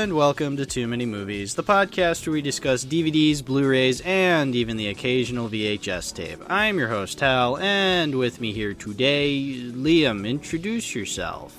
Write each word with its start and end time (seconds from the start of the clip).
and 0.00 0.14
welcome 0.14 0.56
to 0.56 0.64
Too 0.64 0.88
Many 0.88 1.04
Movies, 1.04 1.54
the 1.54 1.62
podcast 1.62 2.26
where 2.26 2.32
we 2.32 2.40
discuss 2.40 2.86
DVDs, 2.86 3.44
Blu 3.44 3.68
rays, 3.68 4.00
and 4.00 4.54
even 4.54 4.78
the 4.78 4.88
occasional 4.88 5.46
VHS 5.46 6.14
tape. 6.14 6.40
I'm 6.48 6.78
your 6.78 6.88
host, 6.88 7.20
Hal, 7.20 7.58
and 7.58 8.14
with 8.14 8.40
me 8.40 8.54
here 8.54 8.72
today, 8.72 9.60
Liam. 9.62 10.26
Introduce 10.26 10.94
yourself. 10.94 11.54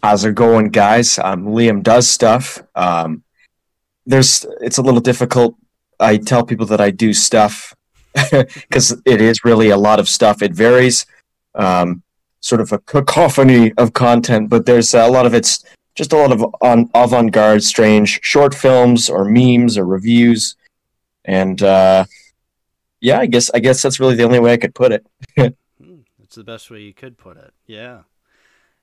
How's 0.00 0.24
it 0.24 0.36
going, 0.36 0.68
guys? 0.68 1.18
Um, 1.18 1.46
Liam 1.46 1.82
does 1.82 2.08
stuff. 2.08 2.62
Um, 2.76 3.24
there's, 4.06 4.46
it's 4.60 4.78
a 4.78 4.82
little 4.82 5.00
difficult. 5.00 5.56
I 5.98 6.18
tell 6.18 6.46
people 6.46 6.66
that 6.66 6.80
I 6.80 6.92
do 6.92 7.12
stuff 7.12 7.74
because 8.30 8.92
it 9.04 9.20
is 9.20 9.44
really 9.44 9.70
a 9.70 9.76
lot 9.76 9.98
of 9.98 10.08
stuff. 10.08 10.40
It 10.40 10.52
varies, 10.52 11.04
um, 11.56 12.04
sort 12.38 12.60
of 12.60 12.70
a 12.70 12.78
cacophony 12.78 13.72
of 13.76 13.92
content, 13.92 14.50
but 14.50 14.66
there's 14.66 14.94
a 14.94 15.08
lot 15.08 15.26
of 15.26 15.34
it's 15.34 15.64
just 15.94 16.12
a 16.12 16.16
lot 16.16 16.32
of 16.32 16.44
on, 16.60 16.90
avant-garde, 16.94 17.62
strange 17.62 18.20
short 18.22 18.54
films 18.54 19.10
or 19.10 19.24
memes 19.24 19.76
or 19.76 19.84
reviews, 19.84 20.56
and 21.24 21.62
uh, 21.62 22.04
yeah, 23.00 23.18
I 23.18 23.26
guess 23.26 23.50
I 23.52 23.58
guess 23.58 23.82
that's 23.82 24.00
really 24.00 24.14
the 24.14 24.22
only 24.22 24.40
way 24.40 24.52
I 24.52 24.56
could 24.56 24.74
put 24.74 24.92
it. 24.92 25.06
Hmm, 25.82 26.02
that's 26.16 26.36
the 26.36 26.44
best 26.44 26.70
way 26.70 26.80
you 26.80 26.94
could 26.94 27.18
put 27.18 27.36
it. 27.36 27.52
Yeah. 27.66 28.02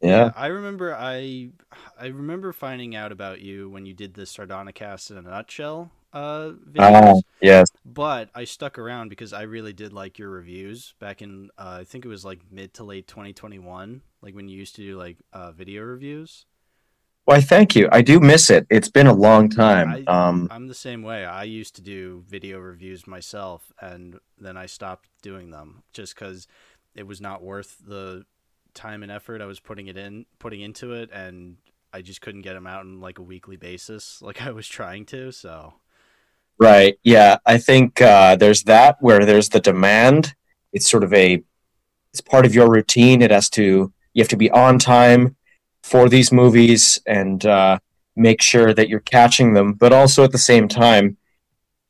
Yeah. 0.02 0.31
I 0.36 0.48
remember 0.48 0.94
I 0.94 1.52
I 2.00 2.08
remember 2.08 2.52
finding 2.52 2.95
out 2.95 3.12
about 3.12 3.39
you 3.41 3.70
when 3.70 3.86
you 3.86 3.94
did 3.94 4.14
the 4.14 4.23
Sardonicast 4.23 5.12
in 5.12 5.17
a 5.17 5.22
nutshell 5.22 5.91
uh 6.12 6.52
videos. 6.70 6.80
Ah, 6.80 7.22
yes. 7.41 7.70
But 7.86 8.30
I 8.34 8.44
stuck 8.45 8.78
around 8.78 9.09
because 9.09 9.34
I 9.34 9.44
really 9.44 9.73
did 9.73 9.94
like 9.94 10.17
your 10.17 10.30
reviews 10.30 10.94
back 11.00 11.22
in 11.22 11.50
uh, 11.58 11.80
I 11.81 11.84
think 11.84 12.05
it 12.05 12.09
was 12.09 12.26
like 12.26 12.39
mid 12.52 12.73
to 12.76 12.84
late 12.84 13.08
2021, 13.08 14.02
like 14.22 14.36
when 14.36 14.48
you 14.48 14.58
used 14.58 14.76
to 14.76 14.81
do 14.81 14.98
like 14.98 15.17
uh, 15.31 15.52
video 15.52 15.84
reviews. 15.84 16.45
Why, 17.30 17.41
thank 17.41 17.75
you. 17.75 17.88
I 17.91 18.02
do 18.02 18.19
miss 18.19 18.49
it. 18.49 18.66
It's 18.72 18.89
been 18.89 19.05
a 19.05 19.13
long 19.13 19.49
time. 19.49 20.03
I, 20.08 20.11
um, 20.11 20.47
I'm 20.49 20.67
the 20.67 20.73
same 20.73 21.03
way. 21.03 21.25
I 21.25 21.44
used 21.44 21.75
to 21.75 21.81
do 21.83 22.23
video 22.27 22.58
reviews 22.58 23.05
myself, 23.05 23.71
and 23.80 24.19
then 24.39 24.58
I 24.58 24.66
stopped 24.66 25.09
doing 25.21 25.52
them 25.52 25.83
just 25.94 26.16
because 26.16 26.47
it 26.95 27.05
was 27.05 27.21
not 27.21 27.44
worth 27.44 27.77
the 27.86 28.25
time 28.73 29.03
and 29.03 29.11
effort 29.11 29.44
I 29.44 29.45
was 29.45 29.59
putting 29.59 29.86
it 29.86 29.95
in, 29.95 30.25
putting 30.39 30.61
into 30.61 30.94
it, 30.94 31.11
and 31.13 31.58
I 31.94 32.02
just 32.02 32.21
couldn't 32.21 32.41
get 32.41 32.53
them 32.53 32.66
out 32.66 32.80
on 32.80 32.99
like 32.99 33.19
a 33.19 33.21
weekly 33.21 33.58
basis, 33.58 34.19
like 34.23 34.41
I 34.41 34.49
was 34.49 34.67
trying 34.67 35.05
to. 35.05 35.31
So, 35.31 35.75
right. 36.58 36.97
Yeah. 37.03 37.38
I 37.45 37.59
think 37.59 38.02
uh, 38.02 38.38
there's 38.38 38.64
that 38.64 38.97
where 39.02 39.23
there's 39.23 39.49
the 39.49 39.59
demand. 39.59 40.33
It's 40.73 40.89
sort 40.89 41.03
of 41.03 41.14
a, 41.14 41.43
it's 42.11 42.21
part 42.21 42.47
of 42.47 42.55
your 42.55 42.71
routine. 42.71 43.21
It 43.21 43.30
has 43.30 43.52
to, 43.52 43.93
you 44.16 44.23
have 44.23 44.30
to 44.30 44.36
be 44.36 44.49
on 44.49 44.80
time 44.80 45.36
for 45.90 46.08
these 46.08 46.32
movies 46.32 47.02
and 47.06 47.45
uh, 47.45 47.80
make 48.16 48.42
sure 48.42 48.73
that 48.73 48.90
you're 48.90 49.00
catching 49.00 49.54
them, 49.54 49.73
but 49.73 49.92
also 49.92 50.23
at 50.23 50.32
the 50.32 50.38
same 50.38 50.68
time, 50.68 51.18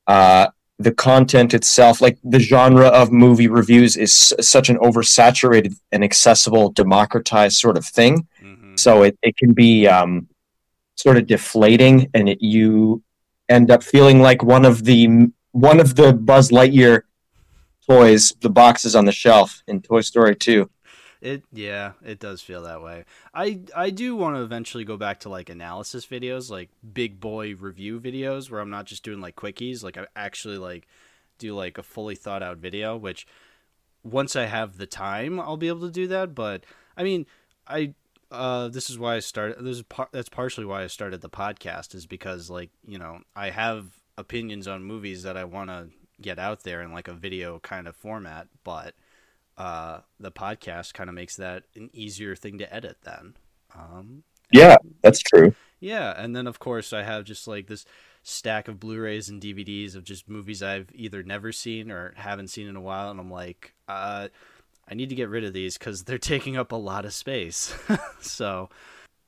uh, 0.07 0.47
the 0.77 0.93
content 0.93 1.53
itself, 1.53 1.99
like 1.99 2.17
the 2.23 2.39
genre 2.39 2.87
of 2.87 3.11
movie 3.11 3.49
reviews, 3.49 3.97
is 3.97 4.11
s- 4.11 4.47
such 4.47 4.69
an 4.69 4.77
oversaturated 4.77 5.73
and 5.91 6.03
accessible, 6.03 6.71
democratized 6.71 7.57
sort 7.57 7.77
of 7.77 7.85
thing. 7.85 8.25
mm-hmm. 8.41 8.75
So 8.77 9.03
it, 9.03 9.17
it 9.21 9.35
can 9.35 9.51
be 9.51 9.87
um, 9.87 10.29
sort 10.95 11.17
of 11.17 11.27
deflating, 11.27 12.09
and 12.13 12.29
it, 12.29 12.41
you 12.41 13.03
end 13.49 13.69
up 13.69 13.83
feeling 13.83 14.21
like 14.21 14.41
one 14.41 14.63
of 14.63 14.85
the 14.85 15.29
one 15.51 15.79
of 15.81 15.95
the 15.95 16.13
Buzz 16.13 16.49
Lightyear 16.51 17.01
toys, 17.89 18.31
the 18.39 18.49
boxes 18.49 18.95
on 18.95 19.05
the 19.05 19.11
shelf 19.11 19.63
in 19.67 19.81
Toy 19.81 20.01
Story 20.01 20.35
2. 20.35 20.69
It 21.21 21.43
yeah, 21.51 21.93
it 22.03 22.19
does 22.19 22.41
feel 22.41 22.61
that 22.63 22.81
way. 22.81 23.03
I 23.33 23.61
I 23.75 23.89
do 23.89 24.15
want 24.15 24.37
to 24.37 24.41
eventually 24.41 24.85
go 24.85 24.95
back 24.95 25.19
to 25.21 25.29
like 25.29 25.49
analysis 25.49 26.05
videos, 26.05 26.49
like 26.49 26.69
big 26.93 27.19
boy 27.19 27.55
review 27.55 27.99
videos 27.99 28.49
where 28.49 28.61
I'm 28.61 28.69
not 28.69 28.85
just 28.85 29.03
doing 29.03 29.19
like 29.19 29.35
quickies, 29.35 29.83
like 29.83 29.97
I 29.97 30.07
actually 30.15 30.57
like 30.57 30.87
do 31.37 31.53
like 31.53 31.77
a 31.77 31.83
fully 31.83 32.15
thought 32.15 32.41
out 32.41 32.57
video, 32.57 32.95
which 32.95 33.27
once 34.03 34.35
I 34.35 34.45
have 34.45 34.77
the 34.77 34.85
time, 34.85 35.39
I'll 35.39 35.57
be 35.57 35.67
able 35.67 35.87
to 35.87 35.91
do 35.91 36.07
that, 36.07 36.33
but 36.33 36.63
I 36.95 37.03
mean, 37.03 37.25
I 37.67 37.95
uh 38.31 38.69
this 38.69 38.89
is 38.89 38.97
why 38.97 39.15
I 39.15 39.19
started 39.19 39.63
this 39.65 39.77
is 39.77 39.83
par- 39.83 40.09
that's 40.13 40.29
partially 40.29 40.65
why 40.65 40.83
I 40.83 40.87
started 40.87 41.19
the 41.21 41.29
podcast 41.29 41.95
is 41.95 42.05
because 42.05 42.49
like, 42.49 42.69
you 42.87 42.97
know, 42.97 43.19
I 43.35 43.49
have 43.49 43.87
opinions 44.17 44.67
on 44.69 44.83
movies 44.83 45.23
that 45.23 45.35
I 45.35 45.43
want 45.43 45.69
to 45.69 45.89
get 46.21 46.39
out 46.39 46.63
there 46.63 46.81
in 46.81 46.93
like 46.93 47.07
a 47.09 47.13
video 47.13 47.59
kind 47.59 47.87
of 47.87 47.95
format, 47.95 48.47
but 48.63 48.93
uh, 49.59 49.99
the 50.19 50.31
podcast 50.31 50.93
kind 50.95 51.09
of 51.09 51.15
makes 51.15 51.35
that 51.35 51.65
an 51.75 51.89
easier 51.93 52.35
thing 52.35 52.57
to 52.57 52.73
edit 52.73 52.97
then. 53.03 53.35
Um, 53.75 54.23
Yeah, 54.51 54.77
that's 55.03 55.19
true. 55.19 55.53
yeah, 55.79 56.13
and 56.17 56.35
then 56.35 56.47
of 56.47 56.57
course 56.57 56.91
I 56.93 57.03
have 57.03 57.23
just 57.25 57.47
like 57.47 57.67
this 57.67 57.85
stack 58.23 58.67
of 58.67 58.79
Blu-rays 58.79 59.29
and 59.29 59.41
DVDs 59.41 59.95
of 59.95 60.03
just 60.03 60.27
movies 60.27 60.63
I've 60.63 60.89
either 60.95 61.21
never 61.23 61.51
seen 61.51 61.91
or 61.91 62.13
haven't 62.17 62.47
seen 62.49 62.67
in 62.67 62.75
a 62.75 62.81
while, 62.81 63.11
and 63.11 63.19
I'm 63.19 63.29
like, 63.31 63.73
uh, 63.87 64.29
I 64.89 64.93
need 64.95 65.09
to 65.09 65.15
get 65.15 65.29
rid 65.29 65.43
of 65.43 65.53
these 65.53 65.77
because 65.77 66.03
they're 66.05 66.17
taking 66.33 66.57
up 66.57 66.71
a 66.71 66.75
lot 66.75 67.05
of 67.05 67.13
space. 67.13 67.73
so 68.21 68.69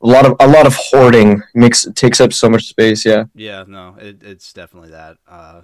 A 0.01 0.07
lot 0.07 0.25
of 0.25 0.35
a 0.39 0.47
lot 0.47 0.65
of 0.65 0.73
hoarding 0.75 1.43
makes 1.53 1.85
takes 1.93 2.19
up 2.19 2.33
so 2.33 2.49
much 2.49 2.65
space. 2.65 3.05
Yeah. 3.05 3.25
yeah, 3.35 3.63
no, 3.67 3.95
it, 3.99 4.23
it's 4.23 4.51
definitely 4.53 4.89
that. 4.91 5.17
Uh, 5.27 5.61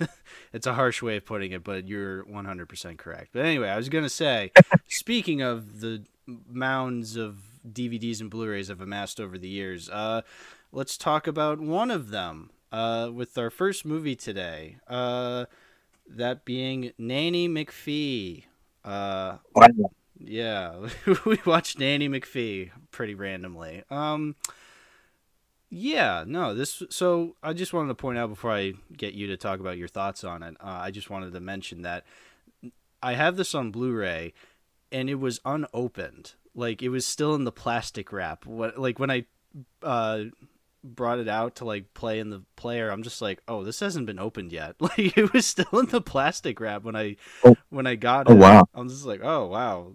it's 0.52 0.66
a 0.66 0.74
harsh 0.74 1.02
way 1.02 1.16
of 1.16 1.24
putting 1.24 1.52
it, 1.52 1.64
but 1.64 1.88
you're 1.88 2.24
100% 2.24 2.98
correct. 2.98 3.30
But 3.32 3.44
anyway, 3.44 3.68
I 3.68 3.76
was 3.76 3.88
going 3.88 4.04
to 4.04 4.10
say, 4.10 4.52
speaking 4.88 5.42
of 5.42 5.80
the 5.80 6.04
mounds 6.48 7.16
of 7.16 7.38
DVDs 7.70 8.20
and 8.20 8.30
Blu-rays 8.30 8.70
I've 8.70 8.80
amassed 8.80 9.20
over 9.20 9.38
the 9.38 9.48
years, 9.48 9.88
uh, 9.90 10.22
let's 10.72 10.96
talk 10.96 11.26
about 11.26 11.60
one 11.60 11.90
of 11.90 12.10
them 12.10 12.50
uh, 12.72 13.10
with 13.12 13.36
our 13.38 13.50
first 13.50 13.84
movie 13.84 14.16
today. 14.16 14.76
Uh, 14.88 15.46
that 16.08 16.44
being 16.44 16.92
Nanny 16.98 17.48
McPhee. 17.48 18.44
Uh, 18.84 19.36
yeah, 20.18 20.88
we 21.24 21.38
watched 21.44 21.78
Nanny 21.78 22.08
McPhee 22.08 22.70
pretty 22.90 23.14
randomly. 23.14 23.84
Um, 23.90 24.36
yeah, 25.70 26.24
no, 26.26 26.54
this. 26.54 26.82
So 26.90 27.36
I 27.42 27.52
just 27.52 27.72
wanted 27.72 27.88
to 27.88 27.94
point 27.94 28.18
out 28.18 28.30
before 28.30 28.52
I 28.52 28.74
get 28.96 29.14
you 29.14 29.26
to 29.28 29.36
talk 29.36 29.60
about 29.60 29.76
your 29.78 29.88
thoughts 29.88 30.24
on 30.24 30.42
it. 30.42 30.56
Uh, 30.60 30.66
I 30.82 30.90
just 30.90 31.10
wanted 31.10 31.32
to 31.34 31.40
mention 31.40 31.82
that 31.82 32.04
I 33.02 33.14
have 33.14 33.36
this 33.36 33.54
on 33.54 33.70
Blu-ray, 33.70 34.32
and 34.90 35.08
it 35.10 35.16
was 35.16 35.40
unopened. 35.44 36.32
Like 36.54 36.82
it 36.82 36.88
was 36.88 37.06
still 37.06 37.34
in 37.34 37.44
the 37.44 37.52
plastic 37.52 38.12
wrap. 38.12 38.46
What 38.46 38.78
like 38.78 38.98
when 38.98 39.10
I 39.10 39.26
uh, 39.82 40.24
brought 40.82 41.18
it 41.18 41.28
out 41.28 41.56
to 41.56 41.64
like 41.64 41.92
play 41.94 42.18
in 42.18 42.30
the 42.30 42.42
player, 42.56 42.90
I'm 42.90 43.02
just 43.02 43.20
like, 43.22 43.42
oh, 43.46 43.62
this 43.62 43.80
hasn't 43.80 44.06
been 44.06 44.18
opened 44.18 44.52
yet. 44.52 44.76
Like 44.80 45.16
it 45.18 45.32
was 45.32 45.46
still 45.46 45.78
in 45.78 45.86
the 45.86 46.00
plastic 46.00 46.58
wrap 46.60 46.82
when 46.82 46.96
I 46.96 47.16
Oh. 47.44 47.56
when 47.68 47.86
I 47.86 47.94
got 47.94 48.28
it 48.28 48.32
Oh, 48.32 48.36
wow. 48.36 48.68
I'm 48.74 48.88
just 48.88 49.04
like, 49.04 49.20
oh 49.22 49.46
wow. 49.46 49.94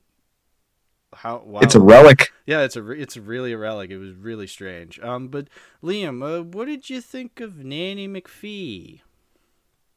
How 1.15 1.43
wow. 1.45 1.61
It's 1.61 1.75
a 1.75 1.79
relic. 1.79 2.31
Yeah, 2.45 2.61
it's 2.61 2.75
a 2.75 2.83
re- 2.83 3.01
it's 3.01 3.17
really 3.17 3.53
a 3.53 3.57
relic. 3.57 3.89
It 3.89 3.97
was 3.97 4.13
really 4.13 4.47
strange. 4.47 4.99
Um, 4.99 5.27
but 5.27 5.47
Liam, 5.83 6.23
uh, 6.23 6.43
what 6.43 6.65
did 6.65 6.89
you 6.89 7.01
think 7.01 7.39
of 7.39 7.63
Nanny 7.63 8.07
McPhee? 8.07 9.01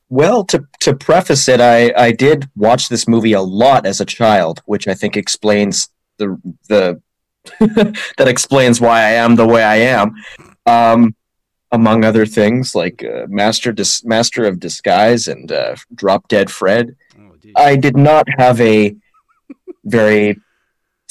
Well, 0.08 0.44
to 0.44 0.66
to 0.80 0.94
preface 0.94 1.48
it, 1.48 1.60
I 1.60 1.92
I 1.96 2.12
did 2.12 2.48
watch 2.54 2.88
this 2.88 3.08
movie 3.08 3.32
a 3.32 3.40
lot 3.40 3.86
as 3.86 4.00
a 4.00 4.04
child, 4.04 4.62
which 4.66 4.86
I 4.86 4.94
think 4.94 5.16
explains 5.16 5.90
the 6.18 6.40
the 6.68 7.00
that 8.18 8.28
explains 8.28 8.80
why 8.80 9.00
I 9.00 9.10
am 9.10 9.36
the 9.36 9.46
way 9.46 9.62
I 9.62 9.76
am. 9.76 10.14
Um, 10.66 11.14
among 11.72 12.04
other 12.04 12.26
things, 12.26 12.74
like 12.74 13.04
uh, 13.04 13.26
Master 13.28 13.72
Dis- 13.72 14.04
Master 14.04 14.44
of 14.44 14.60
Disguise 14.60 15.28
and 15.28 15.50
uh, 15.50 15.76
Drop 15.94 16.28
Dead 16.28 16.50
Fred. 16.50 16.96
Oh. 17.18 17.32
I 17.56 17.76
did 17.76 17.96
not 17.96 18.26
have 18.38 18.60
a 18.60 18.94
very 19.84 20.36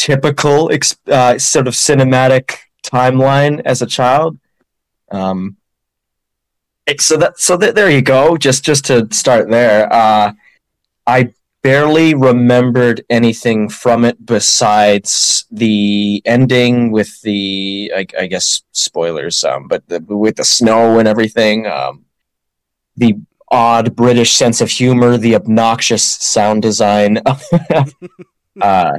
typical 0.06 0.70
uh, 1.08 1.36
sort 1.40 1.68
of 1.68 1.74
cinematic 1.74 2.58
timeline 2.84 3.60
as 3.66 3.82
a 3.82 3.88
child. 3.88 4.38
Um, 5.10 5.58
so 7.00 7.18
that 7.18 7.40
so 7.40 7.58
there 7.58 7.90
you 7.90 8.04
go. 8.04 8.38
Just 8.38 8.64
just 8.64 8.86
to 8.86 9.08
start 9.12 9.50
there, 9.50 9.92
uh, 9.92 10.34
I 11.08 11.34
barely 11.64 12.14
remembered 12.14 13.04
anything 13.10 13.68
from 13.68 14.06
it 14.06 14.24
besides 14.24 15.46
the 15.50 16.22
ending 16.24 16.92
with 16.92 17.20
the 17.22 17.92
I, 17.96 18.06
I 18.20 18.28
guess 18.28 18.62
spoilers, 18.74 19.44
um, 19.44 19.68
but 19.68 19.88
the, 19.88 20.00
with 20.02 20.36
the 20.36 20.46
snow 20.46 21.00
and 21.00 21.08
everything. 21.08 21.66
Um, 21.66 22.06
the 22.96 23.16
odd 23.50 23.96
British 23.96 24.34
sense 24.36 24.62
of 24.62 24.70
humor, 24.70 25.18
the 25.18 25.34
obnoxious 25.36 26.04
sound 26.04 26.62
design. 26.62 27.22
uh, 28.62 28.94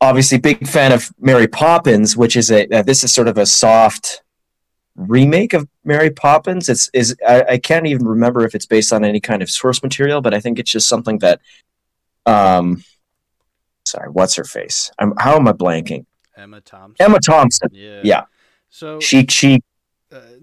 obviously, 0.00 0.38
big 0.38 0.66
fan 0.66 0.92
of 0.92 1.10
Mary 1.18 1.46
Poppins, 1.46 2.16
which 2.16 2.36
is 2.36 2.50
a 2.50 2.66
uh, 2.68 2.82
this 2.82 3.04
is 3.04 3.12
sort 3.12 3.28
of 3.28 3.38
a 3.38 3.46
soft 3.46 4.22
remake 4.96 5.52
of 5.52 5.68
Mary 5.84 6.10
Poppins. 6.10 6.68
It's 6.68 6.90
is 6.92 7.16
I, 7.26 7.42
I 7.50 7.58
can't 7.58 7.86
even 7.86 8.06
remember 8.06 8.44
if 8.44 8.54
it's 8.54 8.66
based 8.66 8.92
on 8.92 9.04
any 9.04 9.20
kind 9.20 9.42
of 9.42 9.50
source 9.50 9.82
material, 9.82 10.20
but 10.20 10.34
I 10.34 10.40
think 10.40 10.58
it's 10.58 10.70
just 10.70 10.88
something 10.88 11.18
that. 11.18 11.40
Um, 12.26 12.84
sorry, 13.84 14.10
what's 14.10 14.34
her 14.36 14.44
face? 14.44 14.90
I'm 14.98 15.14
how 15.18 15.36
am 15.36 15.48
I 15.48 15.52
blanking? 15.52 16.06
Emma 16.36 16.60
Thompson. 16.60 17.04
Emma 17.04 17.20
Thompson. 17.20 17.68
Yeah. 17.72 18.00
Yeah. 18.04 18.24
So 18.70 19.00
She 19.00 19.26
she 19.28 19.60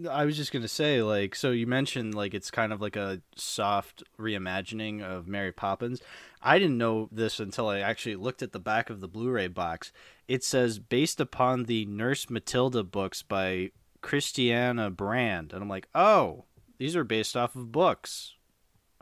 I 0.09 0.25
was 0.25 0.37
just 0.37 0.51
gonna 0.51 0.67
say, 0.67 1.01
like, 1.01 1.35
so 1.35 1.51
you 1.51 1.67
mentioned 1.67 2.13
like 2.13 2.33
it's 2.33 2.51
kind 2.51 2.73
of 2.73 2.81
like 2.81 2.95
a 2.95 3.21
soft 3.35 4.03
reimagining 4.19 5.01
of 5.01 5.27
Mary 5.27 5.51
Poppins. 5.51 6.01
I 6.41 6.59
didn't 6.59 6.77
know 6.77 7.09
this 7.11 7.39
until 7.39 7.69
I 7.69 7.79
actually 7.79 8.15
looked 8.15 8.41
at 8.41 8.51
the 8.51 8.59
back 8.59 8.89
of 8.89 9.01
the 9.01 9.07
Blu-ray 9.07 9.47
box. 9.47 9.91
It 10.27 10.43
says 10.43 10.79
based 10.79 11.19
upon 11.19 11.63
the 11.63 11.85
Nurse 11.85 12.29
Matilda 12.29 12.83
books 12.83 13.23
by 13.23 13.71
Christiana 14.01 14.89
Brand, 14.89 15.53
and 15.53 15.61
I'm 15.61 15.69
like, 15.69 15.87
oh, 15.95 16.45
these 16.77 16.95
are 16.95 17.03
based 17.03 17.35
off 17.35 17.55
of 17.55 17.71
books. 17.71 18.35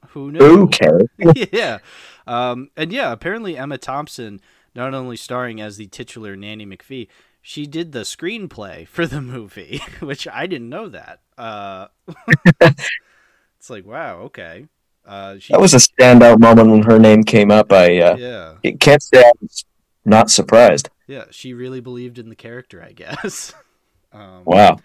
Who 0.10 0.32
knew? 0.32 0.64
Okay. 0.64 1.50
yeah, 1.52 1.80
um, 2.28 2.70
and 2.78 2.92
yeah, 2.92 3.12
apparently 3.12 3.58
Emma 3.58 3.78
Thompson, 3.78 4.40
not 4.76 4.94
only 4.94 5.18
starring 5.18 5.60
as 5.60 5.78
the 5.78 5.88
titular 5.88 6.36
Nanny 6.36 6.66
McPhee, 6.66 7.08
she 7.48 7.68
did 7.68 7.92
the 7.92 8.00
screenplay 8.00 8.88
for 8.88 9.06
the 9.06 9.22
movie, 9.22 9.80
which 10.00 10.28
I 10.28 10.48
didn't 10.48 10.70
know 10.70 10.90
that. 10.90 11.20
Uh, 11.38 11.88
it's 12.62 13.70
like, 13.70 13.86
wow, 13.86 14.18
okay. 14.22 14.66
Uh, 15.06 15.38
she, 15.38 15.54
That 15.54 15.62
was 15.62 15.76
a 15.76 15.78
standout 15.78 16.40
moment 16.40 16.70
when 16.72 16.82
her 16.84 16.98
name 16.98 17.24
came 17.24 17.52
up. 17.52 17.72
I 17.72 18.00
uh, 18.00 18.16
yeah, 18.18 18.72
can't 18.80 19.04
say 19.04 19.20
I 19.20 19.32
was 19.40 19.64
not 20.04 20.32
surprised. 20.32 20.90
yeah. 21.06 21.26
She 21.30 21.54
really 21.54 21.82
believed 21.82 22.18
in 22.18 22.30
the 22.30 22.36
character, 22.36 22.84
I 22.84 22.92
guess. 22.92 23.54
Um, 24.12 24.44
Wow. 24.46 24.78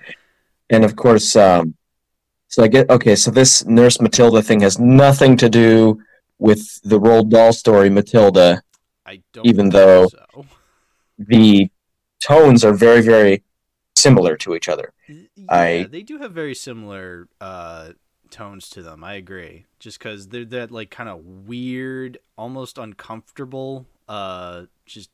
And 0.71 0.85
of 0.85 0.97
course, 0.97 1.37
um, 1.37 1.75
so 2.49 2.65
I 2.65 2.69
get 2.69 2.91
okay. 2.91 3.15
So 3.15 3.31
this 3.31 3.65
Nurse 3.65 4.01
Matilda 4.01 4.43
thing 4.43 4.59
has 4.63 4.77
nothing 4.81 5.37
to 5.37 5.49
do 5.49 6.01
with 6.41 6.81
the 6.83 6.99
Roald 6.99 7.31
Dahl 7.31 7.53
story 7.53 7.91
Matilda. 7.91 8.61
I 9.07 9.23
don't. 9.33 9.47
even 9.47 9.69
though- 9.69 10.09
so. 10.09 10.45
The 11.19 11.71
tones 12.21 12.65
are 12.65 12.73
very, 12.73 13.01
very 13.03 13.43
similar 13.97 14.37
to 14.39 14.55
each 14.55 14.69
other. 14.69 14.93
yeah, 15.09 15.25
I- 15.49 15.87
they 15.91 16.03
do 16.03 16.19
have 16.19 16.33
very 16.33 16.55
similar 16.55 17.29
uh, 17.41 17.93
tones 18.31 18.69
to 18.71 18.83
them. 18.83 19.03
I 19.05 19.15
agree. 19.15 19.67
Just 19.79 19.99
because 19.99 20.29
they're 20.29 20.45
that 20.47 20.71
like 20.71 20.91
kind 20.91 21.09
of 21.09 21.25
weird, 21.25 22.19
almost 22.37 22.79
uncomfortable, 22.79 23.87
uh, 24.09 24.65
just 24.87 25.11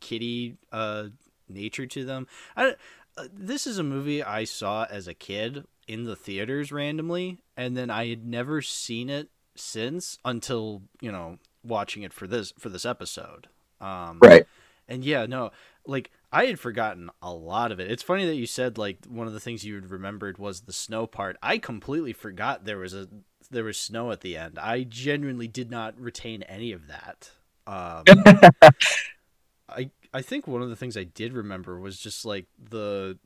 kitty 0.00 0.56
uh, 0.72 1.06
nature 1.48 1.86
to 1.86 2.04
them. 2.04 2.26
I, 2.56 2.74
uh, 3.16 3.24
this 3.32 3.66
is 3.66 3.78
a 3.78 3.82
movie 3.82 4.22
I 4.22 4.44
saw 4.44 4.86
as 4.88 5.08
a 5.08 5.14
kid 5.14 5.64
in 5.88 6.04
the 6.04 6.16
theaters 6.16 6.70
randomly, 6.70 7.38
and 7.56 7.76
then 7.76 7.90
I 7.90 8.08
had 8.08 8.24
never 8.24 8.62
seen 8.62 9.10
it 9.10 9.28
since 9.56 10.18
until 10.24 10.82
you 11.00 11.10
know 11.10 11.38
watching 11.64 12.02
it 12.02 12.12
for 12.12 12.26
this 12.26 12.52
for 12.58 12.68
this 12.68 12.86
episode. 12.86 13.48
Um, 13.80 14.18
Right. 14.22 14.46
And 14.90 15.04
yeah, 15.04 15.24
no, 15.26 15.50
like 15.86 16.10
I 16.32 16.46
had 16.46 16.60
forgotten 16.60 17.08
a 17.22 17.32
lot 17.32 17.72
of 17.72 17.80
it. 17.80 17.90
It's 17.90 18.02
funny 18.02 18.26
that 18.26 18.34
you 18.36 18.46
said 18.46 18.76
like 18.76 19.06
one 19.06 19.26
of 19.26 19.32
the 19.32 19.40
things 19.40 19.64
you 19.64 19.74
had 19.76 19.90
remembered 19.90 20.36
was 20.38 20.62
the 20.62 20.72
snow 20.72 21.06
part. 21.06 21.36
I 21.42 21.58
completely 21.58 22.12
forgot 22.12 22.64
there 22.64 22.78
was 22.78 22.92
a 22.94 23.08
there 23.50 23.64
was 23.64 23.78
snow 23.78 24.10
at 24.12 24.20
the 24.20 24.36
end. 24.36 24.58
I 24.58 24.82
genuinely 24.84 25.48
did 25.48 25.70
not 25.70 25.98
retain 25.98 26.42
any 26.42 26.72
of 26.72 26.86
that. 26.88 27.30
Um, 27.66 28.04
I 29.68 29.90
I 30.12 30.22
think 30.22 30.46
one 30.46 30.62
of 30.62 30.68
the 30.68 30.76
things 30.76 30.96
I 30.96 31.04
did 31.04 31.32
remember 31.32 31.78
was 31.78 31.98
just 31.98 32.24
like 32.24 32.46
the 32.58 33.18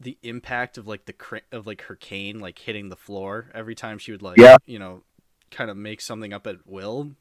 the 0.00 0.16
impact 0.22 0.78
of 0.78 0.86
like 0.86 1.06
the 1.06 1.12
cra- 1.12 1.40
of 1.50 1.66
like 1.66 1.82
her 1.82 1.96
cane 1.96 2.38
like 2.38 2.58
hitting 2.58 2.88
the 2.88 2.96
floor 2.96 3.50
every 3.54 3.74
time 3.74 3.98
she 3.98 4.12
would 4.12 4.22
like 4.22 4.38
Yeah. 4.38 4.56
you 4.64 4.78
know 4.78 5.02
kind 5.50 5.70
of 5.70 5.76
make 5.76 6.00
something 6.00 6.32
up 6.32 6.46
at 6.46 6.66
will. 6.66 7.12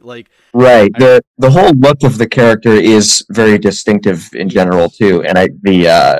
Like 0.00 0.28
Right. 0.52 0.92
The 0.98 1.22
the 1.38 1.50
whole 1.50 1.72
look 1.72 2.02
of 2.02 2.18
the 2.18 2.28
character 2.28 2.72
is 2.72 3.24
very 3.30 3.58
distinctive 3.58 4.28
in 4.32 4.48
general 4.48 4.88
too. 4.88 5.22
And 5.22 5.38
I 5.38 5.48
the 5.62 5.88
uh 5.88 6.18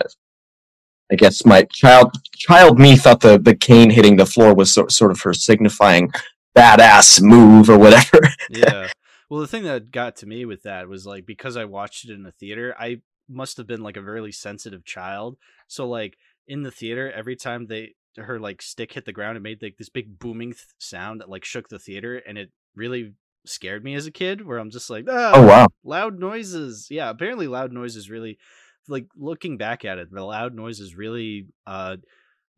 I 1.13 1.17
guess 1.17 1.45
my 1.45 1.65
child 1.73 2.13
child 2.35 2.79
me 2.79 2.97
thought 2.97 3.21
the, 3.21 3.39
the 3.39 3.55
cane 3.55 3.91
hitting 3.91 4.17
the 4.17 4.27
floor 4.27 4.55
was 4.55 4.73
so, 4.73 4.89
sort 4.89 5.11
of 5.11 5.21
her 5.21 5.35
signifying 5.35 6.11
badass 6.57 7.21
move 7.21 7.69
or 7.69 7.79
whatever. 7.79 8.21
yeah. 8.51 8.91
Well, 9.29 9.41
the 9.41 9.47
thing 9.47 9.65
that 9.65 9.91
got 9.91 10.17
to 10.17 10.27
me 10.27 10.45
with 10.45 10.63
that 10.63 10.89
was 10.89 11.07
like 11.07 11.27
because 11.27 11.57
I 11.57 11.65
watched 11.65 12.09
it 12.09 12.13
in 12.13 12.23
the 12.23 12.33
theater, 12.33 12.75
I 12.79 13.03
must 13.29 13.57
have 13.57 13.67
been 13.67 13.83
like 13.83 13.97
a 13.97 14.03
really 14.03 14.33
sensitive 14.33 14.85
child. 14.85 15.37
So 15.67 15.89
like 15.89 16.17
in 16.47 16.63
the 16.63 16.71
theater, 16.71 17.11
every 17.11 17.37
time 17.37 17.67
they 17.67 17.95
her 18.17 18.39
like 18.39 18.63
stick 18.63 18.93
hit 18.93 19.05
the 19.05 19.13
ground, 19.13 19.37
it 19.37 19.41
made 19.41 19.63
like 19.63 19.77
this 19.79 19.89
big 19.89 20.19
booming 20.19 20.53
th- 20.53 20.67
sound 20.79 21.21
that 21.21 21.31
like 21.31 21.45
shook 21.45 21.69
the 21.69 21.79
theater, 21.79 22.17
and 22.17 22.39
it 22.39 22.51
really 22.75 23.15
scared 23.47 23.85
me 23.85 23.95
as 23.95 24.07
a 24.07 24.13
kid. 24.13 24.47
Where 24.47 24.59
I'm 24.59 24.71
just 24.71 24.91
like, 24.91 25.07
ah, 25.09 25.33
oh 25.35 25.47
wow. 25.47 25.67
loud 25.85 26.19
noises. 26.19 26.89
Yeah, 26.91 27.11
apparently 27.11 27.47
loud 27.47 27.73
noises 27.73 28.11
really 28.11 28.39
like 28.89 29.07
looking 29.17 29.57
back 29.57 29.85
at 29.85 29.99
it, 29.99 30.11
the 30.11 30.23
loud 30.23 30.55
noises 30.55 30.95
really 30.95 31.47
uh 31.67 31.97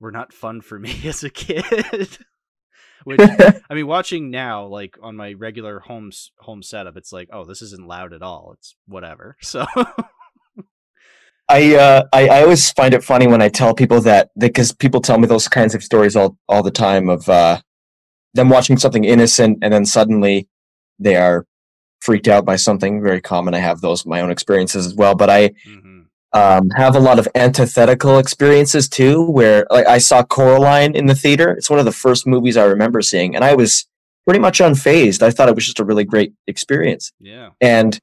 were 0.01 0.13
not 0.13 0.33
fun 0.33 0.61
for 0.61 0.79
me 0.79 0.95
as 1.05 1.25
a 1.25 1.31
kid. 1.31 2.19
Which 3.05 3.21
I 3.71 3.75
mean, 3.75 3.87
watching 3.87 4.31
now, 4.31 4.67
like 4.67 4.99
on 5.01 5.17
my 5.17 5.35
regular 5.35 5.81
home 5.81 6.11
home 6.41 6.63
setup, 6.63 6.97
it's 6.97 7.13
like, 7.13 7.29
oh, 7.33 7.45
this 7.45 7.63
isn't 7.63 7.87
loud 7.87 8.13
at 8.13 8.23
all. 8.23 8.55
It's 8.59 8.77
whatever. 8.87 9.37
So 9.47 9.67
I, 11.49 11.77
uh, 11.77 12.03
I 12.13 12.29
I 12.29 12.43
always 12.43 12.73
find 12.73 12.93
it 12.93 13.05
funny 13.05 13.29
when 13.29 13.41
I 13.41 13.49
tell 13.49 13.73
people 13.73 14.01
that 14.01 14.31
because 14.37 14.73
people 14.73 15.01
tell 15.01 15.17
me 15.17 15.29
those 15.29 15.47
kinds 15.47 15.77
of 15.77 15.85
stories 15.85 16.17
all 16.17 16.37
all 16.49 16.65
the 16.65 16.73
time 16.73 17.09
of 17.09 17.29
uh, 17.29 17.61
them 18.35 18.49
watching 18.49 18.77
something 18.77 19.05
innocent 19.05 19.59
and 19.63 19.73
then 19.73 19.87
suddenly 19.87 20.49
they 20.99 21.17
are 21.17 21.47
freaked 22.01 22.29
out 22.29 22.45
by 22.45 22.57
something 22.57 23.03
very 23.03 23.21
common. 23.21 23.55
I 23.55 23.59
have 23.59 23.81
those 23.81 24.07
my 24.07 24.21
own 24.21 24.31
experiences 24.31 24.87
as 24.87 24.95
well, 24.95 25.15
but 25.15 25.31
I 25.31 25.49
Mhm. 25.69 26.05
um, 26.33 26.69
have 26.77 26.95
a 26.95 27.01
lot 27.01 27.19
of 27.19 27.27
antithetical 27.35 28.19
experiences 28.19 28.89
too, 28.89 29.23
where 29.31 29.67
like 29.71 29.87
I 29.87 29.99
saw 29.99 30.23
Coraline 30.23 30.95
in 30.95 31.07
the 31.07 31.15
theater. 31.15 31.51
It's 31.53 31.71
one 31.71 31.79
of 31.79 31.85
the 31.87 31.93
first 31.93 32.27
movies 32.27 32.57
I 32.57 32.65
remember 32.65 33.01
seeing, 33.03 33.35
and 33.35 33.45
I 33.45 33.55
was 33.55 33.87
pretty 34.27 34.41
much 34.41 34.59
unfazed. 34.59 35.23
I 35.23 35.31
thought 35.31 35.49
it 35.49 35.55
was 35.55 35.65
just 35.65 35.81
a 35.81 35.85
really 35.85 36.05
great 36.05 36.33
experience 36.47 37.13
yeah, 37.21 37.51
and 37.61 37.99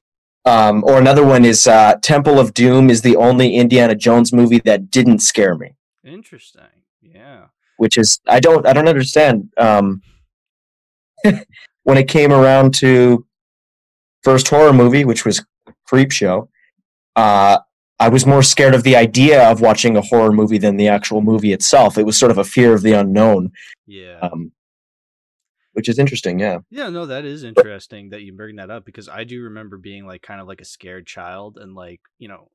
um, 0.46 0.82
or 0.84 0.98
another 0.98 1.24
one 1.24 1.44
is 1.44 1.66
uh, 1.66 1.94
Temple 2.02 2.38
of 2.40 2.52
Doom 2.54 2.90
is 2.90 3.02
the 3.02 3.16
only 3.16 3.54
Indiana 3.54 3.94
Jones 3.94 4.32
movie 4.32 4.58
that 4.64 4.90
didn't 4.90 5.20
scare 5.20 5.54
me, 5.54 5.74
interesting. 6.04 6.62
Yeah, 7.02 7.44
which 7.76 7.96
is 7.96 8.18
I 8.26 8.40
don't 8.40 8.66
I 8.66 8.72
don't 8.72 8.88
understand. 8.88 9.50
Um, 9.56 10.02
when 11.84 11.96
it 11.96 12.08
came 12.08 12.32
around 12.32 12.74
to 12.74 13.24
first 14.22 14.48
horror 14.48 14.72
movie, 14.72 15.04
which 15.04 15.24
was 15.24 15.44
Creepshow, 15.88 16.48
uh, 17.14 17.58
I 18.00 18.08
was 18.08 18.26
more 18.26 18.42
scared 18.42 18.74
of 18.74 18.82
the 18.82 18.96
idea 18.96 19.48
of 19.48 19.60
watching 19.60 19.96
a 19.96 20.00
horror 20.00 20.32
movie 20.32 20.58
than 20.58 20.76
the 20.76 20.88
actual 20.88 21.20
movie 21.20 21.52
itself. 21.52 21.96
It 21.96 22.04
was 22.04 22.18
sort 22.18 22.32
of 22.32 22.38
a 22.38 22.44
fear 22.44 22.74
of 22.74 22.82
the 22.82 22.92
unknown, 22.92 23.52
yeah. 23.86 24.18
um, 24.20 24.50
which 25.74 25.88
is 25.88 25.98
interesting. 25.98 26.40
Yeah. 26.40 26.58
Yeah, 26.70 26.88
no, 26.88 27.06
that 27.06 27.24
is 27.24 27.44
interesting 27.44 28.10
that 28.10 28.22
you 28.22 28.32
bring 28.32 28.56
that 28.56 28.70
up 28.70 28.84
because 28.84 29.08
I 29.08 29.24
do 29.24 29.42
remember 29.44 29.78
being 29.78 30.06
like 30.06 30.22
kind 30.22 30.40
of 30.40 30.48
like 30.48 30.60
a 30.60 30.66
scared 30.66 31.06
child 31.06 31.56
and 31.56 31.74
like, 31.74 32.00
you 32.18 32.28
know, 32.28 32.48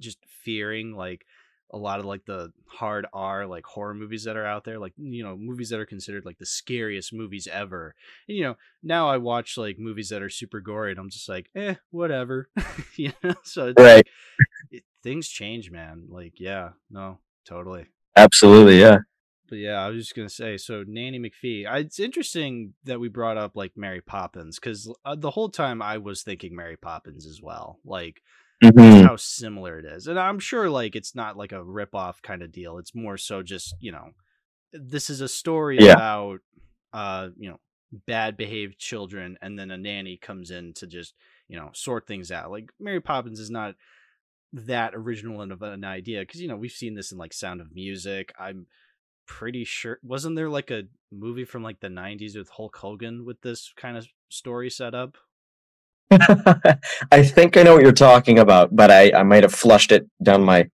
just 0.00 0.18
fearing 0.44 0.94
like 0.94 1.26
a 1.70 1.78
lot 1.78 1.98
of 1.98 2.06
like 2.06 2.24
the 2.26 2.52
hard 2.66 3.06
R 3.12 3.46
like 3.46 3.64
horror 3.64 3.94
movies 3.94 4.24
that 4.24 4.36
are 4.36 4.46
out 4.46 4.64
there, 4.64 4.78
like 4.78 4.92
you 4.96 5.22
know, 5.24 5.36
movies 5.36 5.70
that 5.70 5.80
are 5.80 5.86
considered 5.86 6.24
like 6.24 6.38
the 6.38 6.46
scariest 6.46 7.12
movies 7.12 7.48
ever. 7.50 7.94
And, 8.28 8.36
you 8.36 8.44
know, 8.44 8.56
now 8.82 9.08
I 9.08 9.16
watch 9.16 9.56
like 9.56 9.78
movies 9.78 10.08
that 10.10 10.22
are 10.22 10.30
super 10.30 10.60
gory 10.60 10.92
and 10.92 11.00
I'm 11.00 11.10
just 11.10 11.28
like, 11.28 11.50
eh, 11.54 11.74
whatever. 11.90 12.48
you 12.96 13.12
know, 13.22 13.34
so 13.42 13.68
it's 13.68 13.82
Right. 13.82 13.96
like, 13.96 14.08
it, 14.70 14.84
things 15.02 15.28
change, 15.28 15.70
man. 15.70 16.04
Like, 16.08 16.34
yeah, 16.38 16.70
no, 16.90 17.18
totally. 17.44 17.86
Absolutely. 18.16 18.80
Yeah. 18.80 18.98
But 19.48 19.56
yeah, 19.58 19.74
I 19.84 19.88
was 19.88 19.98
just 20.04 20.16
gonna 20.16 20.28
say. 20.28 20.56
So 20.56 20.84
Nanny 20.86 21.18
McPhee. 21.20 21.66
I, 21.68 21.78
it's 21.78 22.00
interesting 22.00 22.74
that 22.84 22.98
we 23.00 23.08
brought 23.08 23.36
up 23.36 23.56
like 23.56 23.72
Mary 23.76 24.00
Poppins 24.00 24.58
because 24.58 24.92
uh, 25.04 25.14
the 25.14 25.30
whole 25.30 25.48
time 25.50 25.80
I 25.82 25.98
was 25.98 26.22
thinking 26.22 26.56
Mary 26.56 26.76
Poppins 26.76 27.26
as 27.26 27.40
well. 27.40 27.78
Like 27.84 28.22
Mhm. 28.64 29.04
how 29.06 29.16
similar 29.16 29.78
it 29.78 29.84
is, 29.84 30.06
and 30.06 30.18
I'm 30.18 30.38
sure 30.38 30.70
like 30.70 30.96
it's 30.96 31.14
not 31.14 31.36
like 31.36 31.52
a 31.52 31.62
rip 31.62 31.94
off 31.94 32.22
kind 32.22 32.42
of 32.42 32.52
deal. 32.52 32.78
It's 32.78 32.94
more 32.94 33.18
so 33.18 33.42
just 33.42 33.74
you 33.80 33.92
know, 33.92 34.10
this 34.72 35.10
is 35.10 35.20
a 35.20 35.28
story 35.28 35.78
Yeah. 35.80 35.94
about 35.94 36.40
uh 36.92 37.28
you 37.36 37.50
know 37.50 37.60
bad 37.92 38.36
behaved 38.36 38.78
children, 38.78 39.38
and 39.42 39.58
then 39.58 39.70
a 39.70 39.76
nanny 39.76 40.16
comes 40.16 40.50
in 40.50 40.72
to 40.74 40.86
just 40.86 41.14
you 41.48 41.56
know 41.58 41.70
sort 41.74 42.06
things 42.06 42.30
out. 42.32 42.50
Like 42.50 42.70
Mary 42.80 43.00
Poppins 43.00 43.40
is 43.40 43.50
not 43.50 43.74
that 44.52 44.94
original 44.94 45.42
of 45.42 45.62
an 45.62 45.84
idea 45.84 46.20
because 46.20 46.40
you 46.40 46.48
know 46.48 46.56
we've 46.56 46.72
seen 46.72 46.94
this 46.94 47.12
in 47.12 47.18
like 47.18 47.32
Sound 47.34 47.60
of 47.60 47.74
Music. 47.74 48.32
I'm 48.38 48.66
pretty 49.26 49.64
sure 49.64 49.98
wasn't 50.02 50.36
there 50.36 50.48
like 50.48 50.70
a 50.70 50.84
movie 51.12 51.44
from 51.44 51.62
like 51.62 51.80
the 51.80 51.88
90s 51.90 52.36
with 52.36 52.48
Hulk 52.50 52.76
Hogan 52.76 53.24
with 53.24 53.40
this 53.42 53.72
kind 53.76 53.96
of 53.96 54.06
story 54.30 54.70
set 54.70 54.94
up? 54.94 55.16
I 56.10 57.22
think 57.22 57.56
I 57.56 57.62
know 57.62 57.74
what 57.74 57.82
you're 57.82 57.92
talking 57.92 58.38
about, 58.38 58.74
but 58.74 58.90
I, 58.90 59.12
I 59.12 59.22
might 59.22 59.42
have 59.42 59.52
flushed 59.54 59.92
it 59.92 60.06
down 60.22 60.44
my 60.44 60.68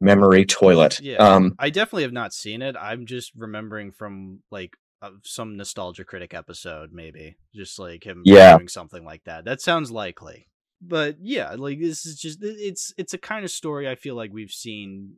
memory 0.00 0.44
toilet. 0.44 0.98
Yeah. 1.00 1.16
Um, 1.16 1.54
I 1.58 1.70
definitely 1.70 2.02
have 2.02 2.12
not 2.12 2.32
seen 2.32 2.62
it. 2.62 2.74
I'm 2.78 3.06
just 3.06 3.32
remembering 3.36 3.92
from 3.92 4.40
like 4.50 4.74
uh, 5.00 5.10
some 5.24 5.56
nostalgia 5.56 6.04
critic 6.04 6.34
episode 6.34 6.90
maybe 6.92 7.36
just 7.54 7.78
like 7.78 8.04
him 8.04 8.22
Yeah. 8.24 8.56
doing 8.56 8.68
something 8.68 9.04
like 9.04 9.24
that. 9.24 9.44
That 9.44 9.60
sounds 9.60 9.90
likely. 9.90 10.48
But 10.80 11.16
yeah, 11.20 11.54
like 11.56 11.78
this 11.80 12.04
is 12.04 12.18
just 12.18 12.38
it's 12.42 12.92
it's 12.98 13.14
a 13.14 13.18
kind 13.18 13.44
of 13.44 13.50
story 13.52 13.88
I 13.88 13.94
feel 13.94 14.16
like 14.16 14.32
we've 14.32 14.50
seen 14.50 15.14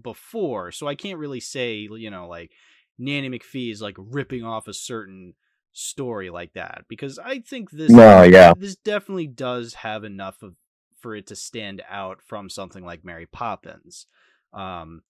before, 0.00 0.72
so 0.72 0.88
I 0.88 0.96
can't 0.96 1.20
really 1.20 1.38
say 1.40 1.74
you 1.90 2.10
know 2.10 2.26
like 2.26 2.50
Nanny 2.98 3.30
McPhee 3.30 3.70
is 3.70 3.80
like 3.80 3.94
ripping 3.96 4.44
off 4.44 4.66
a 4.66 4.74
certain 4.74 5.34
story 5.78 6.28
like 6.30 6.54
that 6.54 6.84
because 6.88 7.18
I 7.18 7.38
think 7.40 7.70
this 7.70 7.90
No, 7.90 8.22
yeah. 8.22 8.52
this 8.56 8.76
definitely 8.76 9.28
does 9.28 9.74
have 9.74 10.04
enough 10.04 10.42
of 10.42 10.54
for 11.00 11.14
it 11.14 11.28
to 11.28 11.36
stand 11.36 11.82
out 11.88 12.20
from 12.20 12.50
something 12.50 12.84
like 12.84 13.04
Mary 13.04 13.26
Poppins. 13.26 14.06
Um, 14.52 15.02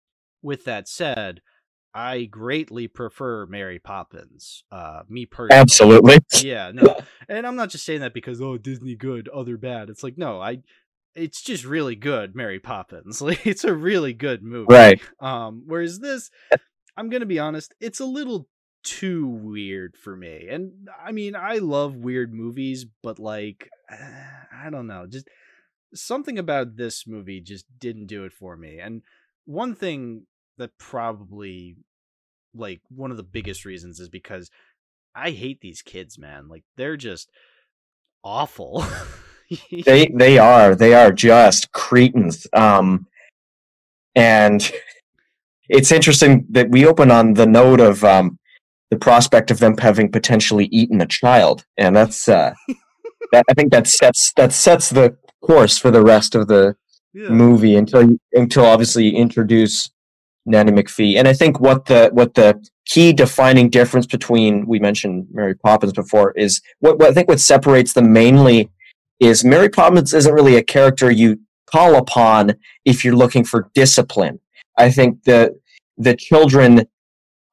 with 0.43 0.65
that 0.65 0.87
said, 0.87 1.41
I 1.95 2.25
greatly 2.25 2.87
prefer 2.87 3.47
Mary 3.47 3.79
Poppins. 3.79 4.65
Uh, 4.71 5.03
me 5.09 5.25
personally, 5.27 5.61
Absolutely. 5.61 6.19
yeah, 6.43 6.71
no, 6.73 6.97
and 7.29 7.47
I'm 7.47 7.57
not 7.57 7.71
just 7.71 7.85
saying 7.87 8.01
that 8.01 8.15
because 8.15 8.41
oh 8.41 8.59
Disney 8.59 8.95
good, 8.95 9.29
other 9.29 9.57
bad. 9.57 9.89
It's 9.89 10.03
like 10.03 10.19
no, 10.19 10.41
I, 10.41 10.59
it's 11.15 11.43
just 11.43 11.65
really 11.65 11.97
good. 11.97 12.37
Mary 12.37 12.61
Poppins, 12.61 13.23
like 13.23 13.47
it's 13.47 13.65
a 13.65 13.75
really 13.75 14.13
good 14.13 14.43
movie. 14.43 14.73
Right. 14.73 15.01
Um, 15.19 15.63
whereas 15.67 16.01
this, 16.01 16.31
I'm 16.97 17.09
gonna 17.09 17.27
be 17.27 17.39
honest, 17.39 17.75
it's 17.81 18.01
a 18.01 18.07
little 18.07 18.49
too 18.89 19.27
weird 19.27 19.97
for 19.97 20.17
me. 20.17 20.49
And 20.49 20.89
I 21.05 21.13
mean, 21.13 21.37
I 21.37 21.59
love 21.59 21.95
weird 21.95 22.33
movies, 22.33 22.87
but 23.03 23.19
like, 23.19 23.69
I 23.91 24.71
don't 24.71 24.87
know, 24.87 25.07
just 25.07 25.29
something 25.95 26.39
about 26.39 26.77
this 26.77 27.07
movie 27.07 27.41
just 27.41 27.67
didn't 27.79 28.07
do 28.07 28.25
it 28.25 28.33
for 28.33 28.57
me. 28.57 28.79
And 28.79 29.03
one 29.45 29.75
thing 29.75 30.27
that 30.57 30.79
probably 30.79 31.77
like 32.55 32.81
one 32.89 33.11
of 33.11 33.19
the 33.19 33.23
biggest 33.23 33.67
reasons 33.67 34.01
is 34.01 34.09
because 34.09 34.51
I 35.15 35.31
hate 35.31 35.61
these 35.61 35.83
kids, 35.83 36.19
man. 36.19 36.49
Like 36.49 36.65
they're 36.77 36.97
just 36.97 37.31
awful. 38.25 38.87
They 39.85 40.07
they 40.15 40.39
are 40.39 40.75
they 40.75 40.95
are 40.95 41.13
just 41.13 41.73
cretins. 41.73 42.47
Um, 42.55 43.07
and 44.15 44.71
it's 45.69 45.93
interesting 45.93 46.47
that 46.51 46.71
we 46.71 46.87
open 46.87 47.11
on 47.11 47.35
the 47.35 47.47
note 47.47 47.81
of 47.81 48.03
um, 48.03 48.39
the 48.91 48.97
prospect 48.97 49.51
of 49.51 49.59
them 49.59 49.77
having 49.77 50.11
potentially 50.11 50.67
eaten 50.67 51.01
a 51.01 51.07
child, 51.07 51.65
and 51.77 51.95
that's 51.95 52.29
uh, 52.29 52.55
that 53.33 53.45
I 53.51 53.55
think 53.55 53.73
that 53.73 53.87
sets 53.87 54.33
that 54.37 54.53
sets 54.53 54.91
the 54.91 55.17
course 55.43 55.79
for 55.79 55.91
the 55.91 56.03
rest 56.03 56.35
of 56.35 56.49
the 56.49 56.75
yeah. 57.13 57.29
movie 57.29 57.77
until 57.77 58.11
you, 58.11 58.19
until 58.33 58.65
obviously 58.65 59.05
you 59.07 59.17
introduce 59.17 59.91
Nanny 60.47 60.73
McPhee. 60.73 61.17
And 61.17 61.29
I 61.29 61.33
think 61.33 61.61
what 61.61 61.87
the 61.87 62.11
what 62.13 62.35
the 62.35 62.63
key 62.87 63.13
defining 63.13 63.69
difference 63.69 64.07
between 64.07 64.67
we 64.67 64.79
mentioned 64.79 65.27
Mary 65.31 65.55
Poppins 65.55 65.93
before 65.93 66.33
is 66.33 66.61
what, 66.81 66.99
what 66.99 67.11
I 67.11 67.13
think 67.13 67.29
what 67.29 67.41
separates 67.41 67.93
them 67.93 68.13
mainly 68.13 68.71
is 69.21 69.45
Mary 69.45 69.69
Poppins 69.69 70.15
isn't 70.15 70.33
really 70.33 70.57
a 70.57 70.63
character 70.63 71.11
you 71.11 71.39
call 71.67 71.97
upon 71.97 72.55
if 72.85 73.05
you're 73.05 73.17
looking 73.17 73.45
for 73.45 73.71
discipline. 73.75 74.41
I 74.77 74.91
think 74.91 75.25
the 75.25 75.59
the 75.97 76.17
children 76.17 76.87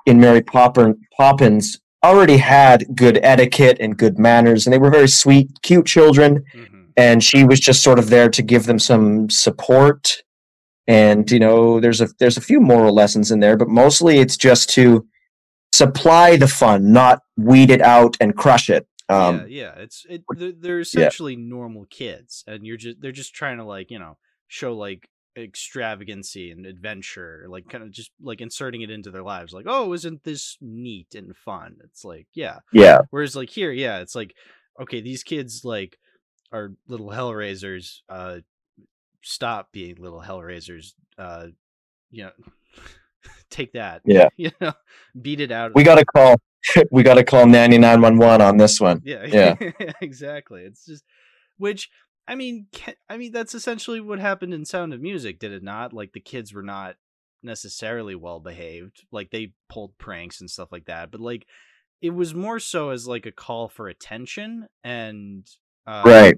in 0.05 0.19
Mary 0.19 0.41
Poppin, 0.41 0.99
Poppins 1.17 1.79
already 2.03 2.37
had 2.37 2.85
good 2.95 3.19
etiquette 3.23 3.77
and 3.79 3.97
good 3.97 4.19
manners, 4.19 4.65
and 4.65 4.73
they 4.73 4.77
were 4.77 4.91
very 4.91 5.07
sweet, 5.07 5.49
cute 5.63 5.85
children 5.87 6.43
Mhm. 6.53 6.85
and 6.97 7.23
she 7.23 7.43
was 7.43 7.59
just 7.59 7.81
sort 7.83 7.97
of 7.99 8.09
there 8.09 8.29
to 8.29 8.41
give 8.41 8.65
them 8.65 8.79
some 8.79 9.29
support 9.29 10.21
and 10.87 11.31
you 11.31 11.39
know 11.39 11.79
there's 11.79 11.99
a 11.99 12.07
there's 12.19 12.37
a 12.37 12.41
few 12.41 12.59
moral 12.61 12.93
lessons 12.93 13.31
in 13.31 13.39
there 13.39 13.57
but 13.57 13.67
mostly 13.67 14.19
it's 14.19 14.37
just 14.37 14.69
to 14.69 15.03
supply 15.73 16.37
the 16.37 16.47
fun 16.47 16.91
not 16.93 17.21
weed 17.37 17.71
it 17.71 17.81
out 17.81 18.15
and 18.21 18.37
crush 18.37 18.69
it 18.69 18.87
um 19.09 19.39
yeah, 19.39 19.45
yeah. 19.47 19.71
It's 19.83 20.05
it. 20.09 20.23
They're, 20.37 20.51
they're 20.51 20.79
essentially 20.79 21.35
normal 21.35 21.85
kids, 21.89 22.43
and 22.47 22.65
you're 22.65 22.77
just 22.77 23.01
they're 23.01 23.11
just 23.11 23.33
trying 23.35 23.57
to 23.57 23.63
like 23.63 23.91
you 23.91 23.99
know 23.99 24.17
show 24.47 24.75
like 24.75 25.07
extravagancy 25.37 26.51
and 26.51 26.65
adventure, 26.65 27.45
like 27.49 27.67
kind 27.69 27.83
of 27.83 27.91
just 27.91 28.11
like 28.21 28.41
inserting 28.41 28.81
it 28.81 28.89
into 28.89 29.11
their 29.11 29.23
lives. 29.23 29.53
Like, 29.53 29.65
oh, 29.67 29.93
isn't 29.93 30.23
this 30.23 30.57
neat 30.61 31.13
and 31.15 31.35
fun? 31.35 31.77
It's 31.83 32.03
like, 32.05 32.27
yeah. 32.33 32.59
yeah 32.71 32.99
Whereas 33.09 33.35
like 33.35 33.49
here, 33.49 33.71
yeah, 33.71 33.99
it's 33.99 34.15
like, 34.15 34.33
okay, 34.81 35.01
these 35.01 35.23
kids 35.23 35.61
like 35.63 35.97
are 36.51 36.71
little 36.87 37.09
hellraisers. 37.09 37.97
Uh, 38.09 38.37
stop 39.21 39.71
being 39.71 39.95
little 39.99 40.21
hellraisers. 40.21 40.93
Uh, 41.17 41.47
you 42.11 42.23
know, 42.23 42.31
take 43.49 43.73
that. 43.73 44.01
Yeah. 44.05 44.29
you 44.37 44.51
know, 44.61 44.73
beat 45.19 45.41
it 45.41 45.51
out. 45.51 45.71
we 45.75 45.83
got 45.83 45.95
to 45.95 46.05
call 46.05 46.37
we 46.91 47.03
got 47.03 47.15
to 47.15 47.23
call 47.23 47.45
nanny 47.45 47.77
911 47.77 48.41
on 48.45 48.57
this 48.57 48.79
one 48.79 49.01
Yeah, 49.03 49.25
Yeah. 49.25 49.55
exactly. 50.01 50.63
It's 50.63 50.85
just 50.85 51.03
which 51.57 51.89
I 52.27 52.35
mean, 52.35 52.67
I 53.09 53.17
mean 53.17 53.31
that's 53.31 53.55
essentially 53.55 54.01
what 54.01 54.19
happened 54.19 54.53
in 54.53 54.65
Sound 54.65 54.93
of 54.93 55.01
Music, 55.01 55.39
did 55.39 55.51
it 55.51 55.63
not? 55.63 55.93
Like 55.93 56.13
the 56.13 56.19
kids 56.19 56.53
were 56.53 56.63
not 56.63 56.95
necessarily 57.43 58.15
well 58.15 58.39
behaved. 58.39 59.03
Like 59.11 59.31
they 59.31 59.53
pulled 59.69 59.97
pranks 59.97 60.41
and 60.41 60.49
stuff 60.49 60.71
like 60.71 60.85
that, 60.85 61.11
but 61.11 61.21
like 61.21 61.45
it 62.01 62.11
was 62.11 62.35
more 62.35 62.59
so 62.59 62.89
as 62.89 63.07
like 63.07 63.25
a 63.25 63.31
call 63.31 63.67
for 63.67 63.87
attention 63.87 64.67
and 64.83 65.47
uh, 65.87 66.03
right 66.05 66.37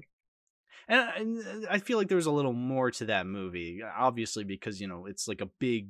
and, 0.88 1.38
and 1.38 1.66
I 1.68 1.78
feel 1.78 1.98
like 1.98 2.08
there 2.08 2.16
was 2.16 2.26
a 2.26 2.32
little 2.32 2.52
more 2.52 2.90
to 2.92 3.04
that 3.06 3.26
movie, 3.26 3.82
obviously 3.82 4.44
because 4.44 4.80
you 4.80 4.88
know 4.88 5.06
it's 5.06 5.28
like 5.28 5.40
a 5.40 5.50
big, 5.58 5.88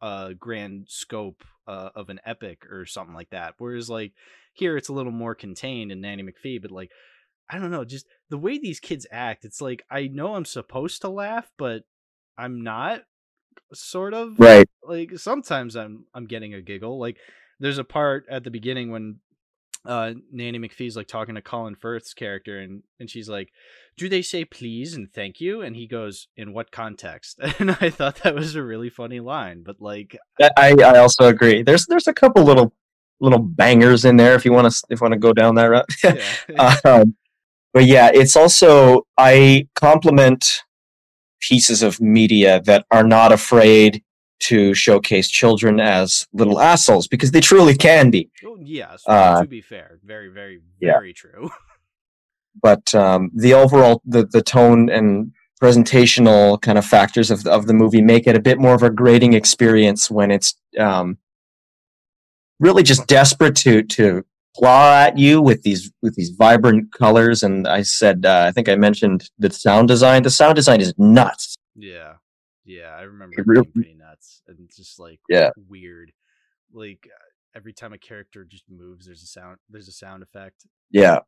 uh, 0.00 0.32
grand 0.38 0.86
scope 0.88 1.42
uh, 1.66 1.90
of 1.96 2.10
an 2.10 2.20
epic 2.24 2.64
or 2.70 2.86
something 2.86 3.14
like 3.14 3.30
that. 3.30 3.54
Whereas 3.58 3.90
like 3.90 4.12
here, 4.52 4.76
it's 4.76 4.88
a 4.88 4.92
little 4.92 5.12
more 5.12 5.34
contained 5.34 5.90
in 5.90 6.00
Nanny 6.00 6.22
McPhee, 6.22 6.62
but 6.62 6.70
like 6.70 6.90
I 7.50 7.58
don't 7.58 7.70
know, 7.70 7.84
just 7.84 8.06
the 8.28 8.38
way 8.38 8.58
these 8.58 8.80
kids 8.80 9.06
act, 9.10 9.44
it's 9.44 9.60
like 9.60 9.84
I 9.90 10.08
know 10.08 10.34
I'm 10.34 10.44
supposed 10.44 11.02
to 11.02 11.08
laugh, 11.08 11.50
but 11.58 11.82
I'm 12.38 12.62
not. 12.62 13.02
Sort 13.72 14.14
of 14.14 14.38
right 14.38 14.68
like 14.82 15.18
sometimes 15.18 15.76
I'm 15.76 16.06
I'm 16.14 16.26
getting 16.26 16.54
a 16.54 16.60
giggle. 16.60 16.98
Like 16.98 17.18
there's 17.58 17.78
a 17.78 17.84
part 17.84 18.24
at 18.28 18.42
the 18.42 18.50
beginning 18.50 18.90
when 18.90 19.20
uh 19.84 20.14
Nanny 20.32 20.58
McPhee's 20.58 20.96
like 20.96 21.06
talking 21.06 21.36
to 21.36 21.42
Colin 21.42 21.76
Firth's 21.76 22.14
character 22.14 22.58
and 22.58 22.82
and 22.98 23.08
she's 23.08 23.28
like, 23.28 23.50
"Do 23.96 24.08
they 24.08 24.22
say 24.22 24.44
please 24.44 24.94
and 24.94 25.12
thank 25.12 25.40
you?" 25.40 25.62
And 25.62 25.76
he 25.76 25.86
goes, 25.86 26.28
"In 26.36 26.52
what 26.52 26.72
context?" 26.72 27.38
And 27.58 27.76
I 27.80 27.90
thought 27.90 28.22
that 28.22 28.34
was 28.34 28.56
a 28.56 28.62
really 28.62 28.90
funny 28.90 29.20
line, 29.20 29.62
but 29.64 29.76
like 29.80 30.16
i 30.40 30.74
i 30.82 30.98
also 30.98 31.28
agree 31.28 31.62
there's 31.62 31.86
there's 31.86 32.08
a 32.08 32.14
couple 32.14 32.42
little 32.42 32.72
little 33.20 33.38
bangers 33.38 34.04
in 34.04 34.16
there 34.16 34.34
if 34.34 34.44
you 34.44 34.52
want 34.52 34.70
to 34.70 34.82
if 34.90 35.00
you 35.00 35.04
want 35.04 35.12
to 35.12 35.18
go 35.18 35.32
down 35.32 35.54
that 35.54 35.66
route 35.66 35.86
yeah. 36.02 36.76
um, 36.84 37.14
but 37.72 37.84
yeah, 37.84 38.10
it's 38.12 38.36
also 38.36 39.06
I 39.16 39.68
compliment 39.74 40.62
pieces 41.40 41.82
of 41.82 42.00
media 42.00 42.60
that 42.64 42.84
are 42.90 43.04
not 43.04 43.32
afraid 43.32 44.02
to 44.40 44.74
showcase 44.74 45.28
children 45.28 45.80
as 45.80 46.26
little 46.32 46.60
assholes 46.60 47.06
because 47.06 47.30
they 47.30 47.40
truly 47.40 47.76
can 47.76 48.10
be. 48.10 48.30
oh, 48.44 48.56
yes, 48.60 49.02
uh, 49.06 49.42
to 49.42 49.48
be 49.48 49.60
fair, 49.60 49.98
very 50.04 50.28
very 50.28 50.60
yeah. 50.80 50.92
very 50.92 51.12
true. 51.12 51.50
But 52.62 52.92
um, 52.96 53.30
the 53.32 53.54
overall 53.54 54.02
the 54.04 54.26
the 54.26 54.42
tone 54.42 54.90
and 54.90 55.32
presentational 55.62 56.60
kind 56.60 56.78
of 56.78 56.84
factors 56.84 57.30
of 57.30 57.44
the, 57.44 57.52
of 57.52 57.66
the 57.66 57.72
movie 57.72 58.02
make 58.02 58.26
it 58.26 58.34
a 58.34 58.40
bit 58.40 58.58
more 58.58 58.74
of 58.74 58.82
a 58.82 58.90
grading 58.90 59.34
experience 59.34 60.10
when 60.10 60.32
it's 60.32 60.56
um, 60.78 61.18
really 62.58 62.82
just 62.82 63.06
desperate 63.06 63.54
to 63.56 63.82
to 63.84 64.24
claw 64.56 64.94
at 65.06 65.16
you 65.18 65.40
with 65.40 65.62
these 65.62 65.92
with 66.02 66.14
these 66.16 66.30
vibrant 66.30 66.92
colors 66.92 67.42
and 67.42 67.68
i 67.68 67.82
said 67.82 68.26
uh, 68.26 68.44
i 68.48 68.50
think 68.52 68.68
i 68.68 68.74
mentioned 68.74 69.30
the 69.38 69.50
sound 69.50 69.86
design 69.88 70.22
the 70.22 70.30
sound 70.30 70.56
design 70.56 70.80
is 70.80 70.92
nuts 70.98 71.56
yeah. 71.76 72.14
Yeah, 72.64 72.88
I 72.94 73.02
remember 73.02 73.40
It 73.40 73.46
really- 73.46 73.62
being 73.62 73.72
pretty 73.72 73.94
nuts 73.94 74.42
and 74.46 74.58
it's 74.64 74.76
just 74.76 74.98
like 75.00 75.18
Yeah. 75.28 75.50
weird. 75.68 76.12
Like 76.72 77.06
uh, 77.06 77.24
every 77.58 77.72
time 77.72 77.92
a 77.92 77.98
character 77.98 78.44
just 78.44 78.64
moves 78.68 79.06
there's 79.06 79.22
a 79.22 79.26
sound 79.26 79.56
there's 79.70 79.88
a 79.88 79.92
sound 79.92 80.22
effect 80.22 80.66
yeah 80.90 81.20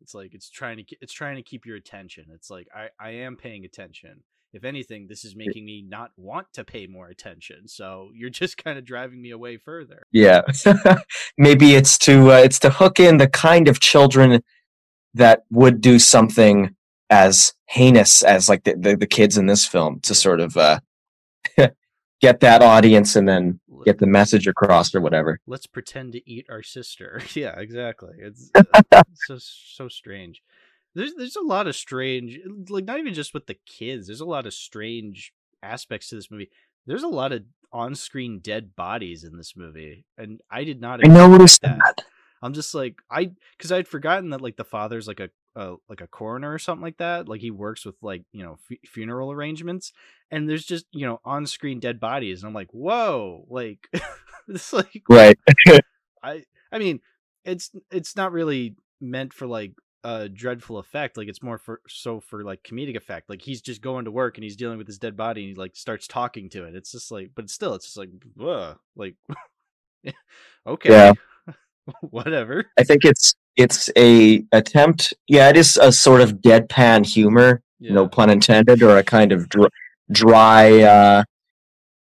It's 0.00 0.14
like 0.14 0.32
it's 0.34 0.48
trying 0.48 0.76
to 0.78 0.84
it's 1.00 1.12
trying 1.12 1.36
to 1.36 1.42
keep 1.42 1.66
your 1.66 1.76
attention. 1.76 2.26
It's 2.32 2.50
like 2.50 2.68
I 2.74 2.88
I 3.00 3.10
am 3.26 3.36
paying 3.36 3.64
attention. 3.64 4.22
If 4.56 4.64
anything, 4.64 5.06
this 5.06 5.22
is 5.22 5.36
making 5.36 5.66
me 5.66 5.84
not 5.86 6.12
want 6.16 6.46
to 6.54 6.64
pay 6.64 6.86
more 6.86 7.08
attention. 7.08 7.68
So 7.68 8.10
you're 8.14 8.30
just 8.30 8.56
kind 8.56 8.78
of 8.78 8.86
driving 8.86 9.20
me 9.20 9.30
away 9.30 9.58
further. 9.58 10.02
yeah 10.12 10.40
maybe 11.38 11.74
it's 11.74 11.98
to 11.98 12.32
uh, 12.32 12.38
it's 12.38 12.58
to 12.60 12.70
hook 12.70 12.98
in 12.98 13.18
the 13.18 13.28
kind 13.28 13.68
of 13.68 13.80
children 13.80 14.42
that 15.12 15.44
would 15.50 15.80
do 15.82 15.98
something 15.98 16.74
as 17.10 17.52
heinous 17.66 18.22
as 18.22 18.48
like 18.48 18.64
the, 18.64 18.74
the, 18.74 18.96
the 18.96 19.06
kids 19.06 19.36
in 19.36 19.46
this 19.46 19.66
film 19.66 20.00
to 20.00 20.14
sort 20.14 20.40
of 20.40 20.56
uh, 20.56 20.80
get 22.20 22.40
that 22.40 22.62
audience 22.62 23.14
and 23.14 23.28
then 23.28 23.60
get 23.84 23.98
the 23.98 24.06
message 24.06 24.46
across 24.46 24.94
or 24.94 25.00
whatever 25.00 25.38
Let's 25.46 25.66
pretend 25.66 26.12
to 26.12 26.30
eat 26.30 26.46
our 26.48 26.62
sister. 26.62 27.20
yeah, 27.34 27.58
exactly. 27.58 28.14
It's 28.18 28.50
uh, 28.54 29.02
so 29.26 29.36
so 29.38 29.88
strange. 29.88 30.42
There's 30.96 31.14
there's 31.14 31.36
a 31.36 31.42
lot 31.42 31.66
of 31.66 31.76
strange 31.76 32.38
like 32.70 32.86
not 32.86 32.98
even 32.98 33.14
just 33.14 33.34
with 33.34 33.46
the 33.46 33.58
kids. 33.66 34.06
There's 34.06 34.20
a 34.20 34.24
lot 34.24 34.46
of 34.46 34.54
strange 34.54 35.32
aspects 35.62 36.08
to 36.08 36.14
this 36.14 36.30
movie. 36.30 36.50
There's 36.86 37.02
a 37.02 37.08
lot 37.08 37.32
of 37.32 37.42
on-screen 37.72 38.40
dead 38.40 38.74
bodies 38.74 39.22
in 39.22 39.36
this 39.36 39.54
movie, 39.54 40.06
and 40.16 40.40
I 40.50 40.64
did 40.64 40.80
not. 40.80 41.04
i 41.04 41.08
noticed 41.08 41.62
expect 41.62 41.98
that 41.98 42.04
I'm 42.42 42.52
just 42.54 42.74
like 42.74 42.96
I 43.10 43.32
because 43.56 43.72
I'd 43.72 43.88
forgotten 43.88 44.30
that 44.30 44.40
like 44.40 44.56
the 44.56 44.64
father's 44.64 45.06
like 45.06 45.20
a, 45.20 45.28
a 45.54 45.76
like 45.88 46.00
a 46.00 46.06
coroner 46.06 46.52
or 46.52 46.58
something 46.58 46.82
like 46.82 46.98
that. 46.98 47.28
Like 47.28 47.40
he 47.40 47.50
works 47.50 47.84
with 47.84 47.96
like 48.02 48.22
you 48.32 48.42
know 48.42 48.58
f- 48.70 48.78
funeral 48.86 49.32
arrangements, 49.32 49.92
and 50.30 50.48
there's 50.48 50.64
just 50.64 50.86
you 50.92 51.06
know 51.06 51.20
on 51.24 51.46
screen 51.46 51.80
dead 51.80 52.00
bodies, 52.00 52.42
and 52.42 52.48
I'm 52.48 52.54
like, 52.54 52.70
whoa, 52.72 53.46
like 53.50 53.88
it's 54.48 54.72
like 54.72 55.02
right. 55.08 55.38
I 56.22 56.44
I 56.70 56.78
mean, 56.78 57.00
it's 57.44 57.70
it's 57.90 58.16
not 58.16 58.32
really 58.32 58.76
meant 59.00 59.32
for 59.32 59.46
like 59.46 59.72
a 60.06 60.28
dreadful 60.28 60.78
effect. 60.78 61.16
Like 61.16 61.26
it's 61.26 61.42
more 61.42 61.58
for 61.58 61.80
so 61.88 62.20
for 62.20 62.44
like 62.44 62.62
comedic 62.62 62.96
effect. 62.96 63.28
Like 63.28 63.42
he's 63.42 63.60
just 63.60 63.80
going 63.80 64.04
to 64.04 64.12
work 64.12 64.36
and 64.36 64.44
he's 64.44 64.54
dealing 64.54 64.78
with 64.78 64.86
his 64.86 64.98
dead 64.98 65.16
body 65.16 65.42
and 65.42 65.48
he 65.50 65.54
like 65.56 65.74
starts 65.74 66.06
talking 66.06 66.48
to 66.50 66.64
it. 66.64 66.76
It's 66.76 66.92
just 66.92 67.10
like, 67.10 67.30
but 67.34 67.50
still, 67.50 67.74
it's 67.74 67.86
just 67.86 67.96
like, 67.96 68.10
Ugh, 68.40 68.78
like, 68.94 69.16
okay, 70.66 70.90
Yeah. 70.90 71.12
whatever. 72.10 72.66
I 72.78 72.84
think 72.84 73.04
it's 73.04 73.34
it's 73.56 73.90
a 73.96 74.44
attempt. 74.52 75.12
Yeah, 75.26 75.48
it 75.48 75.56
is 75.56 75.76
a 75.76 75.90
sort 75.90 76.20
of 76.20 76.34
deadpan 76.34 77.04
humor, 77.04 77.62
Yeah. 77.80 77.94
no 77.94 78.06
pun 78.06 78.30
intended, 78.30 78.82
or 78.82 78.98
a 78.98 79.02
kind 79.02 79.32
of 79.32 79.48
dr- 79.48 79.72
dry. 80.12 80.82
Uh, 80.82 81.24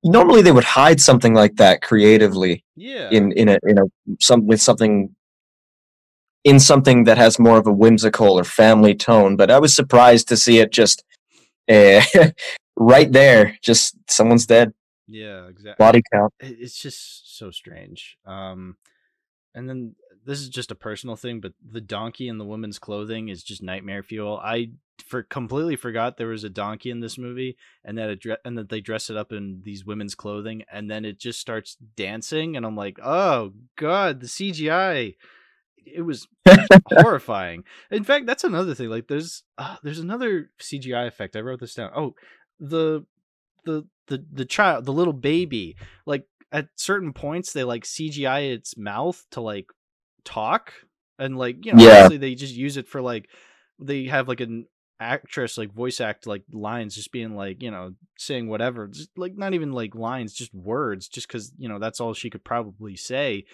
normally, 0.04 0.42
they 0.42 0.52
would 0.52 0.64
hide 0.64 1.00
something 1.00 1.34
like 1.34 1.56
that 1.56 1.82
creatively 1.82 2.64
yeah. 2.76 3.10
in 3.10 3.32
in 3.32 3.48
a 3.48 3.58
in 3.64 3.78
a 3.78 3.82
some 4.20 4.46
with 4.46 4.60
something 4.60 5.14
in 6.48 6.58
something 6.58 7.04
that 7.04 7.18
has 7.18 7.38
more 7.38 7.58
of 7.58 7.66
a 7.66 7.72
whimsical 7.72 8.38
or 8.38 8.44
family 8.44 8.94
tone. 8.94 9.36
But 9.36 9.50
I 9.50 9.58
was 9.58 9.74
surprised 9.74 10.28
to 10.28 10.36
see 10.36 10.58
it 10.58 10.72
just 10.72 11.04
uh, 11.70 12.02
right 12.76 13.10
there. 13.12 13.58
Just 13.62 13.96
someone's 14.08 14.46
dead. 14.46 14.72
yeah. 15.06 15.46
Exactly. 15.46 15.84
Body 15.84 16.02
count. 16.12 16.32
it's 16.40 16.78
just 16.78 17.36
so 17.38 17.50
strange. 17.50 18.16
Um, 18.24 18.76
and 19.54 19.68
then 19.68 19.94
this 20.24 20.40
is 20.40 20.48
just 20.48 20.70
a 20.70 20.76
personal 20.76 21.16
thing, 21.16 21.40
but 21.40 21.52
the 21.66 21.80
donkey 21.80 22.28
in 22.28 22.38
the 22.38 22.44
woman's 22.44 22.78
clothing 22.78 23.28
is 23.28 23.42
just 23.42 23.62
nightmare 23.62 24.02
fuel. 24.02 24.38
I 24.42 24.70
for 25.06 25.22
completely 25.22 25.76
forgot 25.76 26.16
there 26.16 26.28
was 26.28 26.44
a 26.44 26.50
donkey 26.50 26.90
in 26.90 27.00
this 27.00 27.16
movie, 27.16 27.56
and 27.84 27.96
that 27.98 28.10
it 28.10 28.40
and 28.44 28.58
that 28.58 28.68
they 28.68 28.80
dress 28.80 29.10
it 29.10 29.16
up 29.16 29.32
in 29.32 29.62
these 29.64 29.84
women's 29.84 30.14
clothing, 30.14 30.64
and 30.70 30.90
then 30.90 31.04
it 31.04 31.18
just 31.18 31.40
starts 31.40 31.76
dancing, 31.96 32.56
and 32.56 32.66
I'm 32.66 32.76
like, 32.76 32.98
oh 33.02 33.52
god, 33.76 34.20
the 34.20 34.26
CGI. 34.26 35.14
It 35.94 36.02
was 36.02 36.26
horrifying. 36.86 37.64
In 37.90 38.04
fact, 38.04 38.26
that's 38.26 38.44
another 38.44 38.74
thing. 38.74 38.88
Like, 38.88 39.08
there's 39.08 39.42
uh, 39.56 39.76
there's 39.82 39.98
another 39.98 40.50
CGI 40.60 41.06
effect. 41.06 41.36
I 41.36 41.40
wrote 41.40 41.60
this 41.60 41.74
down. 41.74 41.90
Oh, 41.94 42.14
the 42.60 43.04
the 43.64 43.86
the 44.06 44.24
the 44.32 44.44
child, 44.44 44.84
the 44.84 44.92
little 44.92 45.12
baby. 45.12 45.76
Like 46.06 46.24
at 46.52 46.68
certain 46.76 47.12
points, 47.12 47.52
they 47.52 47.64
like 47.64 47.84
CGI 47.84 48.52
its 48.52 48.76
mouth 48.76 49.24
to 49.32 49.40
like 49.40 49.66
talk, 50.24 50.72
and 51.18 51.36
like 51.38 51.64
you 51.64 51.74
know, 51.74 51.82
Yeah. 51.82 51.90
obviously 52.04 52.18
they 52.18 52.34
just 52.34 52.54
use 52.54 52.76
it 52.76 52.88
for 52.88 53.00
like 53.00 53.28
they 53.78 54.04
have 54.06 54.28
like 54.28 54.40
an 54.40 54.66
actress 55.00 55.56
like 55.56 55.72
voice 55.72 56.00
act 56.00 56.26
like 56.26 56.42
lines 56.52 56.92
just 56.92 57.12
being 57.12 57.36
like 57.36 57.62
you 57.62 57.70
know 57.70 57.92
saying 58.16 58.48
whatever 58.48 58.88
just 58.88 59.08
like 59.16 59.36
not 59.36 59.54
even 59.54 59.70
like 59.70 59.94
lines 59.94 60.32
just 60.34 60.52
words 60.52 61.06
just 61.06 61.28
because 61.28 61.52
you 61.56 61.68
know 61.68 61.78
that's 61.78 62.00
all 62.00 62.12
she 62.12 62.28
could 62.28 62.42
probably 62.42 62.96
say 62.96 63.44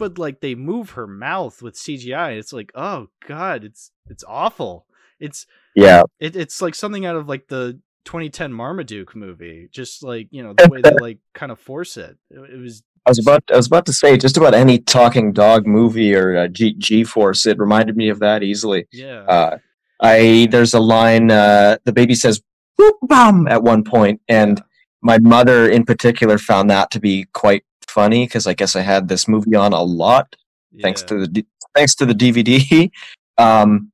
but 0.00 0.18
like 0.18 0.40
they 0.40 0.54
move 0.56 0.90
her 0.90 1.06
mouth 1.06 1.62
with 1.62 1.74
cgi 1.74 2.36
it's 2.36 2.52
like 2.52 2.72
oh 2.74 3.06
god 3.28 3.62
it's 3.62 3.92
it's 4.08 4.24
awful 4.26 4.86
it's 5.20 5.46
Yeah, 5.74 6.04
it, 6.18 6.34
it's 6.34 6.62
like 6.62 6.74
something 6.74 7.04
out 7.04 7.14
of 7.14 7.28
like 7.28 7.46
the 7.48 7.78
2010 8.06 8.52
marmaduke 8.52 9.14
movie 9.14 9.68
just 9.70 10.02
like 10.02 10.28
you 10.30 10.42
know 10.42 10.54
the 10.54 10.68
way 10.68 10.80
they 10.80 10.90
like 11.00 11.18
kind 11.34 11.52
of 11.52 11.60
force 11.60 11.96
it 11.96 12.16
it, 12.30 12.38
it 12.38 12.58
was 12.58 12.82
I 13.06 13.10
was 13.10 13.18
about 13.18 13.44
I 13.52 13.56
was 13.56 13.66
about 13.66 13.86
to 13.86 13.92
say 13.92 14.16
just 14.16 14.36
about 14.36 14.54
any 14.54 14.78
talking 14.78 15.32
dog 15.32 15.66
movie 15.66 16.14
or 16.14 16.36
uh, 16.36 16.48
G 16.48 16.74
G 16.74 17.02
Force. 17.02 17.46
It 17.46 17.58
reminded 17.58 17.96
me 17.96 18.10
of 18.10 18.18
that 18.18 18.42
easily. 18.42 18.86
yeah 18.92 19.22
Uh, 19.22 19.58
I 20.02 20.48
there's 20.50 20.74
a 20.74 20.80
line 20.80 21.30
uh, 21.30 21.78
the 21.84 21.92
baby 21.92 22.14
says 22.14 22.42
"boop 22.78 22.92
bum" 23.02 23.48
at 23.48 23.62
one 23.62 23.84
point, 23.84 24.20
and 24.28 24.62
my 25.00 25.18
mother 25.18 25.68
in 25.68 25.84
particular 25.84 26.36
found 26.36 26.68
that 26.68 26.90
to 26.90 27.00
be 27.00 27.24
quite 27.32 27.64
funny 27.90 28.24
because 28.26 28.46
I 28.46 28.54
guess 28.54 28.76
I 28.76 28.80
had 28.80 29.08
this 29.08 29.28
movie 29.28 29.54
on 29.54 29.72
a 29.72 29.82
lot 29.82 30.34
thanks 30.82 31.02
to 31.02 31.18
the 31.18 31.28
D- 31.28 31.46
thanks 31.74 31.94
to 31.96 32.06
the 32.06 32.14
DVD. 32.14 32.90
Um, 33.38 33.90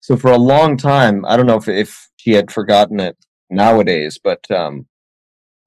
so 0.00 0.16
for 0.16 0.30
a 0.30 0.38
long 0.38 0.78
time, 0.78 1.22
I 1.26 1.36
don't 1.36 1.44
know 1.44 1.56
if 1.56 1.68
if 1.68 2.08
she 2.16 2.30
had 2.32 2.50
forgotten 2.50 2.98
it 2.98 3.14
nowadays, 3.50 4.18
but 4.22 4.50
um, 4.50 4.86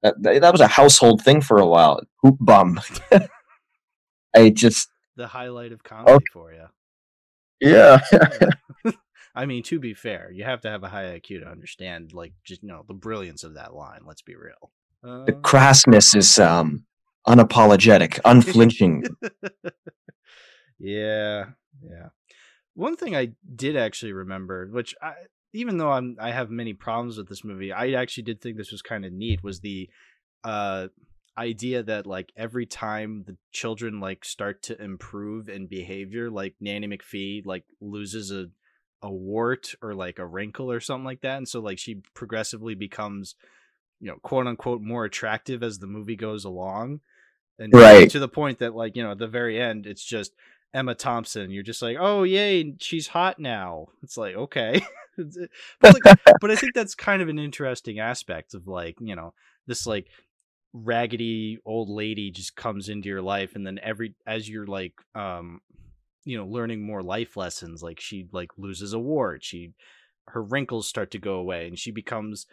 that 0.02 0.20
that 0.20 0.50
was 0.50 0.60
a 0.60 0.66
household 0.66 1.22
thing 1.22 1.40
for 1.42 1.58
a 1.58 1.66
while. 1.66 2.00
Hoop 2.22 2.38
bum. 2.40 2.80
I 4.34 4.50
just 4.50 4.88
the 5.14 5.28
highlight 5.28 5.70
of 5.70 5.84
comedy 5.84 6.12
Okay. 6.14 6.24
for 6.32 6.52
you 6.52 6.66
yeah. 7.62 8.00
I 9.34 9.46
mean, 9.46 9.62
to 9.64 9.78
be 9.78 9.94
fair, 9.94 10.30
you 10.32 10.44
have 10.44 10.60
to 10.62 10.70
have 10.70 10.82
a 10.82 10.88
high 10.88 11.18
IQ 11.18 11.40
to 11.40 11.48
understand, 11.48 12.12
like, 12.12 12.34
just 12.44 12.62
you 12.62 12.68
know, 12.68 12.84
the 12.86 12.94
brilliance 12.94 13.44
of 13.44 13.54
that 13.54 13.74
line. 13.74 14.00
Let's 14.04 14.22
be 14.22 14.34
real. 14.36 14.72
the 15.02 15.32
Uh, 15.32 15.40
crassness 15.40 16.14
is 16.14 16.38
um 16.38 16.84
unapologetic, 17.26 18.20
unflinching. 18.24 19.04
yeah, 20.78 21.46
yeah. 21.82 22.08
One 22.74 22.96
thing 22.96 23.14
I 23.14 23.32
did 23.54 23.76
actually 23.76 24.12
remember, 24.12 24.68
which 24.70 24.94
I, 25.02 25.14
even 25.52 25.76
though 25.76 25.90
I'm, 25.90 26.16
I 26.18 26.30
have 26.30 26.50
many 26.50 26.72
problems 26.72 27.18
with 27.18 27.28
this 27.28 27.44
movie, 27.44 27.72
I 27.72 27.92
actually 27.92 28.24
did 28.24 28.40
think 28.40 28.56
this 28.56 28.72
was 28.72 28.82
kind 28.82 29.04
of 29.04 29.12
neat. 29.12 29.42
Was 29.42 29.60
the 29.60 29.88
uh 30.44 30.88
idea 31.36 31.82
that 31.82 32.06
like 32.06 32.30
every 32.36 32.66
time 32.66 33.24
the 33.26 33.36
children 33.52 34.00
like 34.00 34.24
start 34.24 34.62
to 34.64 34.82
improve 34.82 35.48
in 35.48 35.66
behavior, 35.66 36.30
like 36.30 36.54
Nanny 36.60 36.86
McPhee 36.86 37.44
like 37.44 37.64
loses 37.80 38.30
a 38.30 38.46
a 39.04 39.10
wart 39.10 39.74
or 39.82 39.94
like 39.94 40.18
a 40.20 40.26
wrinkle 40.26 40.70
or 40.70 40.80
something 40.80 41.04
like 41.04 41.22
that, 41.22 41.38
and 41.38 41.48
so 41.48 41.60
like 41.60 41.78
she 41.78 42.02
progressively 42.14 42.74
becomes, 42.74 43.34
you 44.00 44.08
know, 44.08 44.16
quote 44.22 44.46
unquote 44.46 44.80
more 44.80 45.04
attractive 45.04 45.62
as 45.62 45.78
the 45.78 45.86
movie 45.86 46.16
goes 46.16 46.44
along, 46.44 47.00
and 47.58 47.72
Right. 47.72 48.10
to 48.10 48.18
the 48.18 48.28
point 48.28 48.58
that 48.60 48.74
like 48.74 48.96
you 48.96 49.02
know 49.02 49.12
at 49.12 49.18
the 49.18 49.28
very 49.28 49.60
end 49.60 49.86
it's 49.86 50.04
just 50.04 50.32
Emma 50.74 50.94
Thompson. 50.94 51.50
You're 51.50 51.62
just 51.62 51.82
like, 51.82 51.98
oh 52.00 52.22
yay, 52.22 52.74
she's 52.80 53.08
hot 53.08 53.38
now. 53.38 53.88
It's 54.02 54.16
like 54.16 54.34
okay, 54.34 54.82
but 55.16 55.94
like, 56.04 56.16
but 56.40 56.50
I 56.50 56.56
think 56.56 56.74
that's 56.74 56.94
kind 56.94 57.20
of 57.20 57.28
an 57.28 57.38
interesting 57.38 57.98
aspect 57.98 58.54
of 58.54 58.66
like 58.66 58.96
you 59.00 59.14
know 59.14 59.34
this 59.66 59.86
like 59.86 60.08
raggedy 60.72 61.58
old 61.66 61.90
lady 61.90 62.30
just 62.30 62.56
comes 62.56 62.88
into 62.88 63.08
your 63.08 63.20
life 63.20 63.54
and 63.54 63.66
then 63.66 63.78
every 63.82 64.14
as 64.26 64.48
you're 64.48 64.66
like 64.66 64.94
um 65.14 65.60
you 66.24 66.38
know 66.38 66.46
learning 66.46 66.80
more 66.82 67.02
life 67.02 67.36
lessons 67.36 67.82
like 67.82 68.00
she 68.00 68.26
like 68.32 68.48
loses 68.56 68.94
a 68.94 68.98
wart 68.98 69.44
she 69.44 69.74
her 70.28 70.42
wrinkles 70.42 70.88
start 70.88 71.10
to 71.10 71.18
go 71.18 71.34
away 71.34 71.66
and 71.66 71.78
she 71.78 71.90
becomes 71.90 72.46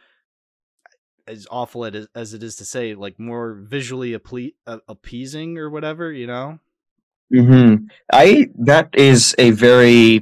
as 1.30 1.48
awful 1.52 1.86
as 1.86 2.34
it 2.34 2.44
is 2.44 2.56
to 2.58 2.66
say 2.66 2.96
like 2.96 3.20
more 3.20 3.54
visually 3.54 4.16
uh, 4.16 4.78
appeasing 4.88 5.58
or 5.58 5.70
whatever 5.70 6.12
you 6.12 6.28
know? 6.28 6.60
Hmm 7.34 7.76
I 8.12 8.48
that 8.58 8.90
is 8.94 9.36
a 9.38 9.52
very 9.52 10.22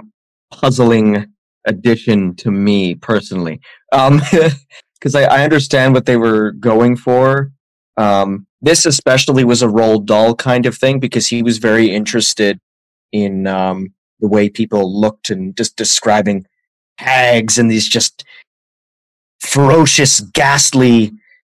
puzzling 0.51 1.25
addition 1.65 2.35
to 2.35 2.51
me 2.51 2.95
personally, 2.95 3.59
um, 3.91 4.21
because 4.95 5.15
I, 5.15 5.23
I 5.23 5.43
understand 5.43 5.93
what 5.93 6.05
they 6.05 6.17
were 6.17 6.51
going 6.53 6.95
for. 6.95 7.51
Um, 7.97 8.47
this 8.61 8.85
especially 8.85 9.43
was 9.43 9.61
a 9.61 9.67
Roald 9.67 10.05
Dahl 10.05 10.35
kind 10.35 10.65
of 10.65 10.77
thing 10.77 10.99
because 10.99 11.27
he 11.27 11.43
was 11.43 11.57
very 11.57 11.93
interested 11.93 12.59
in 13.11 13.47
um, 13.47 13.93
the 14.19 14.27
way 14.27 14.49
people 14.49 14.99
looked 14.99 15.29
and 15.29 15.55
just 15.55 15.75
describing 15.75 16.45
hags 16.97 17.57
and 17.57 17.69
these 17.69 17.87
just 17.87 18.23
ferocious, 19.41 20.21
ghastly 20.21 21.11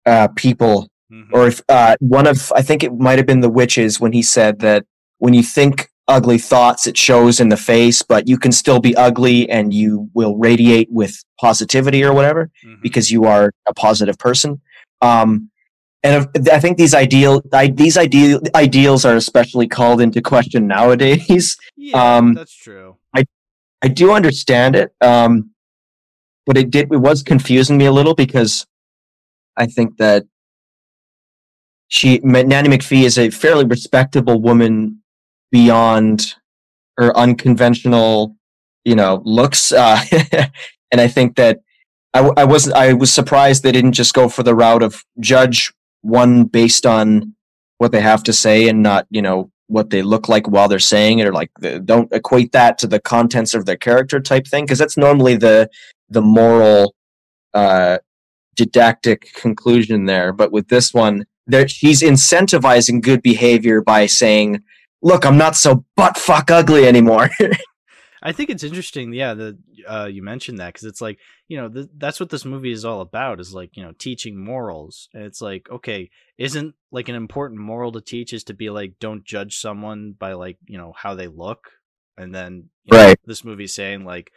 uh, 0.06 0.28
people 0.36 0.88
Mhm. 1.12 1.26
or 1.32 1.46
if 1.48 1.60
uh, 1.68 1.94
one 2.00 2.26
of 2.26 2.50
I 2.56 2.62
think 2.62 2.82
it 2.82 2.94
might 2.98 3.18
have 3.18 3.26
been 3.26 3.40
the 3.40 3.50
witches 3.50 4.00
when 4.00 4.12
he 4.12 4.22
said 4.22 4.60
that 4.60 4.84
when 5.18 5.34
you 5.34 5.42
think 5.42 5.88
ugly 6.08 6.38
thoughts, 6.38 6.86
it 6.86 6.96
shows 6.96 7.38
in 7.38 7.48
the 7.50 7.56
face, 7.56 8.02
but 8.02 8.26
you 8.26 8.38
can 8.38 8.50
still 8.50 8.80
be 8.80 8.96
ugly 8.96 9.48
and 9.50 9.72
you 9.74 10.08
will 10.14 10.36
radiate 10.36 10.88
with 10.90 11.14
positivity 11.40 12.02
or 12.02 12.12
whatever 12.14 12.50
Mhm. 12.66 12.80
because 12.82 13.10
you 13.12 13.24
are 13.24 13.52
a 13.68 13.74
positive 13.74 14.16
person. 14.18 14.60
Um, 15.02 15.50
and 16.02 16.26
I 16.50 16.58
think 16.58 16.78
these 16.78 16.94
ideal 16.94 17.42
I, 17.52 17.68
these 17.68 17.96
ideal 17.98 18.40
ideals 18.56 19.04
are 19.04 19.14
especially 19.14 19.68
called 19.68 20.00
into 20.00 20.20
question 20.22 20.66
nowadays. 20.66 21.56
yeah 21.76 22.16
um, 22.16 22.34
that's 22.34 22.56
true 22.56 22.96
I 23.14 23.24
I 23.82 23.88
do 23.88 24.12
understand 24.12 24.76
it, 24.76 24.92
um, 25.00 25.50
but 26.46 26.56
it 26.56 26.70
did 26.70 26.92
it 26.92 26.98
was 26.98 27.22
confusing 27.22 27.78
me 27.78 27.86
a 27.86 27.92
little 27.92 28.14
because 28.14 28.66
I 29.56 29.66
think 29.66 29.98
that 29.98 30.24
she 31.88 32.20
Nanny 32.22 32.68
McPhee 32.68 33.04
is 33.04 33.18
a 33.18 33.30
fairly 33.30 33.64
respectable 33.64 34.40
woman 34.40 35.02
beyond 35.50 36.34
her 36.96 37.16
unconventional, 37.16 38.36
you 38.84 38.94
know, 38.94 39.22
looks, 39.24 39.72
uh, 39.72 40.02
and 40.90 41.00
I 41.00 41.08
think 41.08 41.36
that 41.36 41.60
I, 42.14 42.30
I 42.36 42.44
wasn't 42.44 42.76
I 42.76 42.92
was 42.92 43.12
surprised 43.12 43.62
they 43.62 43.72
didn't 43.72 43.92
just 43.92 44.14
go 44.14 44.28
for 44.28 44.42
the 44.42 44.54
route 44.54 44.82
of 44.82 45.04
judge 45.20 45.72
one 46.02 46.44
based 46.44 46.84
on 46.84 47.34
what 47.78 47.92
they 47.92 48.00
have 48.00 48.22
to 48.24 48.32
say 48.32 48.68
and 48.68 48.82
not 48.82 49.06
you 49.10 49.22
know 49.22 49.50
what 49.68 49.90
they 49.90 50.02
look 50.02 50.28
like 50.28 50.48
while 50.48 50.68
they're 50.68 50.78
saying 50.78 51.18
it 51.18 51.26
or 51.26 51.32
like 51.32 51.50
the, 51.60 51.80
don't 51.80 52.12
equate 52.12 52.52
that 52.52 52.76
to 52.78 52.86
the 52.86 53.00
contents 53.00 53.54
of 53.54 53.64
their 53.64 53.76
character 53.76 54.20
type 54.20 54.46
thing 54.46 54.64
because 54.64 54.78
that's 54.78 54.98
normally 54.98 55.36
the 55.36 55.68
the 56.12 56.22
moral 56.22 56.94
uh 57.54 57.98
didactic 58.54 59.32
conclusion 59.34 60.04
there. 60.04 60.32
But 60.32 60.52
with 60.52 60.68
this 60.68 60.92
one 60.92 61.24
there 61.46 61.66
she's 61.66 62.02
incentivizing 62.02 63.02
good 63.02 63.20
behavior 63.20 63.80
by 63.80 64.06
saying 64.06 64.62
look 65.02 65.26
i'm 65.26 65.36
not 65.36 65.56
so 65.56 65.84
butt 65.96 66.16
fuck 66.16 66.50
ugly 66.50 66.86
anymore. 66.86 67.30
I 68.24 68.30
think 68.30 68.50
it's 68.50 68.62
interesting, 68.62 69.12
yeah, 69.12 69.34
that 69.34 69.58
uh, 69.88 70.08
you 70.10 70.22
mentioned 70.22 70.58
that 70.58 70.74
because 70.74 70.86
it's 70.86 71.00
like 71.00 71.18
you 71.48 71.56
know 71.56 71.68
th- 71.68 71.88
that's 71.96 72.20
what 72.20 72.30
this 72.30 72.44
movie 72.44 72.70
is 72.70 72.84
all 72.84 73.00
about 73.00 73.40
is 73.40 73.52
like 73.52 73.76
you 73.76 73.82
know 73.82 73.92
teaching 73.98 74.42
morals, 74.42 75.08
and 75.12 75.24
it's 75.24 75.42
like 75.42 75.68
okay, 75.70 76.08
isn't 76.38 76.74
like 76.92 77.08
an 77.08 77.16
important 77.16 77.60
moral 77.60 77.90
to 77.92 78.00
teach 78.00 78.32
is 78.32 78.44
to 78.44 78.54
be 78.54 78.70
like 78.70 78.94
don't 79.00 79.24
judge 79.24 79.58
someone 79.58 80.14
by 80.16 80.34
like 80.34 80.58
you 80.66 80.78
know 80.78 80.92
how 80.96 81.14
they 81.14 81.26
look, 81.26 81.70
and 82.16 82.32
then 82.32 82.68
you 82.84 82.96
know, 82.96 83.14
this 83.24 83.44
movie's 83.44 83.74
saying 83.74 84.04
like 84.04 84.30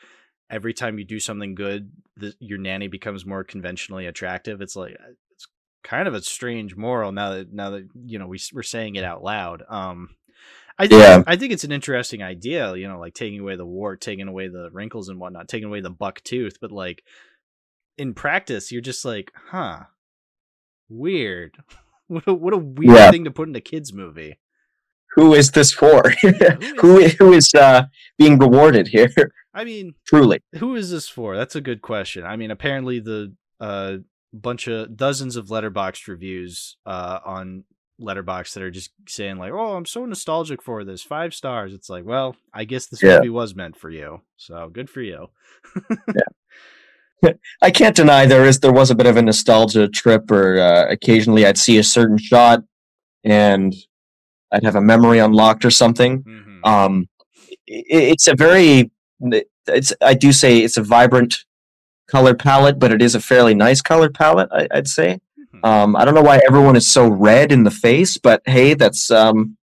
every 0.50 0.74
time 0.74 1.00
you 1.00 1.06
do 1.06 1.20
something 1.20 1.56
good, 1.56 1.92
the, 2.18 2.34
your 2.40 2.58
nanny 2.60 2.88
becomes 2.88 3.26
more 3.26 3.44
conventionally 3.44 4.06
attractive. 4.06 4.62
It's 4.62 4.76
like 4.76 4.94
uh, 4.94 5.12
it's 5.32 5.48
kind 5.84 6.08
of 6.08 6.14
a 6.14 6.22
strange 6.22 6.76
moral 6.76 7.12
now 7.12 7.32
that 7.32 7.52
now 7.54 7.72
that 7.72 7.88
you 8.06 8.20
know 8.20 8.28
we 8.28 8.40
we're 8.54 8.64
saying 8.64 8.96
it 8.96 9.04
out 9.04 9.24
loud. 9.24 9.64
Um, 9.70 10.16
I 10.78 10.88
think 10.88 11.02
Yeah. 11.02 11.24
I 11.26 11.36
think 11.38 11.54
it's 11.54 11.64
an 11.64 11.72
interesting 11.72 12.22
idea, 12.22 12.76
you 12.76 12.88
know, 12.88 13.00
like 13.00 13.14
taking 13.14 13.40
away 13.40 13.56
the 13.56 13.66
wart, 13.66 14.02
taking 14.02 14.28
away 14.28 14.48
the 14.50 14.70
wrinkles 14.72 15.08
and 15.10 15.20
whatnot, 15.20 15.48
taking 15.48 15.68
away 15.68 15.80
the 15.82 15.90
buck 15.90 16.22
tooth, 16.24 16.58
but 16.60 16.72
like 16.72 17.04
in 17.98 18.14
practice, 18.14 18.72
you're 18.74 18.82
just 18.82 19.06
like, 19.06 19.32
huh, 19.52 19.84
weird. 20.90 21.58
What 22.08 22.28
a, 22.28 22.34
what 22.36 22.54
a 22.54 22.58
weird 22.58 22.96
Yeah. 22.98 23.10
thing 23.10 23.24
to 23.24 23.32
put 23.32 23.48
in 23.50 23.56
a 23.56 23.60
kids 23.62 23.92
movie. 23.92 24.38
who 25.16 25.34
is 25.34 25.50
this 25.52 25.72
for 25.72 26.04
is- 26.24 26.74
who 26.80 27.08
who 27.08 27.34
is 27.34 27.52
uh 27.56 27.86
being 28.20 28.38
rewarded 28.38 28.88
here 28.90 29.10
I 29.56 29.64
mean, 29.64 29.96
truly 30.06 30.42
who 30.60 30.76
is 30.76 30.92
this 30.92 31.08
for? 31.10 31.36
That's 31.38 31.56
a 31.56 31.62
good 31.62 31.82
question. 31.82 32.26
I 32.26 32.36
mean, 32.36 32.52
apparently 32.52 33.00
the 33.00 33.34
uh 33.60 33.98
bunch 34.34 34.68
of 34.68 34.98
dozens 34.98 35.38
of 35.38 35.48
letterboxd 35.48 36.08
reviews 36.10 36.76
uh 36.86 37.20
on 37.26 37.64
Letterboxd 38.02 38.54
that 38.56 38.64
are 38.64 38.70
just 38.72 38.92
saying 39.08 39.38
like 39.38 39.54
oh 39.54 39.78
i'm 39.78 39.86
so 39.86 40.06
nostalgic 40.06 40.62
for 40.62 40.84
this 40.84 41.02
five 41.02 41.34
stars 41.34 41.74
it's 41.74 41.90
like 41.90 42.04
well 42.04 42.36
i 42.54 42.66
guess 42.66 42.88
this 42.88 43.02
Yeah. 43.02 43.16
movie 43.20 43.30
was 43.30 43.56
meant 43.56 43.78
for 43.78 43.90
you 43.90 44.20
so 44.36 44.68
good 44.68 44.90
for 44.90 45.02
you 45.02 45.28
yeah. 47.24 47.32
I 47.62 47.72
can't 47.72 47.96
deny 47.96 48.26
there 48.26 48.44
is 48.46 48.60
there 48.60 48.74
was 48.74 48.92
a 48.92 48.96
bit 48.96 49.06
of 49.08 49.16
a 49.18 49.22
nostalgia 49.22 49.88
trip, 49.88 50.30
or 50.30 50.60
uh, 50.60 50.86
occasionally 50.92 51.46
I'd 51.46 51.58
see 51.58 51.78
a 51.78 51.84
certain 51.84 52.18
shot 52.18 52.60
and 53.24 53.74
I'd 54.52 54.64
have 54.66 54.76
a 54.76 54.82
memory 54.82 55.20
unlocked 55.20 55.64
or 55.66 55.72
something. 55.72 56.24
Mhm. 56.24 56.68
Um, 56.68 57.10
i- 57.70 57.84
it's 57.90 58.28
a 58.28 58.36
very, 58.36 58.92
it's 59.68 59.94
I 60.02 60.14
do 60.14 60.32
say 60.32 60.60
it's 60.60 60.78
a 60.78 60.84
vibrant 60.84 61.36
color 62.08 62.34
palette, 62.36 62.78
but 62.80 62.92
it 62.92 63.02
is 63.02 63.16
a 63.16 63.20
fairly 63.20 63.54
nice 63.56 63.82
color 63.82 64.10
palette. 64.10 64.50
I, 64.52 64.68
I'd 64.72 64.88
say. 64.88 65.20
Mhm. 65.56 65.66
Um, 65.66 65.96
I 65.96 66.06
don't 66.06 66.14
know 66.16 66.22
why 66.22 66.42
everyone 66.48 66.76
is 66.76 66.88
so 66.90 67.08
red 67.08 67.52
in 67.52 67.64
the 67.64 67.72
face, 67.72 68.18
but 68.18 68.42
hey, 68.46 68.74
that's 68.76 69.10
um, 69.12 69.58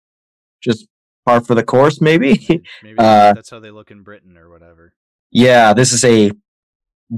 just 0.61 0.87
par 1.25 1.41
for 1.41 1.55
the 1.55 1.63
course, 1.63 1.99
maybe. 2.01 2.33
maybe 2.83 2.97
uh, 2.97 3.33
that's 3.33 3.49
how 3.49 3.59
they 3.59 3.71
look 3.71 3.91
in 3.91 4.03
britain 4.03 4.37
or 4.37 4.49
whatever 4.49 4.93
Yeah, 5.31 5.73
this 5.73 5.91
is 5.91 6.03
a 6.05 6.31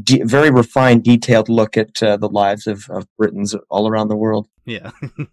de- 0.04 0.24
very 0.24 0.50
refined, 0.50 1.04
detailed 1.04 1.50
look 1.50 1.78
at 1.78 2.02
uh, 2.02 2.18
the 2.18 2.30
lives 2.30 2.66
of, 2.68 2.90
of 2.90 3.06
Britons 3.18 3.56
all 3.70 3.88
around 3.88 4.08
the 4.08 4.16
world. 4.18 4.48
yeah 4.66 4.92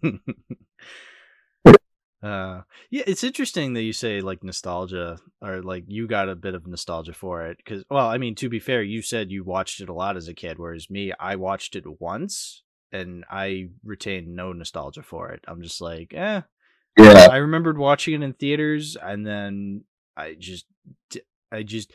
uh 2.21 2.61
yeah 2.89 3.03
it's 3.07 3.23
interesting 3.23 3.73
that 3.73 3.83
you 3.83 3.93
say 3.93 4.19
like 4.19 4.43
nostalgia 4.43 5.17
or 5.41 5.61
like 5.61 5.85
you 5.87 6.07
got 6.07 6.27
a 6.27 6.35
bit 6.35 6.53
of 6.53 6.67
nostalgia 6.67 7.13
for 7.13 7.45
it 7.45 7.57
because 7.57 7.83
well 7.89 8.07
i 8.07 8.17
mean 8.17 8.35
to 8.35 8.49
be 8.49 8.59
fair 8.59 8.81
you 8.83 9.01
said 9.01 9.31
you 9.31 9.43
watched 9.43 9.79
it 9.79 9.87
a 9.87 9.93
lot 9.93 10.17
as 10.17 10.27
a 10.27 10.33
kid 10.33 10.59
whereas 10.59 10.89
me 10.89 11.13
i 11.19 11.35
watched 11.35 11.75
it 11.75 11.85
once 12.01 12.63
and 12.91 13.23
i 13.29 13.69
retained 13.85 14.27
no 14.35 14.51
nostalgia 14.51 15.01
for 15.01 15.29
it 15.31 15.41
i'm 15.47 15.61
just 15.61 15.79
like 15.79 16.13
eh 16.13 16.41
Yeah, 16.97 17.27
I 17.31 17.37
remembered 17.37 17.77
watching 17.77 18.15
it 18.15 18.25
in 18.25 18.33
theaters, 18.33 18.97
and 19.01 19.25
then 19.25 19.85
I 20.17 20.35
just, 20.37 20.65
I 21.49 21.63
just, 21.63 21.93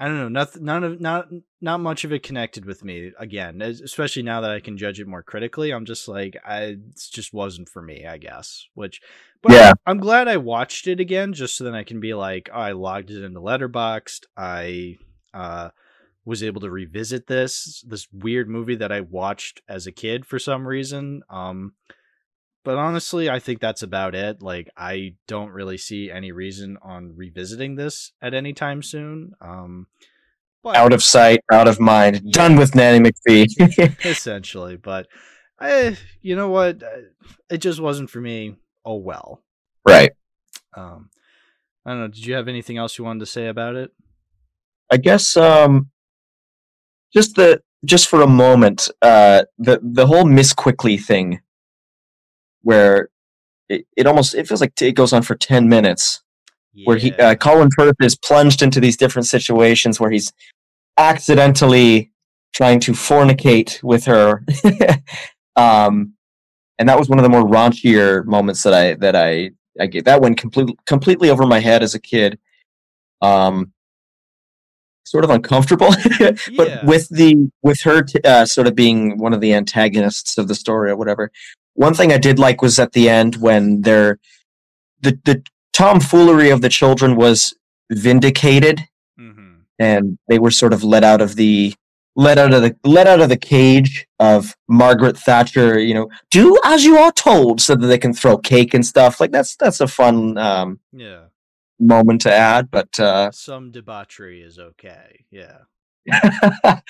I 0.00 0.08
don't 0.08 0.16
know, 0.18 0.28
nothing, 0.28 0.64
none 0.64 0.82
of, 0.82 1.00
not, 1.00 1.28
not 1.60 1.78
much 1.80 2.02
of 2.04 2.12
it 2.12 2.24
connected 2.24 2.64
with 2.64 2.82
me. 2.82 3.12
Again, 3.20 3.62
especially 3.62 4.22
now 4.24 4.40
that 4.40 4.50
I 4.50 4.58
can 4.58 4.78
judge 4.78 4.98
it 4.98 5.06
more 5.06 5.22
critically, 5.22 5.70
I'm 5.70 5.84
just 5.84 6.08
like, 6.08 6.36
I, 6.44 6.62
it 6.62 6.78
just 7.12 7.32
wasn't 7.32 7.68
for 7.68 7.82
me, 7.82 8.04
I 8.04 8.18
guess. 8.18 8.66
Which, 8.74 9.00
but 9.42 9.52
Yeah. 9.52 9.72
I'm 9.86 9.98
glad 9.98 10.28
I 10.28 10.36
watched 10.36 10.86
it 10.86 11.00
again, 11.00 11.32
just 11.32 11.56
so 11.56 11.64
then 11.64 11.74
I 11.74 11.84
can 11.84 12.00
be 12.00 12.14
like, 12.14 12.48
oh, 12.52 12.58
I 12.58 12.72
logged 12.72 13.10
it 13.10 13.24
into 13.24 13.40
Letterboxd. 13.40 14.24
I, 14.36 14.96
uh, 15.34 15.70
was 16.24 16.42
able 16.42 16.60
to 16.60 16.70
revisit 16.70 17.26
this 17.26 17.84
this 17.88 18.06
weird 18.12 18.48
movie 18.48 18.76
that 18.76 18.92
I 18.92 19.00
watched 19.00 19.60
as 19.68 19.86
a 19.86 19.92
kid 19.92 20.24
for 20.24 20.38
some 20.38 20.66
reason. 20.66 21.22
Um, 21.28 21.72
but 22.64 22.78
honestly, 22.78 23.28
I 23.28 23.40
think 23.40 23.60
that's 23.60 23.82
about 23.82 24.14
it. 24.14 24.40
Like, 24.40 24.70
I 24.76 25.16
don't 25.26 25.50
really 25.50 25.78
see 25.78 26.10
any 26.10 26.30
reason 26.30 26.78
on 26.80 27.16
revisiting 27.16 27.74
this 27.74 28.12
at 28.22 28.34
any 28.34 28.52
time 28.52 28.82
soon. 28.82 29.32
Um, 29.40 29.88
but 30.62 30.76
out 30.76 30.92
of 30.92 31.02
sight, 31.02 31.40
out 31.50 31.66
of 31.66 31.80
mind. 31.80 32.20
Yeah. 32.22 32.30
Done 32.32 32.56
with 32.56 32.76
Nanny 32.76 33.00
McPhee. 33.10 33.48
essentially, 34.04 34.76
but 34.76 35.08
I, 35.58 35.96
you 36.20 36.36
know 36.36 36.50
what? 36.50 36.82
It 37.50 37.58
just 37.58 37.80
wasn't 37.80 38.10
for 38.10 38.20
me. 38.20 38.54
Oh 38.84 38.96
well. 38.96 39.42
right. 39.86 40.12
Um, 40.76 41.10
I 41.84 41.90
don't 41.90 42.00
know. 42.00 42.08
Did 42.08 42.24
you 42.24 42.34
have 42.34 42.48
anything 42.48 42.78
else 42.78 42.98
you 42.98 43.04
wanted 43.04 43.20
to 43.20 43.26
say 43.26 43.48
about 43.48 43.76
it? 43.76 43.90
I 44.90 44.96
guess 44.96 45.36
um, 45.36 45.90
just 47.12 47.36
the 47.36 47.62
just 47.84 48.08
for 48.08 48.22
a 48.22 48.26
moment, 48.26 48.88
uh, 49.00 49.44
the 49.58 49.80
the 49.82 50.06
whole 50.06 50.24
Miss 50.24 50.52
Quickly 50.52 50.96
thing, 50.96 51.40
where 52.62 53.08
it, 53.68 53.86
it 53.96 54.06
almost 54.06 54.34
it 54.34 54.46
feels 54.46 54.60
like 54.60 54.80
it 54.80 54.94
goes 54.94 55.12
on 55.12 55.22
for 55.22 55.34
ten 55.34 55.68
minutes. 55.68 56.22
where 56.84 56.96
he 56.96 57.12
uh, 57.14 57.34
Colin 57.34 57.68
Firth 57.76 57.96
is 58.00 58.16
plunged 58.16 58.62
into 58.62 58.80
these 58.80 58.96
different 58.96 59.26
situations 59.26 59.98
where 59.98 60.10
he's 60.10 60.32
accidentally 60.98 62.12
trying 62.54 62.80
to 62.80 62.92
fornicate 62.92 63.82
with 63.82 64.04
her. 64.04 64.44
um, 65.56 66.14
and 66.78 66.88
that 66.88 66.98
was 66.98 67.08
one 67.08 67.18
of 67.18 67.22
the 67.22 67.28
more 67.28 67.44
raunchier 67.44 68.24
moments 68.24 68.62
that 68.62 68.74
I 68.74 68.94
that 68.94 69.14
I 69.16 69.50
I 69.80 69.86
get. 69.86 70.04
That 70.04 70.20
went 70.20 70.38
completely 70.38 70.76
completely 70.86 71.30
over 71.30 71.46
my 71.46 71.60
head 71.60 71.82
as 71.82 71.94
a 71.94 72.00
kid. 72.00 72.38
Um, 73.20 73.72
sort 75.04 75.24
of 75.24 75.30
uncomfortable, 75.30 75.88
but 76.18 76.68
Yeah. 76.68 76.84
with 76.84 77.08
the 77.08 77.50
with 77.62 77.80
her 77.82 78.02
t- 78.02 78.20
uh, 78.24 78.46
sort 78.46 78.66
of 78.66 78.74
being 78.74 79.18
one 79.18 79.32
of 79.32 79.40
the 79.40 79.52
antagonists 79.54 80.38
of 80.38 80.48
the 80.48 80.54
story 80.54 80.90
or 80.90 80.96
whatever. 80.96 81.30
One 81.74 81.94
thing 81.94 82.12
I 82.12 82.18
did 82.18 82.38
like 82.38 82.62
was 82.62 82.78
at 82.78 82.92
the 82.92 83.08
end 83.08 83.36
when 83.36 83.82
they're 83.82 84.18
the 85.02 85.18
the 85.24 85.42
tomfoolery 85.72 86.50
of 86.50 86.60
the 86.60 86.68
children 86.68 87.16
was 87.16 87.54
vindicated 87.90 88.80
hmm 89.18 89.48
and 89.78 90.18
they 90.28 90.38
were 90.38 90.50
sort 90.50 90.72
of 90.72 90.84
let 90.84 91.02
out 91.02 91.20
of 91.20 91.36
the 91.36 91.74
let 92.14 92.36
out 92.38 92.52
of 92.52 92.62
the 92.62 92.76
let 92.84 93.06
out 93.06 93.20
of 93.20 93.28
the 93.28 93.36
cage 93.36 94.06
of 94.18 94.54
Margaret 94.68 95.16
Thatcher, 95.18 95.78
you 95.78 95.94
know, 95.94 96.08
do 96.30 96.58
as 96.64 96.84
you 96.84 96.96
are 96.98 97.12
told 97.12 97.60
so 97.60 97.74
that 97.74 97.86
they 97.86 97.98
can 97.98 98.12
throw 98.12 98.36
cake 98.38 98.74
and 98.74 98.84
stuff. 98.84 99.20
Like 99.20 99.32
that's 99.32 99.56
that's 99.56 99.80
a 99.80 99.88
fun 99.88 100.36
um 100.38 100.80
Yeah. 100.92 101.24
moment 101.80 102.20
to 102.22 102.32
add, 102.32 102.70
but 102.70 102.98
uh 103.00 103.30
Some 103.32 103.70
debauchery 103.70 104.42
is 104.42 104.58
okay. 104.58 105.24
Yeah. 105.30 105.58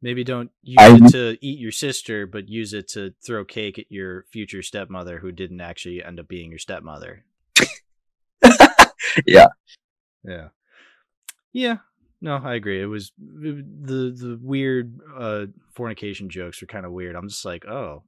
Maybe 0.00 0.22
don't 0.22 0.50
use 0.62 0.76
I- 0.78 0.96
it 0.96 1.10
to 1.12 1.38
eat 1.40 1.58
your 1.58 1.72
sister, 1.72 2.26
but 2.26 2.48
use 2.48 2.72
it 2.72 2.88
to 2.90 3.14
throw 3.24 3.44
cake 3.44 3.78
at 3.78 3.90
your 3.90 4.24
future 4.32 4.62
stepmother 4.62 5.18
who 5.18 5.32
didn't 5.32 5.60
actually 5.60 6.04
end 6.04 6.20
up 6.20 6.28
being 6.28 6.50
your 6.50 6.58
stepmother. 6.58 7.24
Yeah. 9.26 9.48
Yeah. 10.22 10.48
Yeah. 11.52 11.76
No, 12.20 12.36
I 12.36 12.54
agree. 12.54 12.82
It 12.82 12.86
was 12.86 13.12
the 13.18 13.62
the 14.10 14.38
weird 14.42 14.98
uh 15.16 15.46
fornication 15.74 16.28
jokes 16.28 16.60
were 16.60 16.66
kind 16.66 16.84
of 16.84 16.92
weird. 16.92 17.14
I'm 17.14 17.28
just 17.28 17.44
like, 17.44 17.64
"Oh, 17.66 18.02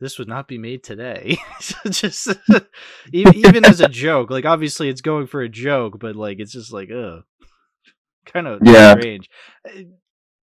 this 0.00 0.18
would 0.18 0.28
not 0.28 0.46
be 0.48 0.58
made 0.58 0.82
today." 0.82 1.38
just 1.90 2.28
even, 3.12 3.34
even 3.36 3.64
as 3.64 3.80
a 3.80 3.88
joke. 3.88 4.30
Like 4.30 4.44
obviously 4.44 4.88
it's 4.90 5.00
going 5.00 5.26
for 5.26 5.40
a 5.40 5.48
joke, 5.48 5.98
but 5.98 6.16
like 6.16 6.38
it's 6.40 6.52
just 6.52 6.72
like, 6.72 6.90
"Oh." 6.90 7.22
Kind 8.26 8.46
of 8.46 8.60
Yeah. 8.64 8.92
strange. 8.98 9.28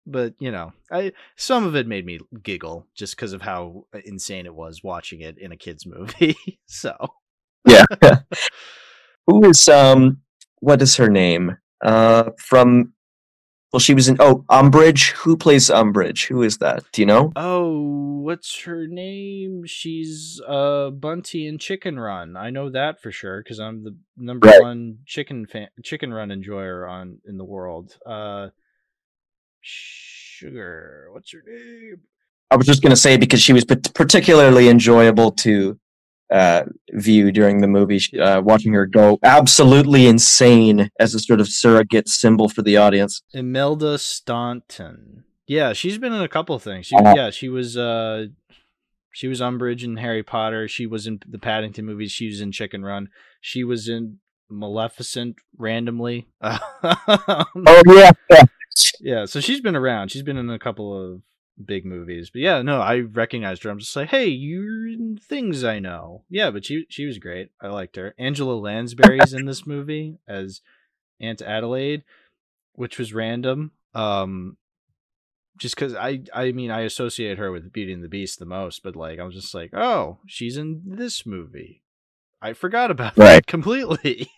But, 0.08 0.36
you 0.40 0.52
know, 0.52 0.72
I 0.92 1.14
some 1.36 1.66
of 1.66 1.76
it 1.76 1.88
made 1.88 2.06
me 2.06 2.20
giggle 2.44 2.88
just 2.96 3.16
because 3.16 3.34
of 3.34 3.42
how 3.42 3.86
insane 4.06 4.46
it 4.46 4.54
was 4.56 4.84
watching 4.84 5.22
it 5.22 5.38
in 5.38 5.52
a 5.52 5.58
kids 5.58 5.86
movie. 5.86 6.38
so, 6.68 6.96
yeah. 7.68 7.86
Who 9.28 9.50
is 9.50 9.68
um 9.68 10.22
what 10.60 10.82
is 10.82 10.96
her 10.98 11.10
name? 11.10 11.58
Uh 11.84 12.32
from 12.38 12.94
Well, 13.74 13.80
she 13.80 13.94
was 13.94 14.08
in 14.08 14.18
oh 14.20 14.46
Umbridge. 14.50 15.12
Who 15.12 15.36
plays 15.38 15.70
Umbridge? 15.70 16.28
Who 16.28 16.42
is 16.44 16.58
that? 16.60 16.84
Do 16.94 17.02
you 17.02 17.06
know? 17.06 17.32
Oh, 17.36 18.20
what's 18.22 18.62
her 18.64 18.88
name? 18.88 19.66
She's 19.66 20.42
uh 20.48 20.90
Bunty 20.92 21.46
in 21.48 21.58
Chicken 21.58 22.00
Run. 22.00 22.38
I 22.38 22.50
know 22.52 22.70
that 22.70 23.02
for 23.02 23.12
sure 23.12 23.42
because 23.44 23.60
I'm 23.60 23.84
the 23.84 23.96
number 24.18 24.48
Right. 24.48 24.62
one 24.62 25.00
chicken 25.06 25.46
fan, 25.46 25.68
Chicken 25.84 26.14
Run 26.14 26.32
enjoyer 26.32 26.88
on 26.88 27.20
in 27.28 27.38
the 27.38 27.44
world. 27.46 27.98
Uh, 28.06 28.50
Sugar. 29.62 31.08
What's 31.12 31.32
her 31.34 31.44
name? 31.46 32.02
I 32.52 32.56
was 32.56 32.68
just 32.68 32.82
gonna 32.84 32.96
say 32.96 33.18
because 33.18 33.42
she 33.42 33.52
was 33.54 33.66
particularly 33.66 34.70
enjoyable 34.70 35.32
to 35.32 35.78
uh, 36.32 36.64
view 36.92 37.32
during 37.32 37.62
the 37.62 37.68
movie. 37.68 38.00
Uh, 38.20 38.42
watching 38.42 38.74
her 38.74 38.86
go 38.86 39.20
absolutely 39.24 40.08
insane 40.08 40.90
as 41.00 41.14
a 41.14 41.20
sort 41.20 41.40
of 41.40 41.48
surrogate 41.48 42.08
symbol 42.10 42.50
for 42.50 42.62
the 42.62 42.78
audience. 42.78 43.22
Imelda 43.34 43.98
Staunton. 43.98 45.24
Yeah, 45.48 45.74
she's 45.74 45.98
been 45.98 46.14
in 46.14 46.22
a 46.22 46.28
couple 46.28 46.58
things. 46.60 46.88
She, 46.88 46.96
Uh-huh. 46.96 47.14
yeah, 47.16 47.30
she 47.30 47.50
was 47.50 47.78
uh 47.78 48.26
she 49.12 49.28
was 49.28 49.40
Umbridge 49.42 49.84
in 49.84 49.98
Harry 49.98 50.24
Potter. 50.24 50.68
She 50.68 50.86
was 50.86 51.08
in 51.08 51.20
the 51.28 51.40
Paddington 51.40 51.86
movies. 51.86 52.12
She 52.12 52.28
was 52.28 52.42
in 52.42 52.52
Chicken 52.52 52.84
Run. 52.84 53.10
She 53.42 53.64
was 53.64 53.88
in 53.88 54.20
Maleficent 54.50 55.38
randomly. 55.58 56.28
Oh 56.44 57.82
yeah, 57.88 58.12
yeah. 58.30 58.44
yeah, 59.00 59.26
so 59.26 59.40
she's 59.40 59.62
been 59.62 59.76
around. 59.76 60.12
She's 60.12 60.24
been 60.24 60.38
in 60.38 60.50
a 60.50 60.60
couple 60.60 60.94
of 61.14 61.22
big 61.63 61.86
movies. 61.86 62.30
But 62.32 62.41
yeah, 62.41 62.62
no, 62.62 62.82
I 62.82 63.00
recognized 63.00 63.63
her. 63.63 63.70
I'm 63.70 63.80
just 63.80 63.96
like, 63.96 64.10
hey, 64.10 64.28
you're 64.28 64.88
in 64.88 65.18
things 65.18 65.63
I 65.63 65.80
know. 65.80 66.24
Yeah, 66.30 66.52
but 66.52 66.65
she 66.65 66.86
she 66.89 67.06
was 67.06 67.18
great. 67.18 67.50
I 67.62 67.68
liked 67.68 67.96
her. 67.96 68.13
Angela 68.18 68.54
Lansbury's 68.56 69.34
in 69.34 69.46
this 69.46 69.65
movie 69.65 70.18
as 70.28 70.62
Aunt 71.20 71.41
Adelaide, 71.41 72.04
which 72.74 72.98
was 73.00 73.13
random. 73.13 73.72
Um 73.94 74.58
just 75.58 75.76
because 75.76 75.96
I 75.96 76.22
I 76.34 76.52
mean 76.52 76.72
I 76.72 76.82
associate 76.82 77.38
her 77.38 77.52
with 77.52 77.72
Beauty 77.72 77.94
and 77.94 78.04
the 78.04 78.10
Beast 78.10 78.39
the 78.39 78.46
most, 78.46 78.84
but 78.84 78.96
like 78.96 79.20
I 79.20 79.24
was 79.24 79.36
just 79.36 79.54
like, 79.54 79.74
oh, 79.74 80.20
she's 80.28 80.58
in 80.58 80.82
this 80.86 81.26
movie. 81.26 81.82
I 82.41 82.54
forgot 82.54 82.91
about 82.91 83.15
that 83.15 83.24
Right. 83.24 83.46
completely. 83.48 84.30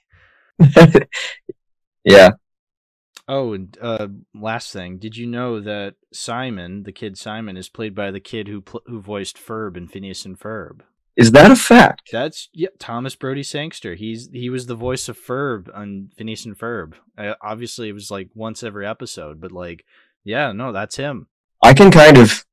yeah. 2.03 2.31
Oh, 3.27 3.53
and 3.53 3.77
uh, 3.81 4.07
last 4.33 4.71
thing, 4.71 4.99
did 4.99 5.17
you 5.17 5.27
know 5.27 5.59
that 5.59 5.95
Simon, 6.13 6.83
the 6.83 6.93
kid 6.93 7.17
Simon, 7.17 7.57
is 7.57 7.67
played 7.67 7.93
by 7.93 8.09
the 8.09 8.21
kid 8.21 8.47
who 8.47 8.61
pl- 8.61 8.83
who 8.85 9.01
voiced 9.01 9.37
Ferb 9.37 9.75
in 9.75 9.87
Phineas 9.87 10.25
and 10.25 10.39
Ferb? 10.39 10.81
Is 11.17 11.31
that 11.31 11.51
a 11.51 11.55
fact? 11.55 12.09
That's 12.11 12.47
yeah, 12.53 12.69
Thomas 12.79 13.15
Brodie-Sangster. 13.15 13.95
He's 13.95 14.29
he 14.31 14.49
was 14.49 14.67
the 14.67 14.75
voice 14.75 15.09
of 15.09 15.19
Ferb 15.19 15.67
on 15.73 16.11
Phineas 16.15 16.45
and 16.45 16.57
Ferb. 16.57 16.93
Uh, 17.17 17.33
obviously, 17.41 17.89
it 17.89 17.93
was 17.93 18.09
like 18.11 18.29
once 18.33 18.63
every 18.63 18.85
episode, 18.87 19.41
but 19.41 19.51
like, 19.51 19.83
yeah, 20.23 20.51
no, 20.53 20.71
that's 20.71 20.95
him. 20.95 21.27
I 21.61 21.73
can 21.73 21.91
kind 21.91 22.17
of, 22.17 22.45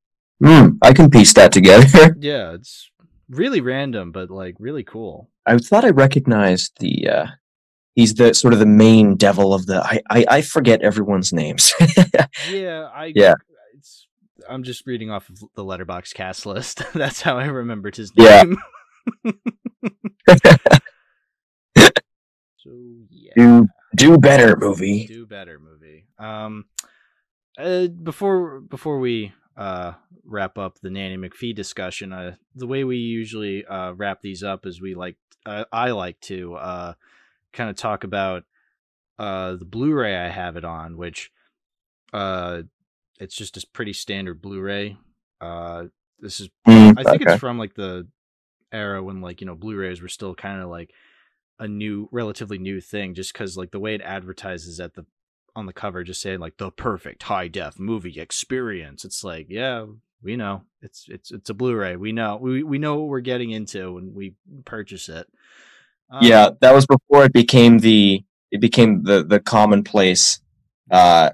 hmm, 0.43 0.69
I 0.81 0.93
can 0.93 1.09
piece 1.09 1.33
that 1.33 1.51
together. 1.51 2.15
Yeah, 2.19 2.53
it's 2.53 2.89
really 3.29 3.61
random, 3.61 4.11
but 4.11 4.29
like 4.29 4.55
really 4.59 4.83
cool. 4.83 5.29
I 5.45 5.57
thought 5.57 5.85
I 5.85 5.89
recognized 5.91 6.79
the. 6.79 7.07
uh 7.07 7.25
He's 7.95 8.13
the 8.13 8.33
sort 8.33 8.53
of 8.53 8.59
the 8.59 8.65
main 8.65 9.15
devil 9.15 9.53
of 9.53 9.65
the. 9.65 9.81
I 9.81 10.01
I, 10.09 10.25
I 10.29 10.41
forget 10.41 10.81
everyone's 10.81 11.33
names. 11.33 11.73
Yeah, 12.51 12.89
I 12.93 13.13
Yeah. 13.15 13.35
It's, 13.73 14.07
I'm 14.49 14.63
just 14.63 14.85
reading 14.85 15.09
off 15.09 15.29
of 15.29 15.39
the 15.55 15.63
Letterboxd 15.63 16.13
cast 16.13 16.45
list. 16.45 16.83
That's 16.93 17.21
how 17.21 17.37
I 17.37 17.45
remembered 17.45 17.95
his 17.95 18.15
name. 18.15 18.57
Yeah. 19.23 19.31
so 22.57 22.71
yeah, 23.09 23.31
do 23.35 23.67
do 23.95 24.17
better, 24.17 24.57
movie. 24.57 25.07
do 25.07 25.25
better 25.25 25.59
movie. 25.59 26.07
Um, 26.19 26.65
uh, 27.57 27.87
before 27.87 28.59
before 28.59 28.99
we 28.99 29.31
uh 29.55 29.93
wrap 30.25 30.57
up 30.57 30.79
the 30.81 30.89
Nanny 30.89 31.17
McPhee 31.17 31.55
discussion, 31.55 32.11
uh, 32.11 32.35
the 32.53 32.67
way 32.67 32.83
we 32.83 32.97
usually 32.97 33.65
uh 33.65 33.93
wrap 33.93 34.21
these 34.21 34.43
up 34.43 34.65
is 34.65 34.81
we 34.81 34.93
like 34.95 35.15
uh, 35.45 35.63
I 35.71 35.91
like 35.91 36.19
to 36.21 36.55
uh 36.55 36.93
kind 37.55 37.69
of 37.69 37.75
talk 37.75 38.03
about 38.03 38.43
uh 39.17 39.55
the 39.55 39.65
Blu-ray 39.65 40.15
I 40.15 40.29
have 40.29 40.57
it 40.57 40.65
on, 40.65 40.97
which 40.97 41.31
uh 42.13 42.63
it's 43.19 43.35
just 43.35 43.57
a 43.57 43.65
pretty 43.73 43.93
standard 43.93 44.41
Blu-ray. 44.41 44.97
Uh, 45.41 45.85
this 46.19 46.39
is 46.39 46.49
Mm, 46.67 46.97
I 46.97 47.03
think 47.03 47.21
okay. 47.21 47.33
it's 47.33 47.39
from 47.39 47.57
like 47.57 47.75
the 47.75 48.07
era 48.71 49.01
when 49.03 49.21
like 49.21 49.41
you 49.41 49.47
know 49.47 49.55
Blu-rays 49.55 50.01
were 50.01 50.07
still 50.07 50.35
kind 50.35 50.61
of 50.61 50.69
like 50.69 50.91
a 51.59 51.67
new, 51.67 52.09
relatively 52.11 52.57
new 52.57 52.81
thing, 52.81 53.13
just 53.13 53.33
because 53.33 53.57
like 53.57 53.71
the 53.71 53.79
way 53.79 53.95
it 53.95 54.01
advertises 54.01 54.79
at 54.79 54.95
the 54.95 55.05
on 55.55 55.65
the 55.65 55.73
cover, 55.73 56.03
just 56.03 56.21
saying 56.21 56.39
like 56.39 56.57
the 56.57 56.71
perfect 56.71 57.23
high 57.23 57.47
def 57.47 57.79
movie 57.79 58.19
experience. 58.19 59.05
It's 59.05 59.23
like 59.23 59.47
yeah, 59.49 59.85
we 60.21 60.35
know 60.35 60.63
it's 60.81 61.05
it's 61.07 61.31
it's 61.31 61.49
a 61.49 61.53
Blu-ray. 61.53 61.95
We 61.95 62.11
know 62.11 62.37
we 62.37 62.63
we 62.63 62.77
know 62.77 62.95
what 62.95 63.07
we're 63.07 63.21
getting 63.21 63.51
into 63.51 63.93
when 63.93 64.13
we 64.13 64.35
purchase 64.65 65.07
it. 65.07 65.27
Um, 66.09 66.19
yeah, 66.21 66.49
that 66.61 66.73
was 66.73 66.85
before 66.85 67.25
it 67.25 67.33
became 67.33 67.79
the 67.79 68.23
it 68.51 68.61
became 68.61 69.03
the 69.03 69.23
the 69.23 69.39
commonplace. 69.39 70.39
Uh, 70.91 71.31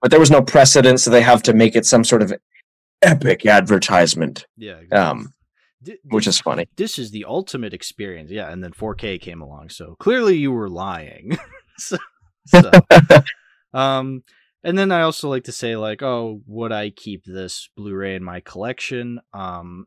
but 0.00 0.10
there 0.10 0.20
was 0.20 0.30
no 0.30 0.42
precedent, 0.42 1.00
so 1.00 1.10
they 1.10 1.22
have 1.22 1.42
to 1.44 1.52
make 1.52 1.76
it 1.76 1.86
some 1.86 2.04
sort 2.04 2.22
of 2.22 2.32
epic 3.02 3.46
advertisement, 3.46 4.46
yeah. 4.56 4.72
Exactly. 4.76 4.98
um, 4.98 5.32
Th- 5.84 5.98
which 6.04 6.26
is 6.26 6.40
funny. 6.40 6.66
this 6.76 6.98
is 6.98 7.10
the 7.10 7.24
ultimate 7.26 7.72
experience. 7.72 8.30
Yeah, 8.30 8.50
and 8.50 8.62
then 8.62 8.72
4K 8.72 9.20
came 9.20 9.40
along, 9.40 9.70
so 9.70 9.96
clearly 9.98 10.36
you 10.36 10.52
were 10.52 10.68
lying. 10.68 11.38
so, 11.78 11.96
so, 12.46 12.70
um, 13.72 14.22
and 14.62 14.76
then 14.76 14.92
I 14.92 15.02
also 15.02 15.28
like 15.30 15.44
to 15.44 15.52
say 15.52 15.76
like, 15.76 16.02
oh, 16.02 16.42
would 16.46 16.72
I 16.72 16.90
keep 16.90 17.24
this 17.24 17.70
Blu-ray 17.76 18.14
in 18.14 18.24
my 18.24 18.40
collection? 18.40 19.20
Um, 19.32 19.86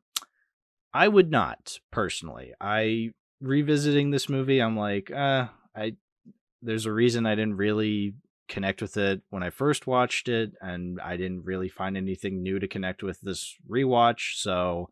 I 0.93 1.07
would 1.07 1.29
not 1.29 1.79
personally. 1.91 2.53
I 2.59 3.11
revisiting 3.43 4.09
this 4.09 4.29
movie, 4.29 4.59
I'm 4.59 4.77
like, 4.77 5.11
uh, 5.11 5.47
I 5.75 5.95
there's 6.61 6.85
a 6.85 6.93
reason 6.93 7.25
I 7.25 7.35
didn't 7.35 7.57
really 7.57 8.15
connect 8.47 8.81
with 8.81 8.97
it 8.97 9.21
when 9.29 9.43
I 9.43 9.49
first 9.49 9.85
watched 9.85 10.29
it, 10.29 10.53
and 10.61 10.99
I 11.01 11.17
didn't 11.17 11.43
really 11.43 11.69
find 11.69 11.97
anything 11.97 12.41
new 12.41 12.57
to 12.59 12.67
connect 12.67 13.03
with 13.03 13.19
this 13.21 13.55
rewatch. 13.69 14.37
So, 14.41 14.89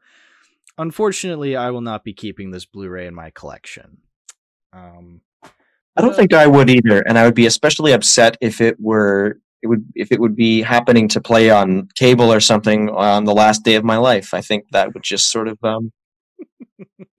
unfortunately, 0.78 1.56
I 1.56 1.72
will 1.72 1.82
not 1.82 2.04
be 2.04 2.14
keeping 2.14 2.52
this 2.52 2.66
Blu-ray 2.66 3.08
in 3.08 3.16
my 3.16 3.30
collection. 3.30 4.00
Um, 4.74 5.22
I 5.98 6.02
don't 6.02 6.16
think 6.16 6.34
I 6.34 6.48
would 6.48 6.70
either, 6.70 7.02
and 7.02 7.18
I 7.18 7.26
would 7.26 7.36
be 7.36 7.46
especially 7.46 7.94
upset 7.94 8.38
if 8.42 8.62
it 8.62 8.78
were 8.80 9.40
it 9.62 9.68
would 9.68 9.86
if 9.96 10.12
it 10.12 10.20
would 10.20 10.36
be 10.36 10.62
happening 10.62 11.08
to 11.10 11.22
play 11.22 11.50
on 11.50 11.88
cable 11.96 12.32
or 12.32 12.40
something 12.40 12.90
on 12.90 13.26
the 13.26 13.34
last 13.34 13.64
day 13.64 13.76
of 13.76 13.84
my 13.84 13.98
life. 13.98 14.34
I 14.34 14.42
think 14.42 14.66
that 14.72 14.94
would 14.94 15.04
just 15.04 15.32
sort 15.32 15.48
of 15.48 15.58
um, 15.64 15.92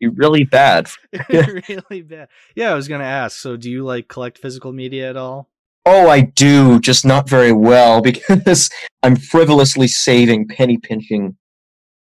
be 0.00 0.08
really 0.08 0.44
bad. 0.44 0.88
really 1.28 2.02
bad. 2.02 2.28
Yeah, 2.56 2.72
I 2.72 2.74
was 2.74 2.88
gonna 2.88 3.04
ask. 3.04 3.38
So, 3.38 3.56
do 3.56 3.70
you 3.70 3.84
like 3.84 4.08
collect 4.08 4.38
physical 4.38 4.72
media 4.72 5.08
at 5.10 5.16
all? 5.16 5.48
Oh, 5.84 6.08
I 6.08 6.20
do, 6.20 6.78
just 6.80 7.04
not 7.04 7.28
very 7.28 7.52
well 7.52 8.00
because 8.02 8.70
I'm 9.02 9.16
frivolously 9.16 9.88
saving, 9.88 10.48
penny 10.48 10.78
pinching. 10.78 11.36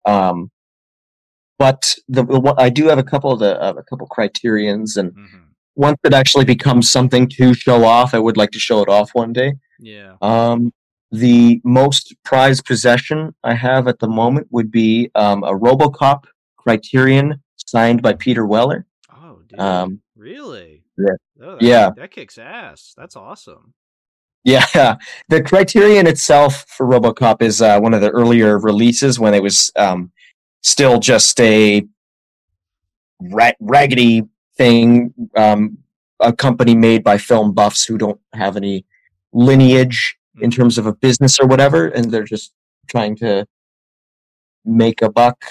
Um, 0.04 0.50
but 1.58 1.94
the, 2.08 2.24
the 2.24 2.54
I 2.58 2.68
do 2.68 2.88
have 2.88 2.98
a 2.98 3.02
couple 3.04 3.32
of 3.32 3.38
the 3.38 3.60
uh, 3.60 3.74
a 3.76 3.82
couple 3.84 4.06
criterions, 4.06 4.96
and 4.96 5.12
Mm-hmm. 5.12 5.38
once 5.76 5.98
it 6.04 6.12
actually 6.12 6.44
becomes 6.44 6.90
something 6.90 7.28
to 7.28 7.54
show 7.54 7.84
off, 7.84 8.14
I 8.14 8.18
would 8.18 8.36
like 8.36 8.50
to 8.50 8.58
show 8.58 8.82
it 8.82 8.88
off 8.88 9.10
one 9.14 9.32
day. 9.32 9.54
Yeah. 9.78 10.16
Um, 10.20 10.72
the 11.10 11.60
most 11.64 12.14
prized 12.24 12.64
possession 12.64 13.34
I 13.44 13.54
have 13.54 13.86
at 13.86 14.00
the 14.00 14.08
moment 14.08 14.48
would 14.50 14.70
be 14.70 15.10
um, 15.14 15.44
a 15.44 15.52
RoboCop 15.52 16.24
Criterion 16.64 17.42
signed 17.56 18.02
by 18.02 18.14
Peter 18.14 18.46
Weller. 18.46 18.86
Oh, 19.14 19.40
dude. 19.46 19.58
Um, 19.60 20.00
really? 20.16 20.82
yeah. 20.98 21.06
Oh, 21.42 21.52
that, 21.56 21.62
Yeah. 21.62 21.90
That 21.96 22.10
kicks 22.10 22.38
ass. 22.38 22.94
That's 22.96 23.16
awesome. 23.16 23.74
Yeah, 24.44 24.96
the 25.28 25.42
Criterion 25.42 26.06
itself 26.06 26.64
for 26.68 26.86
RoboCop 26.86 27.40
is 27.42 27.62
uh, 27.62 27.78
one 27.80 27.94
of 27.94 28.00
the 28.02 28.10
earlier 28.10 28.58
releases 28.58 29.18
when 29.18 29.32
it 29.34 29.42
was 29.42 29.70
um, 29.76 30.12
still 30.62 30.98
just 31.00 31.40
a 31.40 31.82
ra- 33.20 33.52
raggedy 33.60 34.22
thing, 34.56 35.12
um, 35.36 35.78
a 36.20 36.32
company 36.32 36.74
made 36.74 37.02
by 37.02 37.16
film 37.18 37.52
buffs 37.54 37.84
who 37.84 37.96
don't 37.98 38.20
have 38.34 38.56
any 38.56 38.84
lineage 39.32 40.16
in 40.40 40.50
Mhm. 40.50 40.54
terms 40.56 40.78
of 40.78 40.86
a 40.86 40.94
business 40.94 41.38
or 41.40 41.46
whatever, 41.46 41.88
and 41.88 42.10
they're 42.10 42.24
just 42.24 42.52
trying 42.86 43.16
to 43.16 43.46
make 44.64 45.00
a 45.02 45.10
buck 45.10 45.42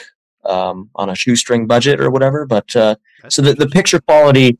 um, 0.45 0.89
on 0.95 1.09
a 1.09 1.15
shoestring 1.15 1.67
budget 1.67 1.99
or 1.99 2.09
whatever. 2.09 2.45
But 2.45 2.75
uh, 2.75 2.95
so 3.29 3.41
the, 3.41 3.53
the 3.53 3.67
picture 3.67 3.99
quality 3.99 4.57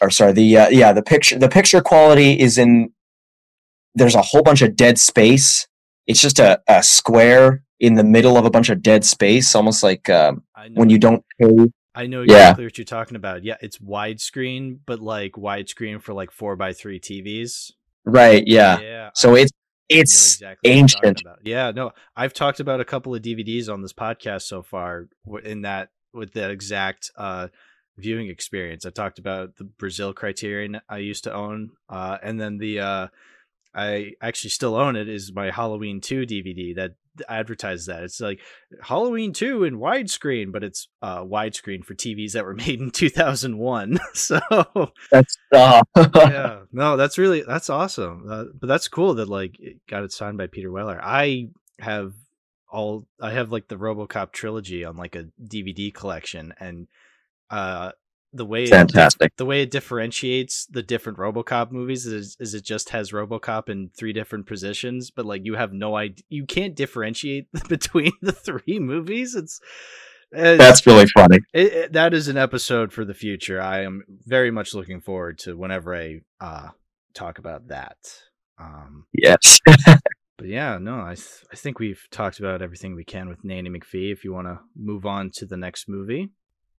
or 0.00 0.10
sorry 0.10 0.32
the 0.32 0.56
uh, 0.58 0.68
yeah 0.68 0.92
the 0.92 1.02
picture 1.02 1.38
the 1.38 1.48
picture 1.48 1.80
quality 1.80 2.38
is 2.38 2.58
in 2.58 2.92
there's 3.94 4.14
a 4.14 4.20
whole 4.22 4.42
bunch 4.42 4.60
of 4.62 4.76
dead 4.76 4.98
space 4.98 5.66
it's 6.06 6.20
just 6.20 6.38
a, 6.38 6.60
a 6.68 6.82
square 6.82 7.62
in 7.80 7.94
the 7.94 8.04
middle 8.04 8.36
of 8.36 8.44
a 8.44 8.50
bunch 8.50 8.68
of 8.68 8.82
dead 8.82 9.04
space 9.04 9.54
almost 9.54 9.82
like 9.82 10.08
um, 10.10 10.42
when 10.74 10.90
you 10.90 10.98
don't 10.98 11.24
pay 11.40 11.48
I 11.94 12.06
know 12.06 12.20
Yeah. 12.20 12.50
exactly 12.50 12.64
what 12.66 12.76
you're 12.76 12.84
talking 12.84 13.16
about. 13.16 13.42
Yeah, 13.42 13.56
it's 13.62 13.78
widescreen, 13.78 14.80
but 14.84 15.00
like 15.00 15.32
widescreen 15.32 15.98
for 16.02 16.12
like 16.12 16.30
four 16.30 16.54
by 16.54 16.74
three 16.74 17.00
TVs. 17.00 17.72
right 18.04 18.44
yeah 18.46 18.78
Yeah. 18.80 19.10
so 19.14 19.34
it's 19.34 19.50
It's 19.88 20.34
exactly 20.34 20.70
what 20.70 20.78
I'm 20.78 20.86
talking 20.86 21.08
ancient. 21.10 21.26
Yeah, 21.44 21.70
no, 21.70 21.92
I've 22.16 22.32
talked 22.32 22.60
about 22.60 22.80
a 22.80 22.84
couple 22.84 23.14
of 23.14 23.22
DVDs 23.22 23.72
on 23.72 23.82
this 23.82 23.92
podcast 23.92 24.42
so 24.42 24.62
far 24.62 25.08
in 25.44 25.62
that 25.62 25.90
with 26.12 26.32
that 26.32 26.50
exact 26.50 27.10
uh, 27.16 27.48
viewing 27.96 28.28
experience. 28.28 28.84
I 28.84 28.90
talked 28.90 29.18
about 29.18 29.56
the 29.56 29.64
Brazil 29.64 30.12
Criterion 30.12 30.80
I 30.88 30.98
used 30.98 31.24
to 31.24 31.32
own, 31.32 31.70
uh, 31.88 32.18
and 32.22 32.40
then 32.40 32.58
the 32.58 32.80
uh, 32.80 33.08
I 33.74 34.12
actually 34.20 34.50
still 34.50 34.74
own 34.74 34.96
it 34.96 35.08
is 35.08 35.32
my 35.32 35.50
Halloween 35.50 36.00
two 36.00 36.22
DVD 36.22 36.74
that 36.76 36.94
advertises 37.28 37.86
that 37.86 38.02
it's 38.02 38.20
like 38.20 38.40
Halloween 38.82 39.32
two 39.32 39.64
in 39.64 39.78
widescreen, 39.78 40.52
but 40.52 40.64
it's 40.64 40.88
uh, 41.02 41.22
widescreen 41.22 41.84
for 41.84 41.94
TVs 41.94 42.32
that 42.32 42.44
were 42.44 42.54
made 42.66 42.80
in 42.80 42.90
two 42.90 43.10
thousand 43.10 43.58
one. 43.58 43.98
so 44.14 44.40
That's 45.10 45.36
uh, 45.52 45.82
yeah, 46.14 46.60
no, 46.72 46.96
that's 46.96 47.18
really 47.18 47.42
that's 47.42 47.70
awesome. 47.70 48.26
Uh, 48.28 48.44
but 48.58 48.66
that's 48.66 48.88
cool 48.88 49.14
that 49.14 49.28
like 49.28 49.58
it 49.58 49.78
got 49.88 50.04
it 50.04 50.12
signed 50.12 50.38
by 50.38 50.46
Peter 50.46 50.70
Weller. 50.70 51.00
I 51.02 51.48
have 51.78 52.14
all 52.68 53.06
I 53.20 53.30
have 53.30 53.52
like 53.52 53.68
the 53.68 53.76
RoboCop 53.76 54.32
trilogy 54.32 54.84
on 54.84 54.96
like 54.96 55.14
a 55.16 55.26
DVD 55.42 55.92
collection, 55.92 56.54
and 56.58 56.88
uh, 57.50 57.92
the 58.36 58.44
way 58.46 58.64
it, 58.64 58.68
fantastic. 58.70 59.34
the 59.36 59.44
way 59.44 59.62
it 59.62 59.70
differentiates 59.70 60.66
the 60.66 60.82
different 60.82 61.18
RoboCop 61.18 61.70
movies 61.72 62.06
is, 62.06 62.36
is 62.40 62.54
it 62.54 62.64
just 62.64 62.90
has 62.90 63.10
RoboCop 63.12 63.68
in 63.68 63.90
three 63.96 64.12
different 64.12 64.46
positions, 64.46 65.10
but 65.10 65.26
like 65.26 65.42
you 65.44 65.54
have 65.54 65.72
no 65.72 65.96
idea, 65.96 66.24
you 66.28 66.46
can't 66.46 66.74
differentiate 66.76 67.48
between 67.68 68.12
the 68.22 68.32
three 68.32 68.78
movies. 68.78 69.34
It's, 69.34 69.60
it's 70.32 70.58
That's 70.58 70.86
really 70.86 71.06
funny. 71.06 71.38
it, 71.54 71.72
it- 71.72 71.92
that 71.92 72.12
is 72.14 72.28
an 72.28 72.36
episode 72.36 72.92
for 72.92 73.04
the 73.04 73.14
future. 73.14 73.60
I 73.60 73.82
am 73.82 74.02
very 74.26 74.50
much 74.50 74.74
looking 74.74 75.00
forward 75.00 75.38
to 75.40 75.56
whenever 75.56 75.94
I 75.94 76.20
uh, 76.40 76.68
talk 77.14 77.38
about 77.38 77.68
that. 77.68 77.96
Um, 78.58 79.06
Yes. 79.12 79.60
but 80.38 80.48
yeah, 80.48 80.78
no, 80.78 81.00
I 81.00 81.14
th- 81.14 81.44
I 81.52 81.56
think 81.56 81.78
we've 81.78 82.02
talked 82.10 82.38
about 82.40 82.60
everything 82.62 82.94
we 82.94 83.04
can 83.04 83.28
with 83.28 83.44
Nanny 83.44 83.70
McPhee. 83.70 84.12
If 84.12 84.24
you 84.24 84.32
want 84.32 84.48
to 84.48 84.58
move 84.74 85.06
on 85.06 85.30
to 85.34 85.46
the 85.46 85.56
next 85.56 85.88
movie, 85.88 86.30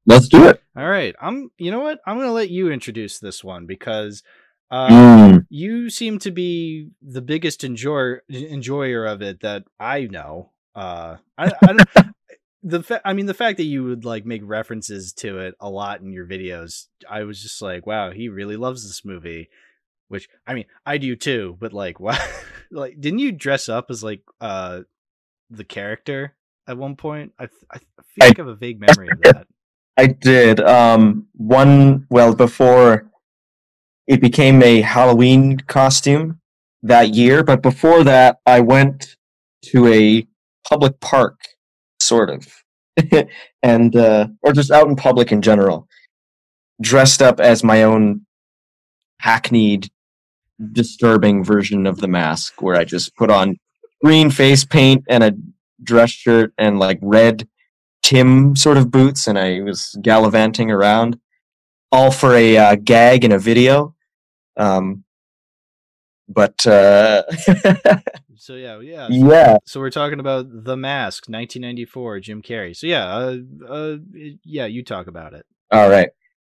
Let's 0.08 0.28
do 0.28 0.48
it. 0.48 0.62
all 0.76 0.88
right. 0.88 1.14
I'm. 1.22 1.52
You 1.58 1.70
know 1.72 1.82
what? 1.82 2.00
I'm 2.08 2.18
gonna 2.18 2.32
let 2.32 2.50
you 2.50 2.72
introduce 2.72 3.20
this 3.20 3.44
one 3.44 3.66
because 3.68 4.24
uh, 4.72 4.88
Mm. 4.90 5.46
you 5.50 5.90
seem 5.90 6.18
to 6.20 6.32
be 6.32 6.90
the 7.02 7.22
biggest 7.22 7.64
enjoyer 7.64 8.24
enjoyer 8.30 9.06
of 9.06 9.22
it 9.22 9.42
that 9.42 9.66
I 9.80 10.06
know. 10.06 10.52
Uh, 10.76 11.18
I, 11.38 11.52
I 11.62 11.74
don't. 11.74 11.90
The 12.64 12.84
fa- 12.84 13.02
I 13.06 13.14
mean, 13.14 13.28
the 13.28 13.34
fact 13.36 13.58
that 13.58 13.64
you 13.64 13.84
would 13.86 14.04
like 14.04 14.26
make 14.26 14.42
references 14.44 15.14
to 15.18 15.38
it 15.40 15.56
a 15.62 15.70
lot 15.70 16.02
in 16.02 16.12
your 16.12 16.26
videos, 16.26 16.88
I 17.10 17.24
was 17.24 17.42
just 17.42 17.62
like, 17.62 17.86
wow, 17.86 18.12
he 18.12 18.28
really 18.28 18.58
loves 18.58 18.84
this 18.84 19.06
movie. 19.06 19.48
Which 20.10 20.28
I 20.46 20.54
mean, 20.54 20.66
I 20.86 20.98
do 20.98 21.16
too. 21.16 21.56
But 21.62 21.72
like, 21.72 22.00
wow, 22.02 22.18
like, 22.72 23.00
didn't 23.00 23.20
you 23.20 23.32
dress 23.32 23.70
up 23.70 23.86
as 23.90 24.04
like 24.04 24.22
uh 24.42 24.82
the 25.50 25.64
character 25.64 26.36
at 26.68 26.78
one 26.78 26.96
point? 26.98 27.32
I 27.40 27.46
th- 27.46 27.62
I 27.72 27.78
feel 27.78 28.24
I- 28.24 28.28
like 28.30 28.40
I 28.40 28.42
have 28.42 28.48
a 28.48 28.56
vague 28.56 28.82
memory 28.82 29.10
of 29.12 29.22
that. 29.24 29.48
I 29.98 30.08
did. 30.08 30.60
Um, 30.60 31.28
one 31.34 32.06
well 32.10 32.36
before 32.36 33.10
it 34.06 34.22
became 34.22 34.62
a 34.62 34.82
Halloween 34.82 35.58
costume 35.68 36.40
that 36.84 37.16
year, 37.16 37.44
but 37.44 37.62
before 37.62 38.04
that, 38.04 38.38
I 38.46 38.62
went 38.62 39.16
to 39.66 39.88
a 39.88 40.26
public 40.70 41.00
park, 41.00 41.40
sort 42.00 42.30
of, 42.30 42.48
and 43.64 43.96
uh, 43.96 44.28
or 44.44 44.54
just 44.54 44.72
out 44.72 44.88
in 44.88 44.96
public 44.96 45.32
in 45.32 45.42
general, 45.42 45.88
dressed 46.80 47.22
up 47.22 47.40
as 47.40 47.64
my 47.64 47.84
own 47.84 48.26
hackneyed, 49.20 49.90
disturbing 50.72 51.44
version 51.44 51.88
of 51.88 51.98
the 51.98 52.08
mask, 52.08 52.62
where 52.62 52.76
I 52.76 52.86
just 52.86 53.16
put 53.16 53.32
on 53.32 53.58
green 54.04 54.30
face 54.30 54.64
paint 54.64 55.04
and 55.10 55.24
a 55.24 55.34
dress 55.84 56.12
shirt 56.12 56.54
and 56.58 56.78
like 56.78 57.00
red 57.02 57.48
Tim 58.08 58.56
sort 58.56 58.78
of 58.78 58.90
boots, 58.90 59.28
and 59.28 59.38
I 59.38 59.60
was 59.62 59.98
gallivanting 60.02 60.72
around, 60.72 61.20
all 61.92 62.10
for 62.10 62.34
a 62.34 62.58
uh, 62.58 62.76
gag 62.76 63.26
in 63.26 63.34
a 63.34 63.38
video. 63.38 63.96
Um, 64.56 65.04
but 66.30 66.66
uh, 66.66 67.24
So 68.38 68.56
yeah, 68.56 68.80
yeah. 68.80 69.08
yeah, 69.10 69.58
So 69.66 69.82
we're 69.82 69.90
talking 69.90 70.22
about 70.22 70.46
The 70.50 70.78
Mask, 70.78 71.26
1994, 71.28 72.22
Jim 72.22 72.42
Carrey. 72.42 72.74
So 72.74 72.88
yeah, 72.88 73.06
uh, 73.06 73.38
uh, 73.68 73.98
yeah, 74.46 74.68
you 74.68 74.86
talk 74.86 75.08
about 75.08 75.34
it. 75.34 75.46
all 75.70 75.90
right. 75.90 76.10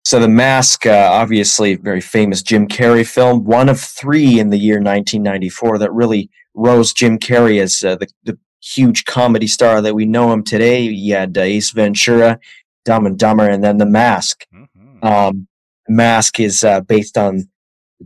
So 0.05 0.19
the 0.19 0.27
Mask, 0.27 0.85
uh, 0.85 1.09
obviously, 1.11 1.75
very 1.77 2.01
famous 2.01 2.43
Jim 2.43 2.67
Carrey 2.67 3.07
film, 3.07 3.43
one 3.43 3.69
of 3.69 3.79
three 3.79 4.39
in 4.39 4.51
the 4.51 4.57
year 4.59 4.75
1994 4.75 5.79
that 5.79 5.91
really 5.91 6.29
rose 6.53 6.93
Jim 6.93 7.17
Carrey 7.17 7.59
as 7.59 7.83
uh, 7.83 7.95
the, 7.95 8.07
the 8.23 8.37
huge 8.61 9.05
comedy 9.05 9.47
star 9.47 9.81
that 9.81 9.95
we 9.95 10.05
know 10.05 10.31
him 10.31 10.43
today. 10.43 10.81
You 10.81 11.15
had 11.15 11.37
uh, 11.37 11.41
Ace 11.41 11.71
Ventura, 11.71 12.39
Dumb 12.85 13.05
and 13.05 13.17
Dumber, 13.17 13.49
and 13.49 13.63
then 13.63 13.77
The 13.77 13.85
Mask. 13.85 14.45
Mhm. 14.53 15.03
Um, 15.03 15.47
Mask 15.87 16.39
is 16.39 16.63
uh, 16.63 16.81
based 16.81 17.17
on 17.17 17.49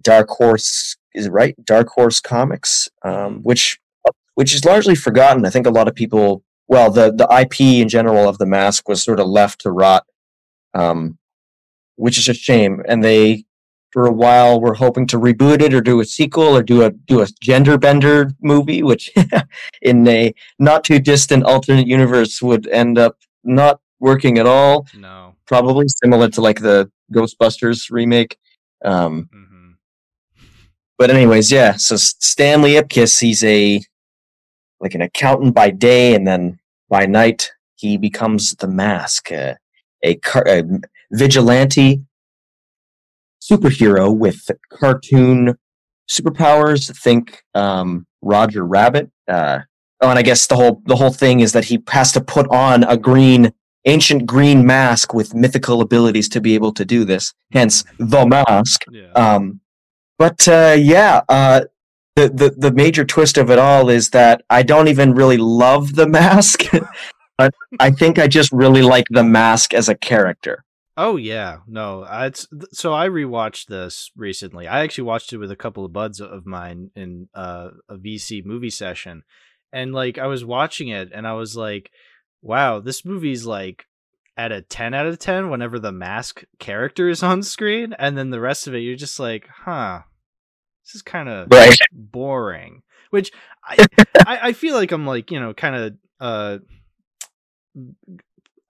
Dark 0.02 0.30
Horse, 0.30 0.96
is 1.14 1.26
it 1.28 1.32
right? 1.32 1.56
Dark 1.66 1.90
Horse 1.90 2.20
Comics, 2.20 2.90
um, 3.04 3.42
which 3.44 3.80
which 4.36 4.54
is 4.56 4.66
largely 4.66 4.96
forgotten. 4.96 5.46
I 5.46 5.50
think 5.52 5.68
a 5.68 5.72
lot 5.72 5.88
of 5.88 5.94
people, 5.94 6.44
well, 6.68 6.90
the 6.90 7.12
the 7.12 7.28
IP 7.40 7.62
in 7.62 7.90
general 7.90 8.28
of 8.28 8.38
the 8.38 8.46
Mask 8.46 8.88
was 8.88 9.04
sort 9.04 9.20
of 9.20 9.28
left 9.28 9.62
to 9.62 9.72
rot, 9.72 10.06
um, 10.74 11.18
which 11.96 12.18
is 12.18 12.28
a 12.30 12.34
shame. 12.34 12.82
And 12.88 13.04
they, 13.04 13.46
for 13.94 14.08
a 14.08 14.12
while, 14.12 14.60
we're 14.60 14.74
hoping 14.74 15.06
to 15.08 15.20
reboot 15.20 15.62
it 15.62 15.72
or 15.74 15.80
do 15.82 16.00
a 16.02 16.06
sequel 16.06 16.58
or 16.58 16.64
do 16.64 16.82
a 16.84 16.90
do 16.92 17.22
a 17.22 17.28
gender 17.42 17.78
bender 17.78 18.32
movie, 18.42 18.82
which 18.82 19.12
in 19.84 20.08
a 20.08 20.34
not 20.58 20.84
too 20.84 20.98
distant 21.00 21.44
alternate 21.44 21.86
universe 21.88 22.42
would 22.42 22.68
end 22.68 22.98
up 22.98 23.18
not 23.44 23.80
working 24.00 24.40
at 24.40 24.48
all 24.48 24.88
No. 24.96 25.36
probably 25.46 25.86
similar 26.02 26.28
to 26.30 26.42
like 26.42 26.60
the 26.60 26.90
Ghostbusters 27.14 27.92
remake. 27.92 28.38
Um, 28.84 29.30
hmm 29.32 29.50
but 30.98 31.10
anyways, 31.12 31.52
yeah. 31.52 31.74
So 31.76 31.96
Stanley 31.98 32.74
Ipkiss, 32.74 33.20
he's 33.20 33.44
a 33.44 33.82
like 34.80 34.96
an 34.96 35.02
accountant 35.02 35.54
by 35.56 35.70
day, 35.70 36.16
and 36.16 36.26
then 36.28 36.60
by 36.90 37.06
night 37.06 37.52
he 37.76 37.98
becomes 37.98 38.52
the 38.56 38.68
Mask, 38.68 39.32
uh, 39.32 39.54
a, 40.04 40.16
car- 40.16 40.48
a 40.48 40.64
vigilante 41.12 42.02
superhero 43.52 44.16
with 44.16 44.50
cartoon 44.70 45.58
superpowers. 46.10 46.96
Think 47.02 47.44
um, 47.54 48.06
Roger 48.22 48.66
Rabbit. 48.66 49.12
Uh, 49.28 49.60
oh, 50.02 50.10
and 50.10 50.20
I 50.20 50.22
guess 50.22 50.48
the 50.48 50.56
whole 50.56 50.82
the 50.86 50.96
whole 50.96 51.14
thing 51.14 51.40
is 51.40 51.54
that 51.54 51.66
he 51.66 51.82
has 51.90 52.12
to 52.14 52.22
put 52.22 52.48
on 52.50 52.84
a 52.84 52.98
green 52.98 53.54
ancient 53.86 54.26
green 54.26 54.66
mask 54.66 55.14
with 55.14 55.36
mythical 55.36 55.82
abilities 55.82 56.30
to 56.30 56.42
be 56.42 56.56
able 56.56 56.74
to 56.74 56.86
do 56.86 57.04
this. 57.04 57.34
Hence 57.52 57.84
the 58.00 58.26
mask. 58.26 58.86
Yeah. 58.90 59.12
Um, 59.12 59.60
but 60.18 60.48
uh, 60.48 60.76
yeah, 60.80 61.22
uh, 61.28 61.62
the, 62.16 62.30
the 62.30 62.56
the 62.58 62.72
major 62.72 63.04
twist 63.04 63.38
of 63.38 63.50
it 63.50 63.60
all 63.60 63.90
is 63.90 64.12
that 64.12 64.44
I 64.50 64.64
don't 64.64 64.88
even 64.88 65.14
really 65.14 65.38
love 65.38 65.96
the 65.96 66.08
mask, 66.20 66.64
but 67.38 67.54
I 67.80 67.92
think 67.92 68.20
I 68.20 68.28
just 68.28 68.52
really 68.52 68.82
like 68.82 69.06
the 69.10 69.24
mask 69.24 69.74
as 69.74 69.90
a 69.90 69.96
character. 69.96 70.64
Oh 70.98 71.16
yeah. 71.18 71.58
No. 71.68 72.06
It's 72.10 72.48
so 72.72 72.94
I 72.94 73.08
rewatched 73.08 73.68
this 73.68 74.12
recently. 74.16 74.68
I 74.68 74.84
actually 74.84 75.06
watched 75.06 75.34
it 75.34 75.38
with 75.38 75.52
a 75.52 75.56
couple 75.56 75.86
of 75.86 75.94
buds 75.94 76.20
of 76.22 76.46
mine 76.46 76.92
in 76.96 77.30
uh, 77.34 77.70
a 77.90 77.96
VC 77.98 78.46
movie 78.46 78.70
session, 78.70 79.24
and 79.72 79.94
like 79.94 80.18
I 80.18 80.28
was 80.28 80.44
watching 80.46 80.88
it, 80.90 81.12
and 81.14 81.28
I 81.28 81.34
was 81.34 81.56
like, 81.56 81.92
"Wow, 82.42 82.80
this 82.80 83.06
movie's 83.06 83.46
like." 83.46 83.86
At 84.36 84.52
a 84.52 84.64
10 84.64 84.96
out 84.96 85.06
of 85.06 85.20
10 85.20 85.52
whenever 85.52 85.78
the 85.78 85.92
mask 85.92 86.44
character 86.58 87.08
is 87.08 87.22
on 87.22 87.44
screen 87.44 87.94
and 88.00 88.18
then 88.18 88.32
the 88.32 88.40
rest 88.40 88.66
of 88.66 88.74
it 88.74 88.80
you're 88.80 88.96
just 88.96 89.20
like 89.20 89.48
huh 89.48 90.00
this 90.84 90.96
is 90.96 91.04
kind 91.04 91.30
of 91.30 91.50
Right. 91.52 91.78
boring 91.92 92.82
which 93.12 93.32
I, 93.64 93.86
I 94.26 94.40
i 94.42 94.54
feel 94.54 94.74
like 94.74 94.92
i'm 94.92 95.06
like 95.06 95.30
you 95.30 95.40
know 95.40 95.54
kind 95.54 95.76
of 95.76 95.94
uh 96.20 96.58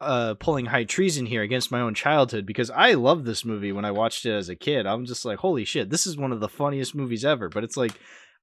uh 0.05 0.33
pulling 0.35 0.65
high 0.65 0.83
treason 0.83 1.25
here 1.25 1.41
against 1.41 1.71
my 1.71 1.79
own 1.81 1.93
childhood 1.93 2.45
because 2.45 2.69
i 2.71 2.93
loved 2.93 3.25
this 3.25 3.43
movie 3.45 3.71
when 3.71 3.85
i 3.85 3.91
watched 3.91 4.25
it 4.25 4.31
as 4.33 4.49
a 4.49 4.55
kid 4.55 4.85
i'm 4.85 5.05
just 5.05 5.25
like 5.25 5.39
holy 5.39 5.65
shit 5.65 5.89
this 5.89 6.05
is 6.07 6.17
one 6.17 6.31
of 6.31 6.39
the 6.39 6.47
funniest 6.49 6.93
movies 6.95 7.25
ever 7.25 7.49
but 7.49 7.63
it's 7.63 7.77
like 7.77 7.93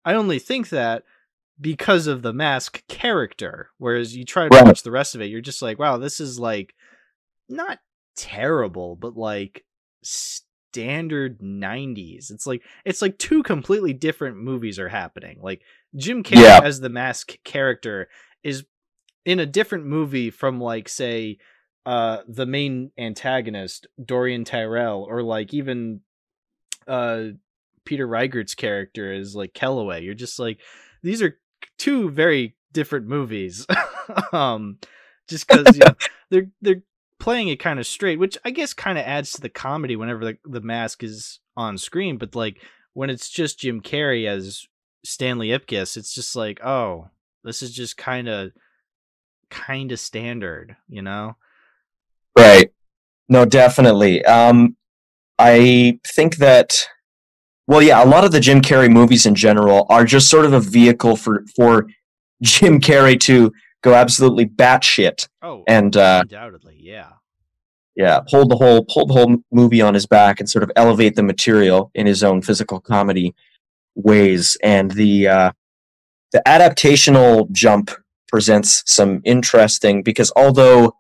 i 0.05 0.15
only 0.15 0.39
think 0.39 0.69
that 0.71 1.03
because 1.61 2.07
of 2.07 2.23
the 2.23 2.33
mask 2.33 2.83
character 2.89 3.69
whereas 3.79 4.17
you 4.17 4.25
try 4.25 4.49
to 4.49 4.57
Right. 4.57 4.65
watch 4.67 4.83
the 4.83 4.91
rest 4.91 5.15
of 5.15 5.21
it 5.21 5.27
you're 5.27 5.41
just 5.41 5.63
like 5.63 5.79
wow 5.79 5.97
this 5.99 6.19
is 6.21 6.39
like 6.39 6.75
not 7.49 7.79
terrible 8.17 8.97
but 8.97 9.17
like 9.17 9.65
standard 10.03 11.41
90s 11.41 12.31
it's 12.31 12.47
like 12.47 12.63
it's 12.85 13.03
like 13.03 13.19
two 13.19 13.43
completely 13.43 13.93
different 13.93 14.37
movies 14.37 14.79
are 14.79 14.89
happening 14.89 15.39
like 15.43 15.63
jim 15.97 16.23
carrey 16.23 16.43
Yeah. 16.45 16.61
as 16.63 16.79
the 16.81 16.89
mask 16.89 17.37
character 17.45 18.09
is 18.45 18.65
in 19.25 19.39
a 19.39 19.47
different 19.47 19.87
movie 19.87 20.31
from 20.31 20.61
like 20.61 20.89
say 20.89 21.39
uh 21.87 22.19
the 22.29 22.47
main 22.47 22.91
antagonist 22.99 23.87
dorian 24.03 24.45
tyrell 24.45 25.07
or 25.09 25.23
like 25.23 25.55
even 25.55 26.01
uh 26.87 27.25
peter 27.85 28.07
riegert's 28.07 28.55
character 28.55 29.13
is 29.13 29.35
like 29.35 29.55
kellaway 29.55 30.03
you're 30.03 30.15
just 30.15 30.39
like 30.39 30.61
these 31.03 31.23
are 31.23 31.39
two 31.79 32.11
very 32.11 32.57
different 32.73 33.07
movies. 33.07 33.67
um, 34.33 34.79
just 35.29 35.47
because 35.47 35.77
you 35.77 35.85
know, 35.85 35.95
they're 36.31 36.49
they're 36.61 36.83
playing 37.19 37.49
it 37.49 37.61
kind 37.61 37.79
of 37.79 37.87
straight, 37.87 38.19
which 38.19 38.39
I 38.45 38.51
guess 38.51 38.73
kind 38.73 38.99
of 38.99 39.05
adds 39.05 39.33
to 39.33 39.41
the 39.41 39.49
comedy 39.49 39.97
whenever 39.97 40.25
the, 40.25 40.39
the 40.45 40.61
mask 40.61 41.03
is 41.03 41.41
on 41.57 41.79
screen. 41.79 42.17
But 42.19 42.35
like 42.35 42.63
when 42.95 43.11
it's 43.11 43.29
just 43.29 43.59
Jim 43.59 43.81
Carrey 43.81 44.27
as 44.27 44.67
Stanley 45.05 45.49
Ipkiss, 45.49 45.97
it's 45.97 46.15
just 46.15 46.35
like, 46.37 46.65
oh, 46.65 47.09
this 47.45 47.63
is 47.63 47.73
just 47.73 47.97
kind 47.97 48.29
of 48.29 48.53
kind 49.51 49.93
of 49.93 50.01
standard, 50.01 50.77
you 50.89 51.03
know? 51.03 51.37
Right. 52.37 52.73
No, 53.29 53.45
definitely. 53.45 54.25
Um, 54.25 54.77
I 55.39 55.99
think 56.07 56.37
that, 56.37 56.87
well, 57.67 57.83
yeah, 57.83 58.03
a 58.03 58.07
lot 58.07 58.25
of 58.25 58.33
the 58.33 58.41
Jim 58.41 58.61
Carrey 58.61 58.91
movies 58.91 59.27
in 59.27 59.35
general 59.35 59.87
are 59.89 60.05
just 60.05 60.29
sort 60.29 60.45
of 60.45 60.53
a 60.53 60.61
vehicle 60.61 61.17
for 61.17 61.45
for 61.55 61.87
Jim 62.43 62.81
Carrey 62.81 63.19
to 63.21 63.53
go 63.83 63.95
absolutely 63.95 64.47
batshit. 64.47 65.29
Oh, 65.43 65.65
and 65.67 65.97
uh, 65.97 66.21
undoubtedly, 66.23 66.77
yeah, 66.79 67.11
yeah, 67.97 68.21
hold 68.27 68.51
the 68.51 68.57
whole 68.57 68.85
hold 68.89 69.11
the 69.11 69.15
whole 69.15 69.37
movie 69.53 69.81
on 69.81 69.95
his 69.95 70.07
back 70.07 70.41
and 70.41 70.49
sort 70.49 70.63
of 70.63 70.73
elevate 70.77 71.17
the 71.17 71.23
material 71.23 71.91
in 71.95 72.07
his 72.07 72.23
own 72.23 72.43
physical 72.43 72.81
comedy 72.81 73.35
ways. 73.95 74.57
And 74.63 74.91
the 74.91 75.29
uh, 75.29 75.53
the 76.33 76.43
adaptational 76.47 77.51
jump 77.53 77.91
presents 78.31 78.83
some 78.87 79.21
interesting 79.25 80.03
because 80.03 80.33
although 80.37 80.95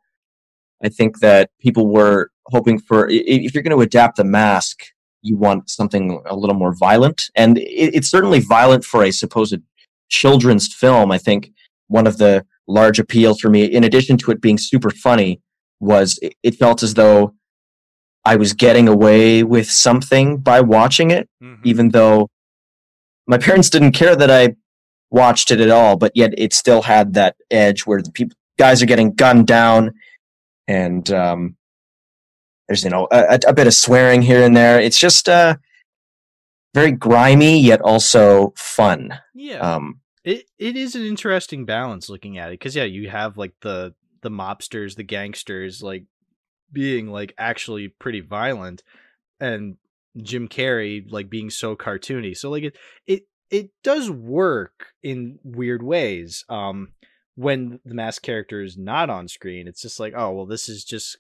I 0.83 0.89
think 0.89 1.20
that 1.20 1.51
people 1.61 1.89
were 1.89 2.31
hoping 2.47 2.78
for 2.78 3.09
if 3.09 3.55
you're 3.55 3.62
going 3.62 3.76
to 3.76 3.83
adapt 3.83 4.16
the 4.16 4.24
mask, 4.24 4.85
you 5.22 5.37
want 5.37 5.68
something 5.68 6.22
a 6.26 6.35
little 6.35 6.57
more 6.57 6.74
violent, 6.74 7.31
and 7.35 7.59
it, 7.59 7.95
it's 7.95 8.11
certainly 8.11 8.41
violent 8.41 8.85
for 8.85 9.05
a 9.05 9.11
supposed 9.11 9.59
children's 10.09 10.72
film. 10.72 11.12
I 11.12 11.18
think 11.18 11.53
one 11.89 12.07
of 12.07 12.18
the 12.18 12.45
large 12.66 12.99
appeals 12.99 13.41
for 13.41 13.51
me, 13.51 13.64
in 13.64 13.85
addition 13.85 14.16
to 14.18 14.31
it 14.31 14.41
being 14.41 14.59
super 14.59 14.91
funny, 14.91 15.41
was 15.81 16.18
it, 16.22 16.35
it 16.43 16.55
felt 16.55 16.83
as 16.83 16.95
though 16.95 17.35
I 18.24 18.37
was 18.37 18.53
getting 18.53 18.89
away 18.89 19.43
with 19.43 19.70
something 19.70 20.39
by 20.39 20.61
watching 20.61 21.11
it, 21.11 21.28
mm-hmm. 21.43 21.62
even 21.64 21.91
though 21.91 22.28
my 23.26 23.39
parents 23.47 23.70
didn't 23.70 23.93
care 23.93 24.16
that 24.16 24.31
I 24.31 24.57
watched 25.11 25.51
it 25.51 25.61
at 25.61 25.71
all, 25.71 25.97
but 25.97 26.13
yet 26.15 26.33
it 26.39 26.53
still 26.53 26.83
had 26.83 27.15
that 27.15 27.37
edge 27.51 27.83
where 27.83 28.03
the 28.03 28.11
people 28.11 28.37
guys 28.59 28.83
are 28.83 28.87
getting 28.87 29.15
gunned 29.15 29.47
down 29.47 29.95
and 30.69 31.11
um, 31.11 31.57
there's 32.69 32.85
you 32.85 32.91
know 32.91 33.09
a, 33.11 33.41
a, 33.49 33.53
bit 33.53 33.67
of 33.67 33.75
swearing 33.75 34.23
here 34.23 34.45
and 34.45 34.57
there. 34.57 34.81
It's 34.81 34.99
just 34.99 35.29
uh, 35.29 35.57
very 36.75 36.93
grimy 36.93 37.59
yet 37.59 37.81
also 37.81 38.53
fun. 38.57 39.19
Yeah. 39.35 39.59
Um, 39.59 40.01
it 40.23 40.45
it 40.59 40.77
is 40.77 40.95
an 40.95 41.05
interesting 41.05 41.65
balance 41.65 42.09
looking 42.09 42.39
at 42.39 42.51
it 42.51 42.61
because 42.61 42.77
yeah, 42.77 42.85
you 42.85 43.11
have 43.11 43.37
like 43.37 43.55
the 43.63 43.95
the 44.23 44.31
mobsters, 44.31 44.95
the 44.95 45.03
gangsters, 45.03 45.83
like 45.83 46.05
being 46.73 47.09
like 47.09 47.35
actually 47.37 47.89
pretty 47.89 48.21
violent, 48.21 48.85
and 49.41 49.77
Jim 50.23 50.47
Carrey 50.47 51.05
like 51.11 51.29
being 51.29 51.51
so 51.51 51.75
cartoony. 51.75 52.37
So 52.37 52.51
like 52.51 52.63
it 52.63 52.77
it 53.07 53.23
it 53.51 53.71
does 53.83 54.11
work 54.11 54.87
in 55.03 55.39
weird 55.43 55.83
ways. 55.83 56.45
Um 56.49 56.93
when 57.37 57.81
the 57.87 57.95
mask 57.95 58.21
character 58.21 58.61
is 58.61 58.77
not 58.77 59.09
on 59.09 59.27
screen, 59.27 59.67
it's 59.67 59.81
just 59.81 59.99
like, 59.99 60.13
oh 60.15 60.31
well, 60.31 60.47
this 60.47 60.69
is 60.69 60.85
just 60.85 61.17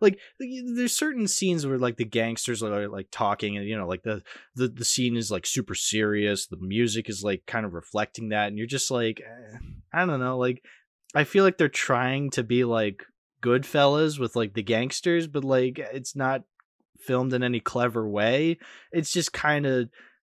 like 0.00 0.20
there's 0.38 0.96
certain 0.96 1.26
scenes 1.26 1.66
where 1.66 1.78
like 1.78 1.96
the 1.96 2.04
gangsters 2.04 2.62
are 2.62 2.86
like 2.86 3.08
talking, 3.10 3.56
and 3.56 3.66
you 3.66 3.76
know, 3.76 3.88
like 3.88 4.04
the 4.04 4.22
the 4.54 4.68
the 4.68 4.84
scene 4.84 5.16
is 5.16 5.32
like 5.32 5.46
super 5.46 5.74
serious. 5.74 6.46
The 6.46 6.58
music 6.58 7.08
is 7.08 7.24
like 7.24 7.42
kind 7.46 7.66
of 7.66 7.74
reflecting 7.74 8.28
that, 8.28 8.48
and 8.48 8.58
you're 8.58 8.68
just 8.68 8.90
like, 8.90 9.20
eh, 9.20 9.58
I 9.92 10.06
don't 10.06 10.20
know, 10.20 10.38
like 10.38 10.62
I 11.14 11.24
feel 11.24 11.42
like 11.42 11.58
they're 11.58 11.68
trying 11.68 12.30
to 12.30 12.44
be 12.44 12.64
like 12.64 13.02
Goodfellas 13.42 14.18
with 14.18 14.36
like 14.36 14.54
the 14.54 14.62
gangsters, 14.62 15.26
but 15.26 15.44
like 15.44 15.78
it's 15.78 16.14
not 16.14 16.42
filmed 17.00 17.32
in 17.32 17.42
any 17.42 17.60
clever 17.60 18.08
way. 18.08 18.58
It's 18.92 19.12
just 19.12 19.32
kind 19.32 19.66
of 19.66 19.88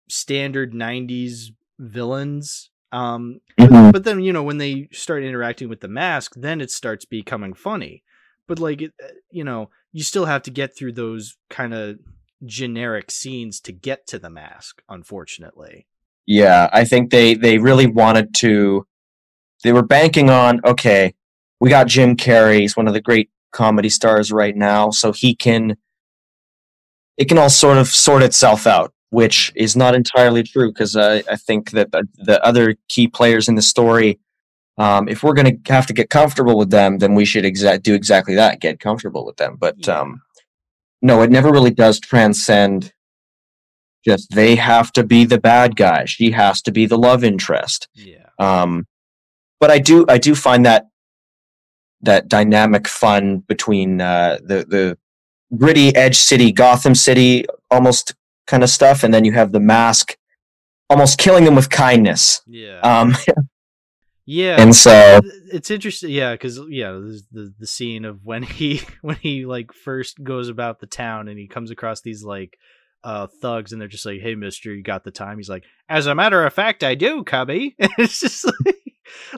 standard 0.09 0.73
90s 0.73 1.53
villains 1.79 2.71
um 2.93 3.41
mm-hmm. 3.59 3.73
but, 3.73 3.93
but, 3.93 4.05
then 4.05 4.21
you 4.21 4.33
know 4.33 4.43
when 4.43 4.59
they 4.59 4.89
start 4.93 5.25
interacting 5.25 5.69
with 5.69 5.81
the 5.81 5.89
mask 5.89 6.35
then 6.37 6.61
it 6.61 6.71
starts 6.71 7.05
becoming 7.05 7.55
funny. 7.55 8.03
But 8.47 8.59
like 8.59 8.83
it, 8.83 8.93
uh, 9.03 9.09
you 9.31 9.45
know 9.45 9.71
you 9.93 10.03
still 10.03 10.27
have 10.27 10.43
to 10.43 10.51
get 10.51 10.77
through 10.77 10.93
those 10.93 11.37
kind 11.49 11.75
of 11.75 11.99
generic 12.45 13.11
scenes 13.11 13.61
to 13.61 13.73
get 13.73 14.07
to 14.09 14.19
the 14.19 14.31
mask 14.31 14.83
unfortunately. 14.89 15.87
Yeah 16.27 16.69
i 16.73 16.85
think 16.85 17.11
they 17.11 17.35
they 17.35 17.59
really 17.59 17.87
wanted 17.87 18.35
to 18.37 18.87
they 19.65 19.73
were 19.73 19.83
banking 19.83 20.31
on 20.31 20.61
okay 20.65 21.15
we 21.61 21.71
got 21.71 21.87
jim 21.87 22.17
carrey 22.17 22.61
he's 22.61 22.77
one 22.77 22.87
of 22.87 22.95
the 22.95 23.01
great 23.01 23.31
comedy 23.53 23.89
stars 23.89 24.33
right 24.33 24.57
now 24.57 24.91
so 24.91 25.13
he 25.13 25.35
can 25.35 25.77
it 27.17 27.29
can 27.29 27.39
all 27.39 27.51
sort 27.51 27.79
of 27.79 27.89
sort 27.89 28.23
itself 28.23 28.67
out 28.67 28.93
which 29.13 29.53
is 29.55 29.77
not 29.77 29.95
entirely 29.95 30.43
true 30.43 30.73
because 30.73 30.97
I, 30.97 31.17
I 31.31 31.37
think 31.37 31.73
that 31.73 31.93
the, 31.93 32.09
the, 32.15 32.43
other 32.43 32.77
key 32.89 33.09
players 33.09 33.47
in 33.47 33.57
the 33.57 33.61
story, 33.63 34.19
um, 34.79 35.07
if 35.07 35.23
we're 35.23 35.35
going 35.35 35.63
to 35.63 35.73
have 35.73 35.87
to 35.89 35.93
get 35.93 36.09
comfortable 36.09 36.57
with 36.57 36.71
them, 36.71 36.97
then 36.97 37.15
we 37.15 37.27
should 37.27 37.45
exa- 37.45 37.83
do 37.83 37.93
exactly 37.93 38.35
that, 38.37 38.63
get 38.63 38.81
comfortable 38.81 39.27
with 39.27 39.37
them. 39.37 39.57
But 39.61 39.87
yeah. 39.87 40.01
um, 40.01 40.23
no, 41.03 41.21
it 41.21 41.31
never 41.31 41.51
really 41.51 41.71
does 41.71 42.01
transcend. 42.01 42.95
Just 44.03 44.31
they 44.31 44.57
have 44.57 44.91
to 44.93 45.05
be 45.05 45.27
the 45.27 45.39
bad 45.39 45.77
guy. 45.77 46.07
She 46.07 46.31
has 46.31 46.63
to 46.63 46.73
be 46.73 46.87
the 46.87 46.97
love 46.97 47.23
interest. 47.23 47.89
Yeah. 47.93 48.31
Um, 48.39 48.87
but 49.61 49.71
I 49.71 49.79
do 49.79 50.07
I 50.09 50.17
do 50.17 50.35
find 50.35 50.65
that 50.65 50.87
that 52.01 52.29
dynamic 52.29 52.89
fun 52.89 53.41
between 53.41 54.01
uh, 54.01 54.39
the 54.43 54.65
the 54.67 54.99
gritty 55.55 55.95
edge 55.95 56.17
city, 56.17 56.51
Gotham 56.51 56.95
City, 56.95 57.45
almost 57.71 58.15
kind 58.47 58.62
of 58.62 58.70
stuff, 58.70 59.03
and 59.03 59.12
then 59.12 59.24
you 59.24 59.32
have 59.32 59.53
the 59.53 59.61
mask 59.61 60.16
almost 60.90 61.18
killing 61.18 61.45
them 61.45 61.55
with 61.55 61.70
kindness. 61.70 62.43
Yeah. 62.47 62.80
Um, 62.80 63.14
yeah. 64.26 64.61
And 64.61 64.74
so 64.74 65.20
it's 65.53 65.70
interesting, 65.70 66.11
yeah, 66.11 66.32
because 66.32 66.61
yeah, 66.68 66.93
the 66.93 67.53
the 67.59 67.66
scene 67.66 68.05
of 68.05 68.24
when 68.24 68.43
he 68.43 68.82
when 69.01 69.16
he 69.16 69.47
like 69.47 69.72
first 69.72 70.22
goes 70.22 70.49
about 70.49 70.80
the 70.80 70.86
town 70.86 71.28
and 71.28 71.38
he 71.38 71.49
comes 71.49 71.70
across 71.70 72.01
these 72.01 72.22
like 72.22 72.59
uh 73.05 73.26
thugs 73.40 73.72
and 73.72 73.80
they're 73.80 73.88
just 73.88 74.07
like, 74.07 74.20
"Hey, 74.20 74.34
Mister, 74.34 74.72
you 74.72 74.82
got 74.82 75.05
the 75.05 75.11
time?" 75.11 75.38
He's 75.38 75.49
like, 75.49 75.64
"As 75.88 76.07
a 76.07 76.14
matter 76.14 76.45
of 76.45 76.53
fact, 76.53 76.84
I 76.84 76.95
do, 76.95 77.24
Cubby." 77.24 77.74
it's 77.78 78.20
just 78.20 78.45
like. 78.66 78.76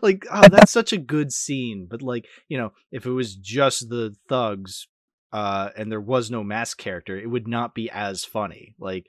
Like 0.02 0.24
oh, 0.30 0.46
that's 0.48 0.70
such 0.70 0.92
a 0.92 0.98
good 0.98 1.32
scene, 1.32 1.88
but 1.90 2.00
like 2.00 2.26
you 2.48 2.56
know, 2.56 2.72
if 2.92 3.06
it 3.06 3.10
was 3.10 3.34
just 3.34 3.88
the 3.88 4.14
thugs 4.28 4.86
uh, 5.34 5.70
and 5.76 5.90
there 5.90 6.00
was 6.00 6.30
no 6.30 6.44
mask 6.44 6.78
character, 6.78 7.18
it 7.18 7.28
would 7.28 7.48
not 7.48 7.74
be 7.74 7.90
as 7.90 8.24
funny. 8.24 8.76
Like 8.78 9.08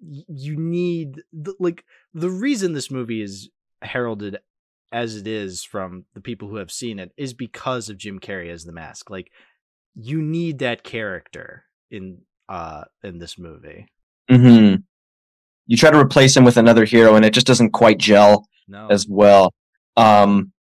you 0.00 0.56
need 0.56 1.20
the, 1.34 1.54
like 1.60 1.84
the 2.14 2.30
reason 2.30 2.72
this 2.72 2.90
movie 2.90 3.20
is 3.20 3.50
heralded 3.82 4.38
as 4.90 5.16
it 5.16 5.26
is 5.26 5.64
from 5.64 6.06
the 6.14 6.22
people 6.22 6.48
who 6.48 6.56
have 6.56 6.70
seen 6.70 6.98
it 6.98 7.12
is 7.18 7.34
because 7.34 7.90
of 7.90 7.98
Jim 7.98 8.18
Carrey 8.18 8.50
as 8.50 8.64
the 8.64 8.72
mask. 8.72 9.10
Like 9.10 9.30
you 9.94 10.22
need 10.22 10.60
that 10.60 10.82
character 10.82 11.64
in 11.90 12.22
uh 12.48 12.84
in 13.04 13.18
this 13.18 13.38
movie. 13.38 13.86
Mm-hmm. 14.30 14.76
You 15.66 15.76
try 15.76 15.90
to 15.90 15.98
replace 15.98 16.34
him 16.34 16.44
with 16.44 16.56
another 16.56 16.86
hero 16.86 17.16
and 17.16 17.24
it 17.24 17.34
just 17.34 17.46
doesn't 17.46 17.72
quite 17.72 17.98
gel 17.98 18.48
no. 18.66 18.88
as 18.88 19.06
well. 19.06 19.52
Um 19.98 20.52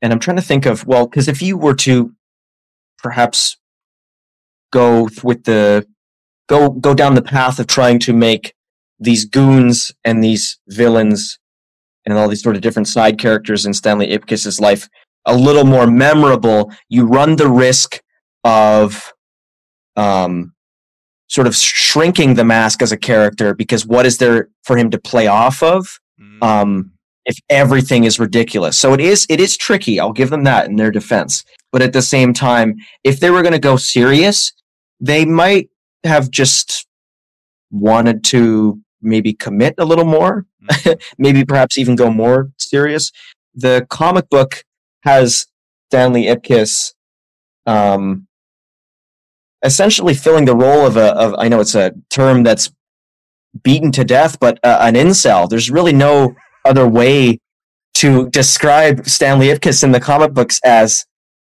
and 0.00 0.12
I'm 0.12 0.20
trying 0.20 0.36
to 0.36 0.42
think 0.42 0.64
of 0.64 0.86
well, 0.86 1.08
because 1.08 1.26
if 1.26 1.42
you 1.42 1.58
were 1.58 1.74
to 1.74 2.12
perhaps 2.98 3.56
go 4.74 5.08
with 5.22 5.44
the 5.44 5.86
go 6.48 6.68
go 6.68 6.94
down 6.94 7.14
the 7.14 7.22
path 7.22 7.58
of 7.58 7.66
trying 7.66 7.98
to 8.00 8.12
make 8.12 8.54
these 8.98 9.24
goons 9.24 9.92
and 10.04 10.22
these 10.22 10.58
villains 10.68 11.38
and 12.04 12.18
all 12.18 12.28
these 12.28 12.42
sort 12.42 12.56
of 12.56 12.62
different 12.62 12.88
side 12.88 13.16
characters 13.18 13.64
in 13.64 13.72
Stanley 13.72 14.08
Ipkiss's 14.10 14.60
life 14.60 14.88
a 15.26 15.34
little 15.34 15.64
more 15.64 15.86
memorable, 15.86 16.70
you 16.88 17.06
run 17.06 17.36
the 17.36 17.48
risk 17.48 18.00
of 18.44 19.12
um, 19.96 20.52
sort 21.28 21.46
of 21.46 21.54
shrinking 21.54 22.34
the 22.34 22.44
mask 22.44 22.82
as 22.82 22.92
a 22.92 22.96
character 22.96 23.54
because 23.54 23.86
what 23.86 24.06
is 24.06 24.18
there 24.18 24.48
for 24.64 24.76
him 24.76 24.90
to 24.90 24.98
play 24.98 25.26
off 25.26 25.62
of 25.62 25.98
mm. 26.20 26.42
um, 26.42 26.92
if 27.24 27.38
everything 27.48 28.04
is 28.04 28.20
ridiculous? 28.20 28.76
So 28.76 28.92
it 28.92 29.00
is 29.00 29.26
it 29.30 29.40
is 29.40 29.56
tricky. 29.56 29.98
I'll 29.98 30.12
give 30.12 30.30
them 30.30 30.44
that 30.44 30.68
in 30.68 30.76
their 30.76 30.90
defense. 30.90 31.44
But 31.72 31.82
at 31.82 31.92
the 31.92 32.02
same 32.02 32.32
time, 32.32 32.76
if 33.02 33.18
they 33.18 33.30
were 33.30 33.42
going 33.42 33.54
to 33.54 33.68
go 33.70 33.76
serious, 33.76 34.52
they 35.00 35.24
might 35.24 35.70
have 36.04 36.30
just 36.30 36.86
wanted 37.70 38.24
to 38.24 38.80
maybe 39.00 39.32
commit 39.32 39.74
a 39.78 39.84
little 39.84 40.04
more, 40.04 40.46
mm-hmm. 40.62 40.92
maybe 41.18 41.44
perhaps 41.44 41.78
even 41.78 41.96
go 41.96 42.10
more 42.10 42.50
serious. 42.58 43.10
The 43.54 43.86
comic 43.90 44.28
book 44.30 44.64
has 45.02 45.46
Stanley 45.88 46.24
Ipkiss 46.24 46.92
um, 47.66 48.26
essentially 49.62 50.14
filling 50.14 50.44
the 50.44 50.56
role 50.56 50.86
of 50.86 50.96
a, 50.96 51.14
of, 51.14 51.34
I 51.38 51.48
know 51.48 51.60
it's 51.60 51.74
a 51.74 51.92
term 52.10 52.42
that's 52.42 52.70
beaten 53.62 53.92
to 53.92 54.04
death, 54.04 54.38
but 54.38 54.58
uh, 54.62 54.78
an 54.80 54.94
incel. 54.94 55.48
There's 55.48 55.70
really 55.70 55.92
no 55.92 56.34
other 56.64 56.88
way 56.88 57.38
to 57.94 58.28
describe 58.30 59.06
Stanley 59.06 59.48
Ipkiss 59.48 59.84
in 59.84 59.92
the 59.92 60.00
comic 60.00 60.34
books 60.34 60.60
as 60.64 61.04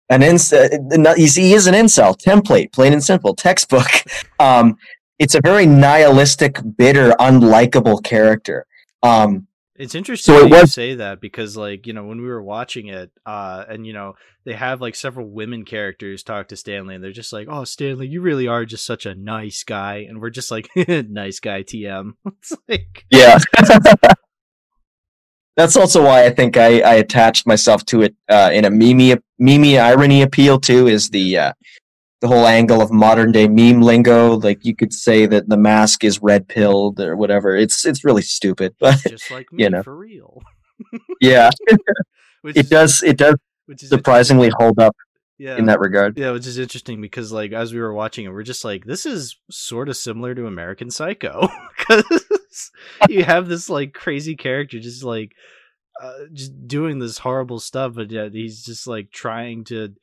an 0.09 0.23
ins- 0.23 0.53
uh, 0.53 0.69
he 1.15 1.53
is 1.53 1.67
an 1.67 1.73
incel 1.73 2.17
template, 2.17 2.71
plain 2.73 2.93
and 2.93 3.03
simple, 3.03 3.35
textbook. 3.35 3.87
Um, 4.39 4.77
it's 5.17 5.33
a 5.33 5.41
very 5.41 5.65
nihilistic, 5.65 6.59
bitter, 6.77 7.09
unlikable 7.19 8.03
character. 8.03 8.67
Um, 9.01 9.47
it's 9.75 9.95
interesting 9.95 10.35
so 10.35 10.45
it 10.45 10.49
was, 10.51 10.61
you 10.61 10.67
say 10.67 10.95
that 10.95 11.21
because, 11.21 11.55
like, 11.55 11.85
you 11.87 11.93
know, 11.93 12.03
when 12.05 12.19
we 12.19 12.27
were 12.27 12.41
watching 12.41 12.87
it, 12.87 13.11
uh, 13.25 13.63
and 13.67 13.85
you 13.85 13.93
know, 13.93 14.13
they 14.43 14.53
have 14.53 14.81
like 14.81 14.95
several 14.95 15.27
women 15.27 15.65
characters 15.65 16.23
talk 16.23 16.47
to 16.47 16.55
Stanley, 16.55 16.95
and 16.95 17.03
they're 17.03 17.11
just 17.11 17.33
like, 17.33 17.47
"Oh, 17.49 17.63
Stanley, 17.63 18.07
you 18.07 18.21
really 18.21 18.47
are 18.47 18.65
just 18.65 18.85
such 18.85 19.05
a 19.05 19.13
nice 19.13 19.63
guy," 19.63 20.05
and 20.07 20.19
we're 20.19 20.31
just 20.31 20.49
like, 20.51 20.69
"Nice 20.75 21.39
guy, 21.39 21.63
TM." 21.63 22.13
it's 22.25 22.55
like, 22.67 23.05
yeah. 23.11 23.37
That's 25.57 25.75
also 25.75 26.05
why 26.05 26.23
I 26.23 26.29
think 26.29 26.55
I, 26.55 26.81
I 26.81 26.93
attached 26.95 27.47
myself 27.47 27.83
to 27.87 28.03
it 28.03 28.15
uh, 28.29 28.51
in 28.53 28.63
a 28.65 28.69
meme 28.69 29.19
meme 29.39 29.79
irony 29.79 30.21
appeal 30.21 30.59
too. 30.59 30.87
Is 30.87 31.09
the 31.09 31.37
uh, 31.37 31.53
the 32.21 32.27
whole 32.27 32.45
angle 32.45 32.79
of 32.79 32.91
modern 32.91 33.31
day 33.31 33.47
meme 33.47 33.81
lingo? 33.81 34.35
Like 34.35 34.63
you 34.63 34.75
could 34.75 34.93
say 34.93 35.25
that 35.25 35.49
the 35.49 35.57
mask 35.57 36.03
is 36.03 36.21
red 36.21 36.47
pilled 36.47 36.99
or 36.99 37.17
whatever. 37.17 37.55
It's 37.55 37.85
it's 37.85 38.05
really 38.05 38.21
stupid, 38.21 38.75
but 38.79 38.99
just 39.07 39.31
like 39.31 39.51
me, 39.51 39.63
you 39.63 39.71
know, 39.71 39.81
for 39.81 39.97
real. 39.97 40.43
yeah, 41.19 41.49
it 42.43 42.55
is, 42.55 42.69
does 42.69 43.01
it 43.01 43.17
does 43.17 43.35
surprisingly 43.77 44.51
hold 44.59 44.79
up. 44.79 44.95
Yeah, 45.37 45.57
in 45.57 45.65
that 45.65 45.79
regard. 45.79 46.17
Yeah, 46.17 46.31
which 46.31 46.47
is 46.47 46.57
interesting 46.57 46.99
because 46.99 47.31
like 47.31 47.51
as 47.51 47.73
we 47.73 47.79
were 47.79 47.93
watching 47.93 48.25
it, 48.25 48.29
we're 48.29 48.43
just 48.43 48.65
like, 48.65 48.85
this 48.85 49.05
is 49.05 49.35
sort 49.51 49.87
of 49.87 49.97
similar 49.97 50.33
to 50.33 50.47
American 50.47 50.89
Psycho 50.89 51.47
because 51.77 52.71
you 53.09 53.23
have 53.23 53.47
this 53.47 53.69
like 53.69 53.93
crazy 53.93 54.35
character 54.35 54.79
just 54.79 55.03
like 55.03 55.33
uh, 56.01 56.25
just 56.33 56.67
doing 56.67 56.99
this 56.99 57.17
horrible 57.19 57.59
stuff, 57.59 57.93
but 57.95 58.11
yet 58.11 58.33
he's 58.33 58.63
just 58.63 58.87
like 58.87 59.11
trying 59.11 59.63
to 59.65 59.93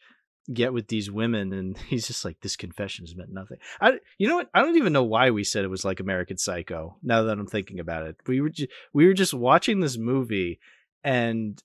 get 0.52 0.72
with 0.72 0.88
these 0.88 1.10
women 1.10 1.52
and 1.52 1.78
he's 1.88 2.06
just 2.06 2.24
like 2.24 2.40
this 2.40 2.56
confession 2.56 3.04
has 3.04 3.16
meant 3.16 3.32
nothing. 3.32 3.58
I 3.80 3.98
you 4.18 4.28
know 4.28 4.36
what? 4.36 4.50
I 4.54 4.60
don't 4.60 4.76
even 4.76 4.92
know 4.92 5.04
why 5.04 5.30
we 5.30 5.42
said 5.42 5.64
it 5.64 5.68
was 5.68 5.84
like 5.84 6.00
american 6.00 6.36
psycho 6.36 6.96
now 7.02 7.22
that 7.22 7.38
i'm 7.38 7.46
thinking 7.46 7.80
about 7.80 8.06
it. 8.06 8.16
We 8.26 8.40
were 8.40 8.50
ju- 8.50 8.68
we 8.92 9.06
were 9.06 9.14
just 9.14 9.34
watching 9.34 9.80
this 9.80 9.96
movie 9.96 10.60
and 11.02 11.60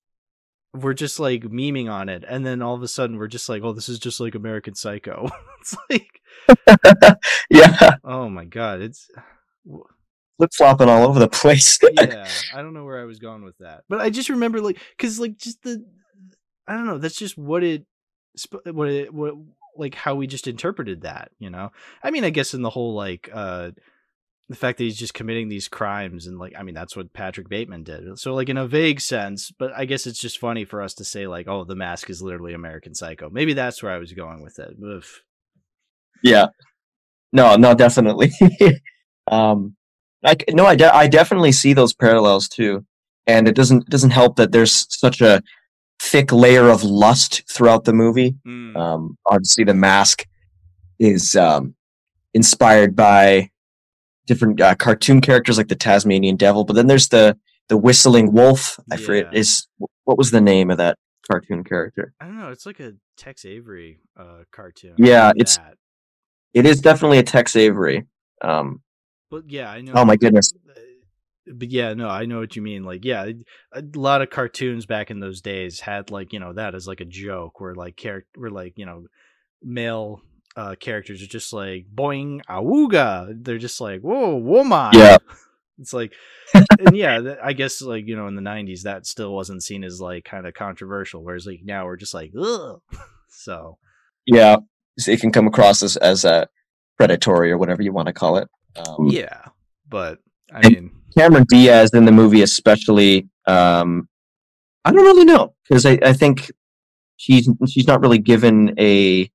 we're 0.73 0.93
just 0.93 1.19
like 1.19 1.43
memeing 1.43 1.91
on 1.91 2.09
it 2.09 2.23
and 2.27 2.45
then 2.45 2.61
all 2.61 2.75
of 2.75 2.83
a 2.83 2.87
sudden 2.87 3.17
we're 3.17 3.27
just 3.27 3.49
like 3.49 3.63
oh 3.63 3.73
this 3.73 3.89
is 3.89 3.99
just 3.99 4.19
like 4.19 4.35
american 4.35 4.75
psycho. 4.75 5.29
It's 5.61 5.75
like 5.89 6.21
yeah. 7.49 7.95
Oh 8.03 8.29
my 8.29 8.45
god 8.45 8.81
it's 8.81 9.09
flip 10.37 10.51
flopping 10.55 10.87
all 10.87 11.05
over 11.05 11.19
the 11.19 11.27
place 11.27 11.77
yeah 11.93 12.25
i 12.53 12.61
don't 12.61 12.73
know 12.73 12.85
where 12.85 13.01
i 13.01 13.03
was 13.03 13.19
going 13.19 13.43
with 13.43 13.57
that 13.57 13.83
but 13.89 13.99
i 13.99 14.09
just 14.09 14.29
remember 14.29 14.61
like 14.61 14.79
because 14.97 15.19
like 15.19 15.37
just 15.37 15.61
the 15.63 15.85
i 16.65 16.73
don't 16.73 16.85
know 16.85 16.97
that's 16.97 17.17
just 17.17 17.37
what 17.37 17.61
it 17.61 17.85
what 18.71 18.87
it, 18.87 19.13
what 19.13 19.33
like 19.75 19.95
how 19.95 20.15
we 20.15 20.27
just 20.27 20.47
interpreted 20.47 21.01
that 21.01 21.31
you 21.39 21.49
know? 21.49 21.71
I 22.01 22.11
mean 22.11 22.23
i 22.23 22.29
guess 22.29 22.53
in 22.53 22.61
the 22.61 22.69
whole 22.69 22.93
like 22.93 23.29
uh 23.33 23.71
the 24.49 24.55
fact 24.55 24.77
that 24.77 24.83
he's 24.83 24.97
just 24.97 25.13
committing 25.13 25.47
these 25.47 25.67
crimes 25.67 26.27
and 26.27 26.39
like 26.39 26.53
i 26.57 26.63
mean 26.63 26.75
that's 26.75 26.95
what 26.95 27.13
patrick 27.13 27.47
bateman 27.47 27.83
did 27.83 28.17
so 28.19 28.33
like 28.33 28.49
in 28.49 28.57
a 28.57 28.67
vague 28.67 28.99
sense 28.99 29.51
but 29.51 29.71
i 29.75 29.85
guess 29.85 30.07
it's 30.07 30.19
just 30.19 30.39
funny 30.39 30.65
for 30.65 30.81
us 30.81 30.93
to 30.95 31.03
say 31.03 31.27
like 31.27 31.47
oh 31.47 31.63
the 31.63 31.75
mask 31.75 32.09
is 32.09 32.21
literally 32.21 32.53
american 32.53 32.93
psycho 32.93 33.29
maybe 33.29 33.53
that's 33.53 33.81
where 33.81 33.91
i 33.91 33.97
was 33.97 34.13
going 34.13 34.41
with 34.41 34.59
it 34.59 34.75
Oof. 34.83 35.23
yeah 36.23 36.47
no 37.31 37.55
no 37.55 37.73
definitely 37.73 38.31
um 39.31 39.75
like 40.23 40.43
no 40.49 40.65
I, 40.65 40.75
de- 40.75 40.95
I 40.95 41.07
definitely 41.07 41.51
see 41.51 41.73
those 41.73 41.93
parallels 41.93 42.49
too 42.49 42.85
and 43.27 43.47
it 43.47 43.55
doesn't 43.55 43.83
it 43.83 43.89
doesn't 43.89 44.09
help 44.09 44.35
that 44.37 44.51
there's 44.51 44.87
such 44.89 45.21
a 45.21 45.41
thick 45.99 46.31
layer 46.31 46.69
of 46.69 46.83
lust 46.83 47.43
throughout 47.49 47.83
the 47.83 47.93
movie. 47.93 48.35
Mm. 48.47 48.75
Um, 48.75 49.17
obviously, 49.25 49.65
the 49.65 49.73
mask 49.73 50.25
is 50.97 51.35
um, 51.35 51.75
inspired 52.33 52.95
by 52.95 53.51
different 54.29 54.61
uh, 54.61 54.75
cartoon 54.75 55.21
characters 55.21 55.57
like 55.57 55.69
the 55.69 55.75
Tasmanian 55.75 56.37
Devil, 56.37 56.63
but 56.63 56.75
then 56.75 56.85
there's 56.87 57.09
the 57.09 57.35
the 57.67 57.75
whistling 57.75 58.31
wolf. 58.31 58.79
I 58.91 58.95
yeah. 58.95 59.05
forget 59.05 59.35
is 59.35 59.67
what 60.05 60.17
was 60.17 60.31
the 60.31 60.39
name 60.39 60.69
of 60.69 60.77
that 60.77 60.97
cartoon 61.29 61.63
character? 61.63 62.13
I 62.21 62.25
don't 62.25 62.39
know. 62.39 62.51
It's 62.51 62.65
like 62.65 62.79
a 62.79 62.93
Tex 63.17 63.43
Avery 63.43 63.99
uh, 64.17 64.43
cartoon. 64.51 64.93
Yeah, 64.97 65.31
it's 65.35 65.57
that. 65.57 65.73
it 66.53 66.67
is 66.67 66.79
definitely 66.79 67.17
a 67.17 67.23
Tex 67.23 67.55
Avery. 67.55 68.05
Um, 68.41 68.83
but 69.31 69.49
yeah, 69.49 69.69
I 69.69 69.81
know. 69.81 69.93
Oh 69.95 70.05
my 70.05 70.15
goodness! 70.15 70.53
but 71.51 71.71
yeah, 71.71 71.95
no, 71.95 72.07
I 72.07 72.25
know 72.25 72.39
what 72.39 72.55
you 72.55 72.61
mean. 72.61 72.83
Like, 72.83 73.03
yeah, 73.03 73.31
a 73.73 73.83
lot 73.95 74.21
of 74.21 74.29
cartoons 74.29 74.85
back 74.85 75.09
in 75.09 75.19
those 75.19 75.41
days 75.41 75.79
had 75.79 76.11
like 76.11 76.33
you 76.33 76.39
know 76.39 76.53
that 76.53 76.75
as 76.75 76.87
like 76.87 77.01
a 77.01 77.05
joke, 77.05 77.59
where 77.59 77.73
like 77.73 77.95
character, 77.95 78.39
where 78.39 78.51
like 78.51 78.73
you 78.77 78.85
know 78.85 79.05
male 79.63 80.21
uh 80.59 80.75
characters 80.75 81.21
are 81.23 81.27
just 81.27 81.53
like 81.53 81.85
boing 81.93 82.41
awooga. 82.49 83.33
They're 83.43 83.57
just 83.57 83.79
like 83.79 84.01
whoa 84.01 84.35
woman. 84.35 84.91
Yeah, 84.93 85.17
it's 85.77 85.93
like 85.93 86.13
and 86.53 86.95
yeah, 86.95 87.35
I 87.41 87.53
guess 87.53 87.81
like 87.81 88.07
you 88.07 88.15
know 88.15 88.27
in 88.27 88.35
the 88.35 88.41
'90s 88.41 88.81
that 88.81 89.05
still 89.05 89.33
wasn't 89.33 89.63
seen 89.63 89.83
as 89.83 90.01
like 90.01 90.25
kind 90.25 90.45
of 90.45 90.53
controversial, 90.53 91.23
whereas 91.23 91.45
like 91.45 91.61
now 91.63 91.85
we're 91.85 91.97
just 91.97 92.13
like 92.13 92.31
ugh. 92.39 92.81
So 93.31 93.77
yeah, 94.25 94.57
it 95.07 95.21
can 95.21 95.31
come 95.31 95.47
across 95.47 95.81
as 95.83 95.95
as 95.97 96.25
a 96.25 96.47
predatory 96.97 97.51
or 97.51 97.57
whatever 97.57 97.81
you 97.81 97.93
want 97.93 98.07
to 98.07 98.13
call 98.13 98.37
it. 98.37 98.49
Um, 98.75 99.07
yeah, 99.07 99.45
but 99.87 100.17
I 100.51 100.67
mean 100.67 100.91
Cameron 101.17 101.45
Diaz 101.49 101.91
in 101.93 102.05
the 102.05 102.11
movie, 102.11 102.41
especially, 102.41 103.29
um, 103.47 104.07
I 104.83 104.91
don't 104.91 105.05
really 105.05 105.25
know 105.25 105.53
because 105.67 105.85
I, 105.85 105.99
I 106.03 106.13
think 106.13 106.51
she's 107.17 107.49
she's 107.67 107.87
not 107.87 108.01
really 108.01 108.19
given 108.19 108.73
a. 108.79 109.29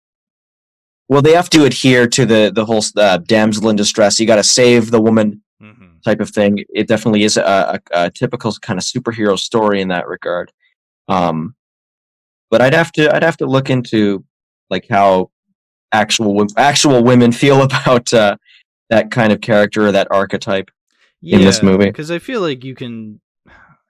Well, 1.08 1.22
they 1.22 1.32
have 1.32 1.50
to 1.50 1.64
adhere 1.64 2.06
to 2.08 2.26
the 2.26 2.50
the 2.54 2.64
whole 2.64 2.82
uh, 2.96 3.18
damsel 3.18 3.68
in 3.68 3.76
distress. 3.76 4.18
You 4.18 4.26
got 4.26 4.36
to 4.36 4.44
save 4.44 4.90
the 4.90 5.00
woman 5.00 5.42
mm-hmm. 5.62 5.98
type 6.04 6.20
of 6.20 6.30
thing. 6.30 6.64
It 6.70 6.88
definitely 6.88 7.24
is 7.24 7.36
a, 7.36 7.80
a, 7.92 8.04
a, 8.04 8.10
typical 8.10 8.52
kind 8.62 8.78
of 8.78 8.84
superhero 8.84 9.38
story 9.38 9.80
in 9.80 9.88
that 9.88 10.08
regard. 10.08 10.52
Um, 11.08 11.54
but 12.50 12.62
I'd 12.62 12.74
have 12.74 12.92
to 12.92 13.14
I'd 13.14 13.22
have 13.22 13.36
to 13.38 13.46
look 13.46 13.68
into 13.68 14.24
like 14.70 14.86
how 14.88 15.30
actual 15.92 16.46
actual 16.56 17.04
women 17.04 17.32
feel 17.32 17.62
about 17.68 18.12
uh, 18.14 18.36
that 18.90 19.10
kind 19.10 19.32
of 19.32 19.40
character 19.40 19.86
or 19.86 19.92
that 19.92 20.08
archetype 20.10 20.70
yeah, 21.20 21.36
in 21.36 21.42
this 21.42 21.62
movie 21.62 21.86
because 21.86 22.10
I 22.10 22.18
feel 22.18 22.40
like 22.40 22.64
you 22.64 22.74
can. 22.74 23.20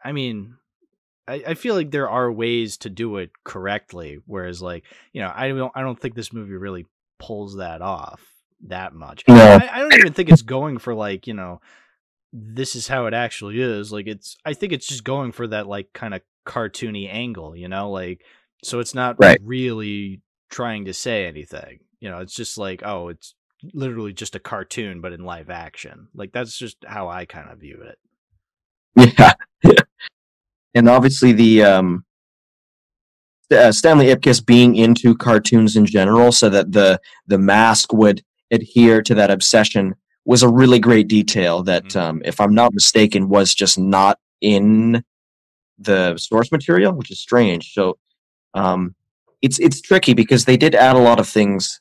I 0.07 0.13
mean, 0.13 0.57
I, 1.27 1.43
I 1.49 1.55
feel 1.55 1.75
like 1.75 1.91
there 1.91 2.09
are 2.09 2.31
ways 2.31 2.77
to 2.79 2.91
do 2.91 3.17
it 3.19 3.31
correctly, 3.45 4.21
whereas 4.27 4.61
like 4.61 4.85
you 5.13 5.23
know 5.23 5.33
I 5.35 5.49
don't 5.49 5.73
I 5.75 5.83
don't 5.83 5.99
think 5.99 6.15
this 6.15 6.33
movie 6.33 6.55
really 6.55 6.87
pulls 7.27 7.57
that 7.57 7.83
off 7.83 8.21
that 8.67 8.95
much. 8.95 9.25
No. 9.29 9.35
I, 9.35 9.69
I 9.73 9.79
don't 9.79 9.95
even 9.95 10.13
think 10.13 10.29
it's 10.29 10.43
going 10.43 10.79
for 10.79 10.95
like 10.95 11.27
you 11.27 11.35
know 11.35 11.61
this 12.33 12.75
is 12.75 12.89
how 12.89 13.07
it 13.07 13.15
actually 13.15 13.61
is. 13.61 13.93
Like 13.93 14.07
it's 14.07 14.37
I 14.45 14.55
think 14.55 14.73
it's 14.73 14.87
just 14.87 15.05
going 15.05 15.33
for 15.33 15.47
that 15.47 15.67
like 15.67 15.93
kind 15.93 16.15
of 16.15 16.23
cartoony 16.47 17.09
angle, 17.11 17.57
you 17.57 17.69
know, 17.69 17.91
like 17.91 18.23
so 18.63 18.81
it's 18.81 18.95
not 18.95 19.17
right. 19.19 19.39
really 19.43 20.21
trying 20.51 20.87
to 20.87 20.95
say 20.95 21.27
anything. 21.27 21.81
You 22.01 22.11
know, 22.11 22.19
it's 22.19 22.35
just 22.35 22.59
like, 22.59 22.83
oh, 22.85 23.09
it's 23.09 23.35
literally 23.73 24.13
just 24.13 24.35
a 24.35 24.41
cartoon 24.41 25.01
but 25.01 25.13
in 25.13 25.25
live 25.25 25.49
action. 25.49 26.09
Like 26.15 26.33
that's 26.33 26.59
just 26.59 26.77
how 26.87 27.09
I 27.09 27.25
kind 27.25 27.51
of 27.51 27.59
view 27.59 27.83
it. 27.83 29.17
Yeah. 29.17 29.33
and 30.75 30.89
obviously 30.89 31.33
the 31.33 31.63
um 31.63 32.05
uh, 33.51 33.73
Stanley 33.73 34.07
Ipkiss 34.07 34.45
being 34.45 34.77
into 34.77 35.15
cartoons 35.15 35.77
in 35.77 35.87
general 35.87 36.33
so 36.33 36.49
that 36.49 36.73
the 36.73 37.01
the 37.27 37.39
mask 37.39 37.93
would 37.93 38.23
adhere 38.51 39.03
to 39.03 39.15
that 39.15 39.31
obsession 39.31 39.95
was 40.25 40.43
a 40.43 40.49
really 40.49 40.79
great 40.79 41.09
detail 41.09 41.63
that 41.63 41.85
mm-hmm. 41.85 41.99
um 41.99 42.23
if 42.25 42.41
I'm 42.41 42.55
not 42.55 42.73
mistaken 42.73 43.29
was 43.29 43.55
just 43.55 43.79
not 43.79 44.19
in 44.41 45.05
the 45.79 46.17
source 46.17 46.53
material, 46.53 46.93
which 46.93 47.11
is 47.11 47.21
strange. 47.21 47.73
So 47.73 47.99
um 48.55 48.95
it's 49.43 49.59
it's 49.59 49.81
tricky 49.81 50.15
because 50.15 50.45
they 50.45 50.57
did 50.57 50.75
add 50.75 50.97
a 50.97 51.01
lot 51.01 51.21
of 51.21 51.29
things 51.29 51.81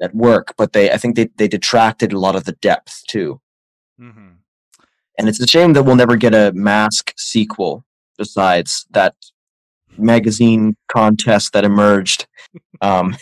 that 0.00 0.14
work, 0.14 0.54
but 0.56 0.72
they 0.72 0.90
I 0.90 0.96
think 0.96 1.16
they 1.16 1.28
they 1.36 1.48
detracted 1.48 2.12
a 2.12 2.18
lot 2.18 2.36
of 2.36 2.44
the 2.44 2.52
depth 2.52 3.02
too. 3.06 3.40
Mm-hmm. 4.00 4.28
And 5.18 5.28
it's 5.28 5.40
a 5.40 5.46
shame 5.46 5.74
that 5.74 5.82
we'll 5.82 5.96
never 5.96 6.16
get 6.16 6.34
a 6.34 6.52
Mask 6.54 7.12
sequel 7.16 7.84
besides 8.16 8.86
that 8.90 9.14
magazine 10.02 10.76
contest 10.88 11.52
that 11.52 11.64
emerged. 11.64 12.26
Um, 12.80 13.16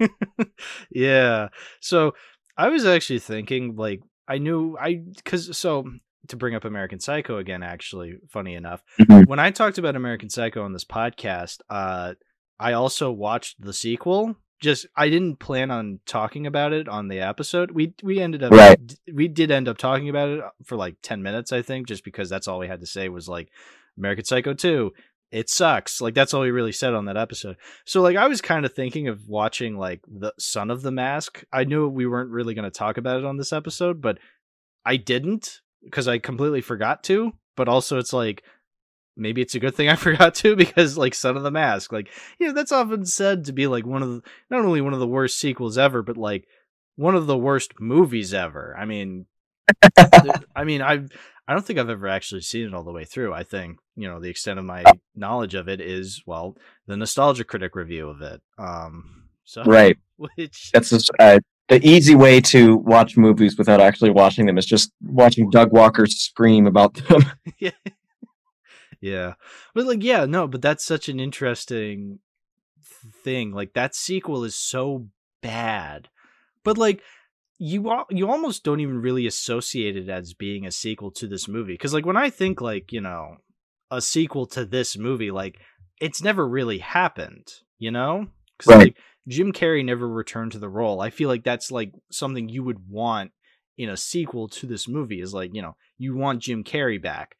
yeah. 0.90 1.48
So 1.80 2.12
I 2.56 2.68
was 2.68 2.84
actually 2.84 3.20
thinking, 3.20 3.76
like, 3.76 4.00
I 4.28 4.38
knew 4.38 4.76
I 4.80 4.94
because 4.94 5.56
so 5.56 5.84
to 6.28 6.36
bring 6.36 6.54
up 6.54 6.64
American 6.64 7.00
Psycho 7.00 7.38
again. 7.38 7.62
Actually, 7.62 8.16
funny 8.28 8.54
enough, 8.54 8.82
mm-hmm. 9.00 9.28
when 9.28 9.38
I 9.38 9.50
talked 9.50 9.78
about 9.78 9.96
American 9.96 10.30
Psycho 10.30 10.64
on 10.64 10.72
this 10.72 10.84
podcast, 10.84 11.58
uh, 11.68 12.14
I 12.58 12.72
also 12.72 13.10
watched 13.10 13.60
the 13.60 13.72
sequel 13.72 14.36
just 14.62 14.86
I 14.96 15.10
didn't 15.10 15.40
plan 15.40 15.70
on 15.70 15.98
talking 16.06 16.46
about 16.46 16.72
it 16.72 16.88
on 16.88 17.08
the 17.08 17.20
episode. 17.20 17.72
We 17.72 17.94
we 18.02 18.20
ended 18.20 18.44
up 18.44 18.52
right. 18.52 18.78
we 19.12 19.28
did 19.28 19.50
end 19.50 19.68
up 19.68 19.76
talking 19.76 20.08
about 20.08 20.28
it 20.28 20.44
for 20.64 20.76
like 20.76 20.96
10 21.02 21.22
minutes 21.22 21.52
I 21.52 21.60
think 21.60 21.88
just 21.88 22.04
because 22.04 22.30
that's 22.30 22.48
all 22.48 22.60
we 22.60 22.68
had 22.68 22.80
to 22.80 22.86
say 22.86 23.08
was 23.08 23.28
like 23.28 23.50
American 23.98 24.24
Psycho 24.24 24.54
2, 24.54 24.92
it 25.32 25.48
sucks. 25.48 26.00
Like 26.00 26.14
that's 26.14 26.34
all 26.34 26.44
he 26.44 26.50
really 26.50 26.72
said 26.72 26.92
on 26.92 27.06
that 27.06 27.16
episode. 27.16 27.56
So 27.86 28.02
like 28.02 28.16
I 28.16 28.28
was 28.28 28.42
kind 28.42 28.66
of 28.66 28.74
thinking 28.74 29.08
of 29.08 29.26
watching 29.26 29.78
like 29.78 30.02
the 30.06 30.32
Son 30.38 30.70
of 30.70 30.82
the 30.82 30.92
Mask. 30.92 31.42
I 31.50 31.64
knew 31.64 31.88
we 31.88 32.06
weren't 32.06 32.30
really 32.30 32.54
going 32.54 32.70
to 32.70 32.70
talk 32.70 32.98
about 32.98 33.18
it 33.18 33.24
on 33.24 33.38
this 33.38 33.52
episode, 33.52 34.02
but 34.02 34.18
I 34.84 34.96
didn't 34.96 35.62
because 35.82 36.06
I 36.06 36.18
completely 36.18 36.60
forgot 36.60 37.02
to. 37.04 37.32
But 37.56 37.68
also 37.68 37.98
it's 37.98 38.12
like 38.12 38.42
maybe 39.16 39.40
it's 39.40 39.54
a 39.54 39.60
good 39.60 39.74
thing 39.74 39.88
I 39.88 39.96
forgot 39.96 40.34
to 40.36 40.54
because 40.54 40.98
like 40.98 41.14
Son 41.14 41.38
of 41.38 41.42
the 41.42 41.50
Mask, 41.50 41.92
like 41.92 42.10
you 42.38 42.46
know 42.46 42.52
that's 42.52 42.72
often 42.72 43.06
said 43.06 43.46
to 43.46 43.52
be 43.52 43.66
like 43.66 43.86
one 43.86 44.02
of 44.02 44.10
the 44.10 44.22
not 44.50 44.66
only 44.66 44.82
one 44.82 44.92
of 44.92 45.00
the 45.00 45.08
worst 45.08 45.38
sequels 45.38 45.78
ever, 45.78 46.02
but 46.02 46.18
like 46.18 46.46
one 46.96 47.14
of 47.14 47.26
the 47.26 47.38
worst 47.38 47.80
movies 47.80 48.34
ever. 48.34 48.76
I 48.78 48.84
mean, 48.84 49.24
I 50.54 50.64
mean 50.64 50.82
I 50.82 51.04
I 51.48 51.54
don't 51.54 51.66
think 51.66 51.78
I've 51.78 51.90
ever 51.90 52.08
actually 52.08 52.42
seen 52.42 52.66
it 52.66 52.74
all 52.74 52.84
the 52.84 52.92
way 52.92 53.04
through. 53.04 53.32
I 53.34 53.42
think 53.42 53.78
you 53.96 54.08
know 54.08 54.20
the 54.20 54.30
extent 54.30 54.58
of 54.58 54.64
my 54.64 54.84
knowledge 55.14 55.54
of 55.54 55.68
it 55.68 55.80
is 55.80 56.22
well 56.26 56.56
the 56.86 56.96
nostalgia 56.96 57.44
critic 57.44 57.74
review 57.74 58.08
of 58.08 58.20
it. 58.22 58.40
Um, 58.58 59.28
so 59.44 59.64
Right. 59.64 59.98
which 60.16 60.70
That's 60.72 60.90
just, 60.90 61.10
uh, 61.18 61.40
the 61.68 61.84
easy 61.86 62.14
way 62.14 62.40
to 62.40 62.76
watch 62.76 63.16
movies 63.16 63.56
without 63.56 63.80
actually 63.80 64.10
watching 64.10 64.46
them 64.46 64.58
is 64.58 64.66
just 64.66 64.92
watching 65.00 65.50
Doug 65.50 65.72
Walker 65.72 66.06
scream 66.06 66.66
about 66.66 66.94
them. 66.94 67.22
yeah. 67.58 67.70
yeah. 69.00 69.34
But 69.74 69.86
like 69.86 70.02
yeah, 70.02 70.26
no, 70.26 70.46
but 70.46 70.62
that's 70.62 70.84
such 70.84 71.08
an 71.08 71.18
interesting 71.18 72.20
thing. 73.24 73.52
Like 73.52 73.72
that 73.74 73.94
sequel 73.94 74.44
is 74.44 74.54
so 74.54 75.08
bad. 75.40 76.08
But 76.64 76.78
like 76.78 77.02
you 77.64 78.04
you 78.10 78.28
almost 78.28 78.64
don't 78.64 78.80
even 78.80 79.00
really 79.00 79.24
associate 79.24 79.96
it 79.96 80.08
as 80.08 80.34
being 80.34 80.66
a 80.66 80.72
sequel 80.72 81.12
to 81.12 81.28
this 81.28 81.46
movie 81.46 81.78
cuz 81.78 81.94
like 81.94 82.04
when 82.04 82.16
I 82.16 82.28
think 82.28 82.60
like, 82.60 82.90
you 82.90 83.00
know, 83.00 83.36
a 83.88 84.00
sequel 84.00 84.46
to 84.46 84.64
this 84.64 84.98
movie 84.98 85.30
like 85.30 85.60
it's 86.00 86.24
never 86.24 86.48
really 86.48 86.78
happened, 86.78 87.46
you 87.78 87.92
know? 87.92 88.26
Cuz 88.58 88.66
Right. 88.66 88.78
like 88.78 88.96
Jim 89.28 89.52
Carrey 89.52 89.84
never 89.84 90.08
returned 90.08 90.50
to 90.52 90.58
the 90.58 90.68
role. 90.68 91.00
I 91.00 91.10
feel 91.10 91.28
like 91.28 91.44
that's 91.44 91.70
like 91.70 91.92
something 92.10 92.48
you 92.48 92.64
would 92.64 92.88
want 92.88 93.30
in 93.78 93.88
a 93.88 93.96
sequel 93.96 94.48
to 94.48 94.66
this 94.66 94.88
movie 94.88 95.20
is 95.20 95.32
like, 95.32 95.54
you 95.54 95.62
know, 95.62 95.76
you 95.98 96.16
want 96.16 96.42
Jim 96.42 96.64
Carrey 96.64 97.00
back. 97.00 97.36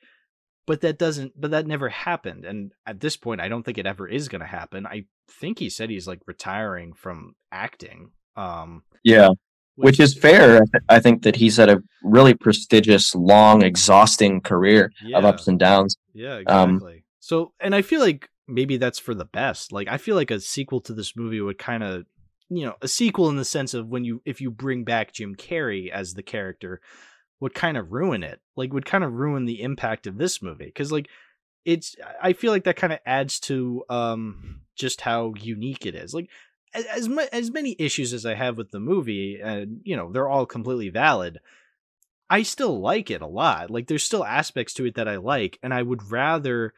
But 0.69 0.83
that 0.83 1.01
doesn't 1.01 1.33
but 1.37 1.51
that 1.51 1.67
never 1.67 1.89
happened. 1.89 2.45
And 2.45 2.71
at 2.87 3.01
this 3.01 3.17
point 3.17 3.41
I 3.41 3.49
don't 3.49 3.65
think 3.65 3.77
it 3.77 3.87
ever 3.87 4.07
is 4.07 4.29
going 4.29 4.43
to 4.43 4.47
happen. 4.47 4.87
I 4.87 5.07
think 5.29 5.59
he 5.59 5.69
said 5.69 5.91
he's 5.91 6.07
like 6.07 6.21
retiring 6.29 6.93
from 6.93 7.35
acting. 7.51 8.13
Um 8.37 8.85
yeah. 9.03 9.31
Which 9.77 9.99
is 10.01 10.15
fair. 10.15 10.63
I 10.89 11.01
think 11.01 11.23
that 11.23 11.37
he's 11.37 11.57
had 11.57 11.71
a 11.71 11.83
really 12.03 12.35
prestigious, 12.35 13.15
long, 13.15 13.63
exhausting 13.63 14.41
career 14.41 14.93
of 15.15 15.25
ups 15.25 15.49
and 15.49 15.59
downs. 15.59 15.97
Yeah, 16.13 16.43
Um, 16.47 16.75
exactly. 16.75 17.05
so, 17.21 17.53
and 17.59 17.75
I 17.75 17.83
feel 17.83 18.01
like 18.01 18.29
maybe 18.47 18.77
that's 18.77 18.99
for 18.99 19.15
the 19.15 19.25
best. 19.25 19.73
Like, 19.73 19.89
I 19.89 19.97
feel 19.97 20.15
like 20.15 20.31
a 20.31 20.41
sequel 20.41 20.81
to 20.83 20.93
this 20.93 21.17
movie 21.17 21.41
would 21.41 21.59
kind 21.59 21.83
of, 21.83 22.05
you 22.51 22.67
know, 22.67 22.75
a 22.83 22.89
sequel 22.89 23.31
in 23.31 23.37
the 23.37 23.47
sense 23.47 23.73
of 23.73 23.89
when 23.89 24.05
you, 24.05 24.21
if 24.27 24.41
you 24.43 24.51
bring 24.51 24.85
back 24.85 25.13
Jim 25.13 25.35
Carrey 25.35 25.89
as 25.91 26.13
the 26.13 26.23
character, 26.23 26.81
would 27.41 27.55
kind 27.55 27.79
of 27.79 27.93
ruin 27.93 28.23
it. 28.23 28.41
Like, 28.57 28.75
would 28.75 28.85
kind 28.85 29.05
of 29.05 29.15
ruin 29.15 29.47
the 29.47 29.63
impact 29.63 30.07
of 30.07 30.19
this 30.19 30.43
movie. 30.43 30.71
Cause, 30.71 30.93
like, 30.93 31.09
it's, 31.65 31.97
I 32.23 32.35
feel 32.35 32.53
like 32.53 32.65
that 32.65 32.77
kind 32.77 32.93
of 32.93 32.99
adds 33.07 33.41
to, 33.41 33.85
um, 33.89 34.61
just 34.77 35.01
how 35.01 35.33
unique 35.41 35.87
it 35.87 35.95
is. 35.95 36.13
Like, 36.13 36.29
as 36.75 37.09
mu- 37.09 37.27
as 37.33 37.51
many 37.51 37.77
issues 37.79 38.13
as 38.13 38.27
I 38.27 38.35
have 38.35 38.57
with 38.57 38.71
the 38.71 38.81
movie, 38.81 39.41
and 39.43 39.81
you 39.85 39.97
know, 39.97 40.11
they're 40.11 40.29
all 40.29 40.47
completely 40.47 40.89
valid. 40.89 41.41
I 42.31 42.43
still 42.43 42.81
like 42.81 43.11
it 43.11 43.21
a 43.21 43.27
lot. 43.27 43.71
Like 43.71 43.89
there's 43.89 44.03
still 44.03 44.25
aspects 44.25 44.73
to 44.75 44.87
it 44.87 44.95
that 44.95 45.09
I 45.09 45.17
like, 45.17 45.59
and 45.63 45.75
I 45.75 45.83
would 45.83 46.11
rather 46.11 46.73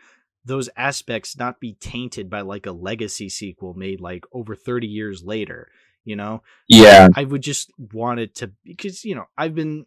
those 0.45 0.68
aspects 0.76 1.38
not 1.38 1.61
be 1.61 1.74
tainted 1.74 2.28
by 2.28 2.42
like 2.42 2.66
a 2.66 2.72
legacy 2.72 3.28
sequel 3.28 3.74
made 3.74 4.01
like 4.01 4.24
over 4.32 4.55
30 4.55 4.86
years 4.86 5.22
later, 5.22 5.70
you 6.05 6.16
know? 6.16 6.42
Yeah. 6.68 7.09
I 7.14 7.24
would 7.24 7.42
just 7.42 7.70
want 7.78 8.20
it 8.20 8.34
to 8.36 8.53
because 8.64 9.05
you 9.05 9.14
know, 9.14 9.24
I've 9.38 9.55
been 9.55 9.86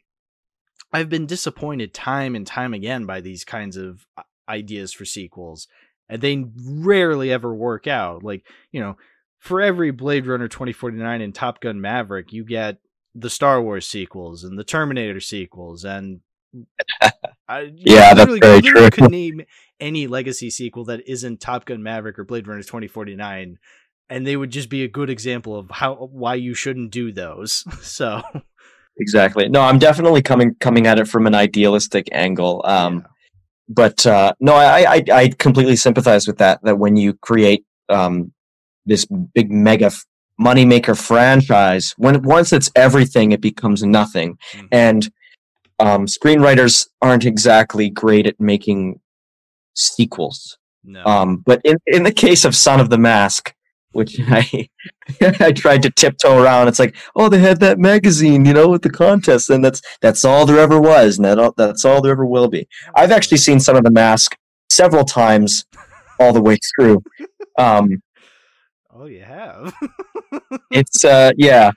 I've 0.92 1.10
been 1.10 1.26
disappointed 1.26 1.94
time 1.94 2.36
and 2.36 2.48
time 2.48 2.74
again 2.74 3.06
by 3.06 3.22
these 3.22 3.44
kinds 3.44 3.78
of 3.78 4.06
uh, 4.18 4.24
ideas 4.48 4.94
for 4.94 5.06
sequels, 5.06 5.68
and 6.08 6.22
they 6.22 6.46
rarely 6.66 7.32
ever 7.32 7.54
work 7.54 7.88
out. 7.88 8.24
Like, 8.24 8.46
you 8.72 8.80
know, 8.80 8.98
for 9.40 9.62
every 9.62 9.92
Blade 9.92 10.26
Runner 10.28 10.48
2049 10.48 11.22
and 11.22 11.34
Top 11.36 11.62
Gun 11.62 11.80
Maverick, 11.82 12.34
you 12.34 12.44
get 12.44 12.78
the 13.16 13.30
Star 13.30 13.62
Wars 13.62 13.88
sequels 13.88 14.44
and 14.44 14.58
the 14.60 14.64
Terminator 14.64 15.20
sequels 15.20 15.84
and 15.86 16.22
I, 17.50 17.72
Yeah, 17.76 18.14
that's 18.14 18.30
literally- 18.32 18.40
very 18.40 18.56
you 18.58 18.62
literally 18.64 18.90
true. 18.90 19.04
could 19.04 19.12
name 19.12 19.42
any 19.80 20.08
legacy 20.08 20.50
sequel 20.50 20.86
that 20.86 21.08
isn't 21.08 21.40
Top 21.40 21.66
Gun 21.66 21.82
Maverick 21.84 22.18
or 22.20 22.24
Blade 22.24 22.48
Runner 22.48 22.62
2049 22.64 23.58
and 24.10 24.26
they 24.26 24.38
would 24.38 24.52
just 24.52 24.70
be 24.70 24.84
a 24.84 24.88
good 24.88 25.10
example 25.10 25.56
of 25.58 25.70
how 25.70 25.96
why 25.96 26.36
you 26.36 26.54
shouldn't 26.54 26.92
do 26.92 27.12
those. 27.12 27.64
So, 27.82 28.22
Exactly. 29.00 29.48
No, 29.50 29.62
I'm 29.62 29.78
definitely 29.80 30.22
coming 30.24 30.56
coming 30.60 30.88
at 30.88 30.98
it 30.98 31.08
from 31.08 31.28
an 31.28 31.36
idealistic 31.36 32.08
angle. 32.12 32.62
Um, 32.66 33.06
but 33.70 34.06
uh, 34.08 34.34
no, 34.40 34.56
I, 34.56 34.96
I 34.96 35.04
I 35.12 35.28
completely 35.38 35.76
sympathize 35.76 36.26
with 36.26 36.38
that. 36.40 36.64
That 36.64 36.80
when 36.80 36.96
you 36.96 37.14
create 37.14 37.64
um, 37.90 38.32
this 38.88 39.06
big 39.34 39.52
mega 39.52 39.92
moneymaker 40.40 40.98
franchise, 40.98 41.94
when 41.98 42.22
once 42.24 42.54
it's 42.54 42.72
everything, 42.76 43.32
it 43.32 43.42
becomes 43.42 43.84
nothing. 43.84 44.38
Mhm. 44.54 44.68
And 44.72 45.10
um, 45.80 46.06
screenwriters 46.08 46.88
aren't 47.02 47.26
exactly 47.26 47.90
great 47.90 48.26
at 48.28 48.40
making 48.40 49.00
sequels. 49.76 50.58
no. 50.84 51.04
Um, 51.06 51.44
but 51.46 51.62
in 51.64 51.78
in 51.86 52.04
the 52.04 52.12
case 52.12 52.46
of 52.46 52.56
Son 52.56 52.80
of 52.80 52.90
the 52.90 52.98
Mask, 52.98 53.54
which 53.92 54.20
I 54.28 54.68
I 55.22 55.52
tried 55.52 55.84
to 55.84 55.90
tiptoe 55.92 56.42
around, 56.42 56.68
it's 56.68 56.80
like, 56.80 56.96
oh, 57.16 57.30
they 57.30 57.40
had 57.40 57.60
that 57.60 57.80
magazine, 57.80 58.46
you 58.46 58.54
know, 58.54 58.70
with 58.70 58.82
the 58.84 58.90
contest, 58.90 59.50
and 59.50 59.64
that's 59.64 59.82
that's 60.02 60.24
all 60.26 60.46
there 60.46 60.60
ever 60.60 60.80
was, 60.80 61.18
and 61.18 61.26
that 61.26 61.40
all, 61.40 61.54
that's 61.58 61.86
all 61.86 62.02
there 62.02 62.12
ever 62.12 62.26
will 62.26 62.48
be. 62.48 62.68
I've 62.96 63.12
actually 63.12 63.38
seen 63.38 63.60
Son 63.60 63.76
of 63.76 63.84
the 63.84 63.92
Mask 63.92 64.36
several 64.70 65.04
times, 65.06 65.66
all 66.20 66.34
the 66.34 66.42
way 66.42 66.58
through. 66.76 67.02
Um, 67.60 68.02
Oh, 69.00 69.06
you 69.06 69.22
have. 69.22 69.74
it's 70.72 71.06
uh, 71.06 71.32
yeah, 71.38 71.72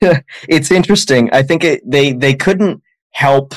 it's 0.48 0.70
interesting. 0.72 1.30
I 1.32 1.42
think 1.42 1.62
it, 1.62 1.82
they 1.88 2.12
they 2.12 2.34
couldn't 2.34 2.82
help 3.12 3.54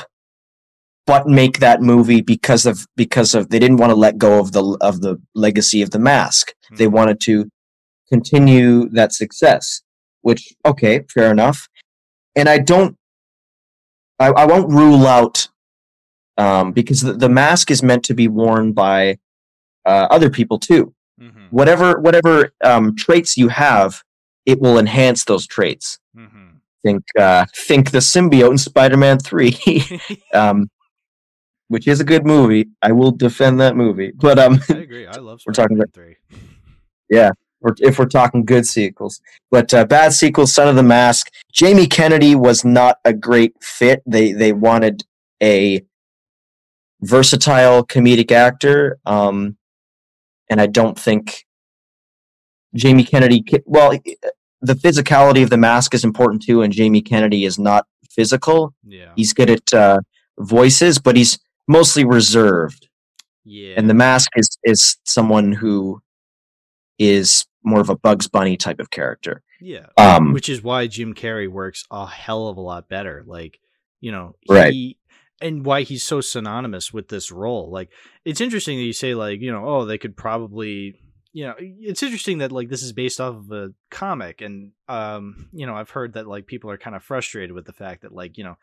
but 1.06 1.26
make 1.26 1.58
that 1.58 1.82
movie 1.82 2.20
because 2.20 2.66
of 2.66 2.86
because 2.96 3.34
of 3.34 3.48
they 3.48 3.58
didn't 3.58 3.78
want 3.78 3.90
to 3.90 3.96
let 3.96 4.16
go 4.16 4.38
of 4.38 4.52
the 4.52 4.76
of 4.80 5.00
the 5.00 5.20
legacy 5.34 5.82
of 5.82 5.90
the 5.90 5.98
mask. 5.98 6.54
They 6.76 6.86
Mhm. 6.86 6.92
wanted 6.92 7.20
to 7.22 7.50
continue 8.08 8.88
that 8.90 9.12
success, 9.12 9.82
which 10.22 10.52
okay, 10.64 11.04
fair 11.12 11.32
enough. 11.32 11.68
And 12.36 12.48
I 12.48 12.58
don't, 12.58 12.96
I, 14.20 14.28
I 14.28 14.46
won't 14.46 14.70
rule 14.70 15.08
out 15.08 15.48
um, 16.38 16.70
because 16.72 17.00
the, 17.00 17.14
the 17.14 17.28
mask 17.28 17.72
is 17.72 17.82
meant 17.82 18.04
to 18.04 18.14
be 18.14 18.28
worn 18.28 18.72
by 18.72 19.18
uh, 19.84 20.06
other 20.12 20.30
people 20.30 20.60
too. 20.60 20.94
Mhm. 21.20 21.48
Whatever 21.50 22.00
whatever 22.00 22.52
um, 22.64 22.96
traits 22.96 23.36
you 23.36 23.48
have, 23.48 24.02
it 24.46 24.60
will 24.60 24.78
enhance 24.78 25.24
those 25.24 25.46
traits. 25.46 25.98
Mhm. 26.16 26.60
Think 26.82 27.02
uh, 27.18 27.44
think 27.54 27.90
the 27.90 27.98
symbiote 27.98 28.52
in 28.52 28.58
Spider-Man 28.58 29.18
Three. 29.18 29.58
um, 30.34 30.70
which 31.68 31.86
is 31.86 32.00
a 32.00 32.04
good 32.04 32.26
movie. 32.26 32.68
I 32.82 32.90
will 32.92 33.12
defend 33.12 33.60
that 33.60 33.76
movie. 33.76 34.12
But 34.14 34.38
um, 34.40 34.60
I 34.68 34.74
agree. 34.74 35.06
I 35.06 35.18
love 35.18 35.40
We're 35.46 35.52
talking 35.52 35.76
Spider-Man 35.76 36.16
3. 37.10 37.30
or 37.62 37.76
if 37.78 37.98
we're 37.98 38.06
talking 38.06 38.44
good 38.44 38.66
sequels, 38.66 39.20
but 39.50 39.72
uh, 39.74 39.84
bad 39.84 40.12
sequels, 40.12 40.52
Son 40.52 40.66
of 40.68 40.76
the 40.76 40.82
Mask. 40.82 41.30
Jamie 41.52 41.86
Kennedy 41.86 42.34
was 42.34 42.64
not 42.64 42.96
a 43.04 43.12
great 43.12 43.52
fit. 43.62 44.02
They 44.06 44.32
they 44.32 44.52
wanted 44.52 45.04
a 45.42 45.82
versatile 47.02 47.84
comedic 47.86 48.32
actor, 48.32 48.98
um, 49.06 49.56
and 50.50 50.60
I 50.60 50.66
don't 50.66 50.98
think 50.98 51.46
Jamie 52.74 53.04
Kennedy. 53.04 53.42
Well, 53.64 53.98
the 54.60 54.74
physicality 54.74 55.42
of 55.42 55.48
the 55.50 55.56
mask 55.56 55.94
is 55.94 56.04
important 56.04 56.42
too, 56.42 56.60
and 56.62 56.72
Jamie 56.72 57.00
Kennedy 57.02 57.44
is 57.46 57.58
not 57.58 57.86
physical. 58.10 58.74
Yeah. 58.86 59.12
He's 59.16 59.32
good 59.32 59.48
at 59.50 59.72
uh, 59.72 60.00
voices, 60.38 60.98
but 60.98 61.16
he's 61.16 61.38
mostly 61.66 62.04
reserved. 62.04 62.88
Yeah. 63.42 63.74
and 63.78 63.88
the 63.88 63.94
mask 63.94 64.30
is 64.36 64.58
is 64.64 64.98
someone 65.04 65.52
who 65.52 66.02
is 66.98 67.46
more 67.64 67.80
of 67.80 67.88
a 67.88 67.96
Bugs 67.96 68.28
Bunny 68.28 68.56
type 68.58 68.78
of 68.80 68.90
character. 68.90 69.42
yeah. 69.60 69.86
Um, 69.96 70.32
Which 70.34 70.48
is 70.50 70.62
why 70.62 70.86
Jim 70.86 71.14
Carrey 71.14 71.48
works 71.50 71.84
a 71.90 72.06
hell 72.06 72.48
of 72.48 72.58
a 72.58 72.60
lot 72.60 72.88
better. 72.88 73.24
Like, 73.26 73.58
you 74.00 74.12
know, 74.12 74.36
Right. 74.48 74.96
And 75.40 75.64
why 75.64 75.82
he's 75.82 76.02
so 76.02 76.20
synonymous 76.20 76.92
with 76.92 77.08
this 77.08 77.30
role. 77.30 77.70
Like, 77.70 77.90
it's 78.24 78.40
interesting 78.40 78.78
that 78.78 78.84
you 78.84 78.92
say 78.92 79.14
like, 79.14 79.40
you 79.40 79.52
know, 79.52 79.66
oh, 79.66 79.84
they 79.84 79.98
could 79.98 80.16
probably 80.16 80.96
you 81.32 81.46
know, 81.46 81.54
it's 81.58 82.02
interesting 82.02 82.38
that 82.38 82.50
like 82.50 82.68
this 82.68 82.82
is 82.82 82.92
based 82.92 83.20
off 83.20 83.36
of 83.36 83.52
a 83.52 83.72
comic 83.90 84.40
and 84.40 84.72
um, 84.88 85.48
you 85.52 85.66
know, 85.66 85.76
I've 85.76 85.90
heard 85.90 86.14
that 86.14 86.26
like 86.26 86.46
people 86.46 86.70
are 86.70 86.78
kind 86.78 86.96
of 86.96 87.04
frustrated 87.04 87.52
with 87.52 87.66
the 87.66 87.72
fact 87.72 88.02
that 88.02 88.12
like, 88.12 88.36
you 88.36 88.44
know, 88.44 88.56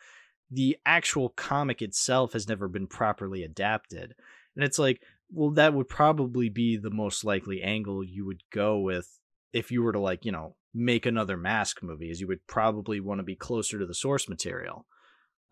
the 0.52 0.78
actual 0.86 1.30
comic 1.30 1.82
itself 1.82 2.34
has 2.34 2.48
never 2.48 2.68
been 2.68 2.88
properly 2.88 3.44
adapted. 3.44 4.16
And 4.56 4.66
it's 4.66 4.80
like 4.80 5.02
well, 5.32 5.52
that 5.52 5.74
would 5.74 5.90
probably 5.90 6.50
be 6.50 6.78
the 6.78 6.90
most 6.90 7.24
likely 7.24 7.62
angle 7.62 8.04
you 8.04 8.26
would 8.26 8.44
go 8.52 8.80
with 8.80 9.20
if 9.54 9.72
you 9.72 9.84
were 9.84 9.92
to 9.92 10.00
like, 10.00 10.26
you 10.26 10.32
know, 10.32 10.56
make 10.74 11.06
another 11.06 11.38
mask 11.38 11.84
movie, 11.84 12.10
is 12.10 12.22
you 12.22 12.28
would 12.28 12.46
probably 12.48 13.00
want 13.00 13.20
to 13.20 13.24
be 13.24 13.36
closer 13.36 13.80
to 13.80 13.86
the 13.86 13.94
source 13.94 14.30
material. 14.30 14.86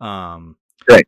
Um, 0.00 0.56
right. 0.88 1.06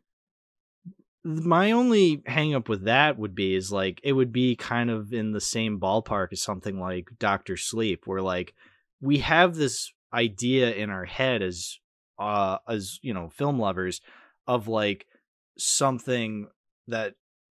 My 1.23 1.71
only 1.71 2.23
hang 2.25 2.55
up 2.55 2.69
with 2.69 2.85
that 2.85 3.19
would 3.19 3.35
be 3.35 3.55
is 3.55 3.71
like 3.71 3.99
it 4.03 4.13
would 4.13 4.31
be 4.31 4.55
kind 4.55 4.89
of 4.89 5.11
in 5.13 5.31
the 5.31 5.41
same 5.41 5.79
ballpark 5.79 6.27
as 6.31 6.41
something 6.41 6.79
like 6.79 7.09
Doctor 7.19 7.57
Sleep, 7.57 8.07
where 8.07 8.21
like 8.21 8.53
we 9.01 9.19
have 9.19 9.55
this 9.55 9.91
idea 10.13 10.71
in 10.73 10.89
our 10.89 11.05
head 11.05 11.41
as 11.41 11.79
uh 12.17 12.57
as 12.67 12.99
you 13.01 13.13
know 13.13 13.29
film 13.29 13.59
lovers 13.59 14.01
of 14.47 14.67
like 14.67 15.05
something 15.57 16.47
that 16.87 17.13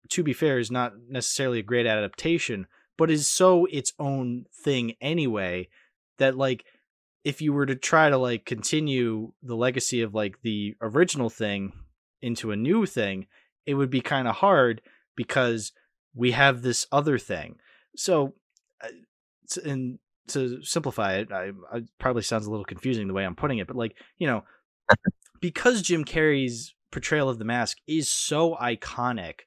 to 0.10 0.24
be 0.24 0.34
fair 0.34 0.60
is 0.60 0.70
not 0.70 0.94
necessarily 1.08 1.60
a 1.60 1.64
great 1.64 1.86
adaptation 1.86 2.68
but 2.98 3.10
is 3.10 3.28
so 3.28 3.66
its 3.72 3.94
own 3.98 4.46
thing 4.64 4.94
anyway 5.00 5.68
that 6.18 6.36
like 6.36 6.66
if 7.24 7.42
you 7.42 7.54
were 7.54 7.66
to 7.66 7.76
try 7.76 8.10
to 8.10 8.18
like 8.18 8.46
continue 8.46 9.32
the 9.42 9.56
legacy 9.56 10.02
of 10.02 10.14
like 10.14 10.42
the 10.42 10.76
original 10.82 11.30
thing 11.30 11.72
into 12.22 12.52
a 12.52 12.58
new 12.58 12.86
thing 12.86 13.26
it 13.66 13.76
would 13.76 13.90
be 13.90 14.02
kind 14.02 14.28
of 14.28 14.36
hard 14.36 14.82
because 15.16 15.72
we 16.14 16.32
have 16.32 16.62
this 16.62 16.88
other 16.92 17.18
thing 17.18 17.56
so 17.96 18.34
uh, 18.84 18.88
and 19.66 20.00
to 20.32 20.64
simplify 20.64 21.16
it, 21.16 21.32
I, 21.32 21.52
I 21.72 21.82
probably 22.00 22.24
sounds 22.24 22.46
a 22.46 22.52
little 22.52 22.66
confusing 22.66 23.08
the 23.08 23.14
way 23.14 23.26
I'm 23.26 23.36
putting 23.36 23.60
it, 23.60 23.68
but 23.68 23.76
like 23.76 23.96
you 24.18 24.28
know, 24.28 24.44
because 25.42 25.82
Jim 25.82 26.06
Carrey's 26.06 26.74
portrayal 26.92 27.30
of 27.30 27.40
the 27.40 27.46
mask 27.46 27.78
is 27.88 28.10
so 28.10 28.56
iconic, 28.56 29.42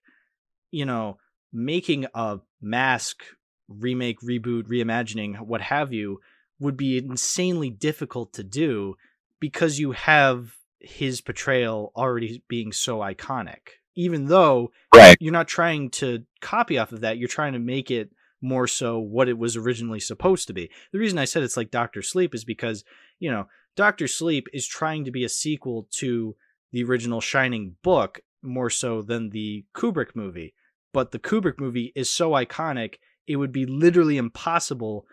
you 0.71 0.85
know, 0.85 1.19
making 1.53 2.07
a 2.15 2.41
mask 2.61 3.23
remake, 3.69 4.21
reboot, 4.21 4.65
reimagining, 4.65 5.41
what 5.41 5.61
have 5.61 5.93
you, 5.93 6.21
would 6.59 6.77
be 6.77 6.99
insanely 6.99 7.71
difficult 7.71 8.33
to 8.35 8.43
do 8.43 8.97
because 9.41 9.79
you 9.79 9.93
have 9.93 10.55
his 10.81 11.21
portrayal 11.21 11.93
already 11.97 12.43
being 12.49 12.73
so 12.73 12.99
iconic. 12.99 13.79
Even 13.95 14.27
though 14.27 14.73
right. 14.95 15.17
you're 15.21 15.33
not 15.33 15.49
trying 15.49 15.91
to 15.91 16.25
copy 16.41 16.79
off 16.79 16.93
of 16.93 17.01
that, 17.01 17.19
you're 17.19 17.29
trying 17.29 17.53
to 17.53 17.59
make 17.59 17.91
it 17.91 18.11
more 18.41 18.67
so 18.67 18.99
what 18.99 19.29
it 19.29 19.39
was 19.39 19.57
originally 19.57 20.01
supposed 20.01 20.47
to 20.47 20.53
be. 20.53 20.71
The 20.93 20.99
reason 20.99 21.19
I 21.19 21.25
said 21.25 21.43
it's 21.43 21.57
like 21.57 21.71
Doctor 21.71 22.03
Sleep 22.03 22.35
is 22.35 22.45
because, 22.45 22.85
you 23.19 23.31
know, 23.31 23.47
Doctor 23.77 24.07
Sleep 24.07 24.49
is 24.53 24.67
trying 24.67 25.05
to 25.05 25.11
be 25.11 25.25
a 25.25 25.29
sequel 25.29 25.89
to 25.93 26.37
the 26.73 26.85
original 26.85 27.21
Shining 27.21 27.77
book 27.83 28.21
more 28.43 28.71
so 28.71 29.01
than 29.01 29.31
the 29.31 29.65
Kubrick 29.75 30.15
movie. 30.15 30.55
But 30.93 31.11
the 31.11 31.19
Kubrick 31.19 31.59
movie 31.59 31.93
is 31.97 32.11
so 32.11 32.33
iconic, 32.33 32.97
it 33.27 33.37
would 33.37 33.53
be 33.53 33.67
literally 33.67 34.17
impossible 34.17 35.07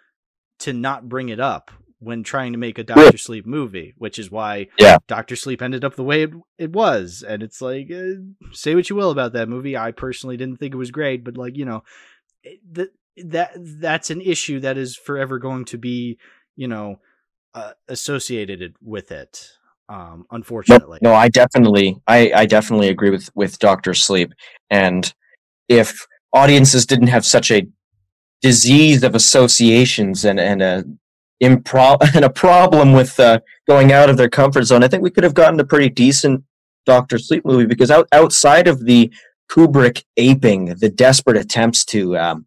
to 0.60 0.74
not 0.74 1.10
bring 1.10 1.30
it 1.30 1.40
up 1.40 1.72
when 2.02 2.24
trying 2.24 2.52
to 2.52 2.58
make 2.58 2.80
a 2.80 2.84
Doctor 2.84 3.18
Sleep 3.18 3.46
movie, 3.46 3.94
which 3.96 4.18
is 4.18 4.32
why 4.32 4.68
yeah. 4.80 4.98
Doctor 5.08 5.36
Sleep 5.36 5.62
ended 5.62 5.86
up 5.86 5.96
the 5.96 6.04
way 6.04 6.24
it, 6.24 6.32
it 6.58 6.72
was. 6.72 7.24
And 7.26 7.44
it's 7.44 7.62
like, 7.62 7.92
uh, 7.92 8.22
say 8.52 8.74
what 8.74 8.90
you 8.90 8.96
will 8.96 9.12
about 9.12 9.34
that 9.34 9.48
movie. 9.48 9.78
I 9.78 9.92
personally 9.92 10.36
didn't 10.36 10.58
think 10.58 10.74
it 10.74 10.78
was 10.78 10.90
great, 10.90 11.24
but 11.24 11.38
like, 11.38 11.56
you 11.56 11.66
know, 11.66 11.84
the, 12.70 12.90
that 13.18 13.52
that's 13.56 14.10
an 14.10 14.20
issue 14.20 14.60
that 14.62 14.80
is 14.80 14.96
forever 14.96 15.38
going 15.38 15.64
to 15.66 15.78
be, 15.78 16.18
you 16.56 16.68
know, 16.68 17.00
uh, 17.54 17.74
associated 17.88 18.74
with 18.82 19.12
it. 19.12 19.52
Um, 19.88 20.26
unfortunately, 20.32 20.98
no, 21.04 21.12
no, 21.12 21.16
I 21.16 21.30
definitely, 21.30 22.02
I, 22.08 22.32
I 22.34 22.46
definitely 22.48 22.88
agree 22.88 23.12
with 23.12 23.30
with 23.36 23.60
Doctor 23.60 23.94
Sleep. 23.94 24.34
And 24.72 25.14
if 25.68 26.08
audiences 26.34 26.88
didn't 26.88 27.08
have 27.08 27.26
such 27.26 27.52
a 27.52 27.68
disease 28.42 29.04
of 29.04 29.14
associations 29.14 30.26
and 30.26 30.40
and 30.40 30.64
a 30.64 30.84
impro 31.42 31.98
and 32.16 32.26
a 32.26 32.30
problem 32.30 32.94
with 32.94 33.20
uh, 33.20 33.40
going 33.68 33.92
out 33.92 34.10
of 34.10 34.18
their 34.18 34.30
comfort 34.30 34.64
zone, 34.64 34.84
I 34.84 34.88
think 34.88 35.04
we 35.04 35.10
could 35.10 35.24
have 35.24 35.34
gotten 35.34 35.60
a 35.60 35.66
pretty 35.66 35.90
decent 35.90 36.44
Doctor 36.86 37.18
Sleep 37.18 37.46
movie 37.46 37.66
because 37.66 37.92
out, 37.92 38.08
outside 38.12 38.68
of 38.68 38.86
the 38.86 39.14
Kubrick 39.50 40.04
aping, 40.18 40.66
the 40.76 40.90
desperate 40.90 41.38
attempts 41.38 41.86
to 41.86 42.18
um, 42.18 42.46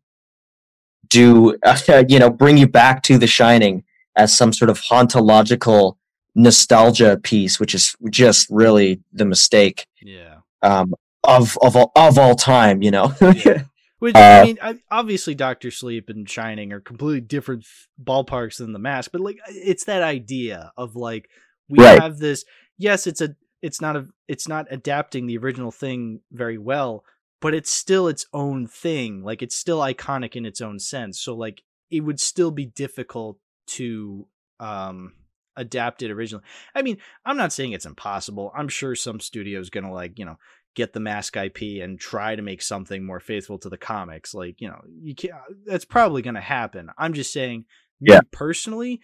do 1.08 1.56
uh, 1.64 2.04
you 2.08 2.18
know 2.18 2.30
bring 2.30 2.56
you 2.56 2.66
back 2.66 3.02
to 3.04 3.18
The 3.18 3.26
Shining 3.26 3.84
as 4.16 4.36
some 4.36 4.52
sort 4.52 4.70
of 4.70 4.80
hauntological 4.80 5.96
nostalgia 6.34 7.18
piece, 7.22 7.60
which 7.60 7.74
is 7.74 7.94
just 8.10 8.48
really 8.50 9.00
the 9.12 9.24
mistake. 9.24 9.86
Yeah. 10.02 10.38
Um, 10.62 10.94
of 11.22 11.56
of 11.62 11.76
all, 11.76 11.92
of 11.96 12.18
all 12.18 12.34
time, 12.34 12.82
you 12.82 12.90
know. 12.90 13.12
yeah. 13.44 13.64
Which 14.04 14.16
uh, 14.16 14.18
I 14.18 14.44
mean, 14.44 14.58
obviously, 14.90 15.34
Doctor 15.34 15.70
Sleep 15.70 16.10
and 16.10 16.28
Shining 16.28 16.74
are 16.74 16.80
completely 16.80 17.22
different 17.22 17.64
ballparks 17.98 18.58
than 18.58 18.74
The 18.74 18.78
Mask, 18.78 19.10
but 19.10 19.22
like, 19.22 19.38
it's 19.48 19.84
that 19.84 20.02
idea 20.02 20.72
of 20.76 20.94
like 20.94 21.30
we 21.70 21.82
right. 21.82 22.02
have 22.02 22.18
this. 22.18 22.44
Yes, 22.76 23.06
it's 23.06 23.22
a, 23.22 23.34
it's 23.62 23.80
not 23.80 23.96
a, 23.96 24.06
it's 24.28 24.46
not 24.46 24.66
adapting 24.70 25.26
the 25.26 25.38
original 25.38 25.70
thing 25.70 26.20
very 26.30 26.58
well, 26.58 27.02
but 27.40 27.54
it's 27.54 27.70
still 27.70 28.06
its 28.06 28.26
own 28.34 28.66
thing. 28.66 29.22
Like 29.22 29.40
it's 29.40 29.56
still 29.56 29.78
iconic 29.78 30.36
in 30.36 30.44
its 30.44 30.60
own 30.60 30.78
sense. 30.80 31.18
So 31.18 31.34
like 31.34 31.62
it 31.90 32.00
would 32.00 32.20
still 32.20 32.50
be 32.50 32.66
difficult 32.66 33.38
to 33.68 34.26
um 34.60 35.14
adapt 35.56 36.02
it 36.02 36.10
originally. 36.10 36.44
I 36.74 36.82
mean, 36.82 36.98
I'm 37.24 37.38
not 37.38 37.54
saying 37.54 37.72
it's 37.72 37.86
impossible. 37.86 38.52
I'm 38.54 38.68
sure 38.68 38.94
some 38.94 39.18
studio's 39.18 39.70
going 39.70 39.84
to 39.84 39.92
like, 39.92 40.18
you 40.18 40.26
know, 40.26 40.36
get 40.74 40.92
the 40.92 41.00
mask 41.00 41.36
IP 41.36 41.82
and 41.82 41.98
try 41.98 42.34
to 42.34 42.42
make 42.42 42.62
something 42.62 43.04
more 43.04 43.20
faithful 43.20 43.58
to 43.58 43.68
the 43.68 43.76
comics. 43.76 44.34
Like, 44.34 44.60
you 44.60 44.68
know, 44.68 44.80
you 45.00 45.14
can't. 45.14 45.34
that's 45.66 45.84
probably 45.84 46.22
going 46.22 46.34
to 46.34 46.40
happen. 46.40 46.90
I'm 46.98 47.14
just 47.14 47.32
saying 47.32 47.64
yeah. 48.00 48.20
personally, 48.32 49.00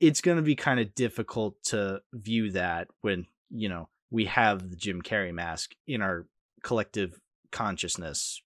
it's 0.00 0.20
going 0.20 0.36
to 0.36 0.42
be 0.42 0.54
kind 0.54 0.80
of 0.80 0.94
difficult 0.94 1.62
to 1.64 2.00
view 2.12 2.52
that 2.52 2.88
when, 3.00 3.26
you 3.50 3.68
know, 3.68 3.88
we 4.10 4.26
have 4.26 4.70
the 4.70 4.76
Jim 4.76 5.02
Carrey 5.02 5.32
mask 5.32 5.74
in 5.86 6.02
our 6.02 6.26
collective 6.62 7.18
consciousness 7.50 8.42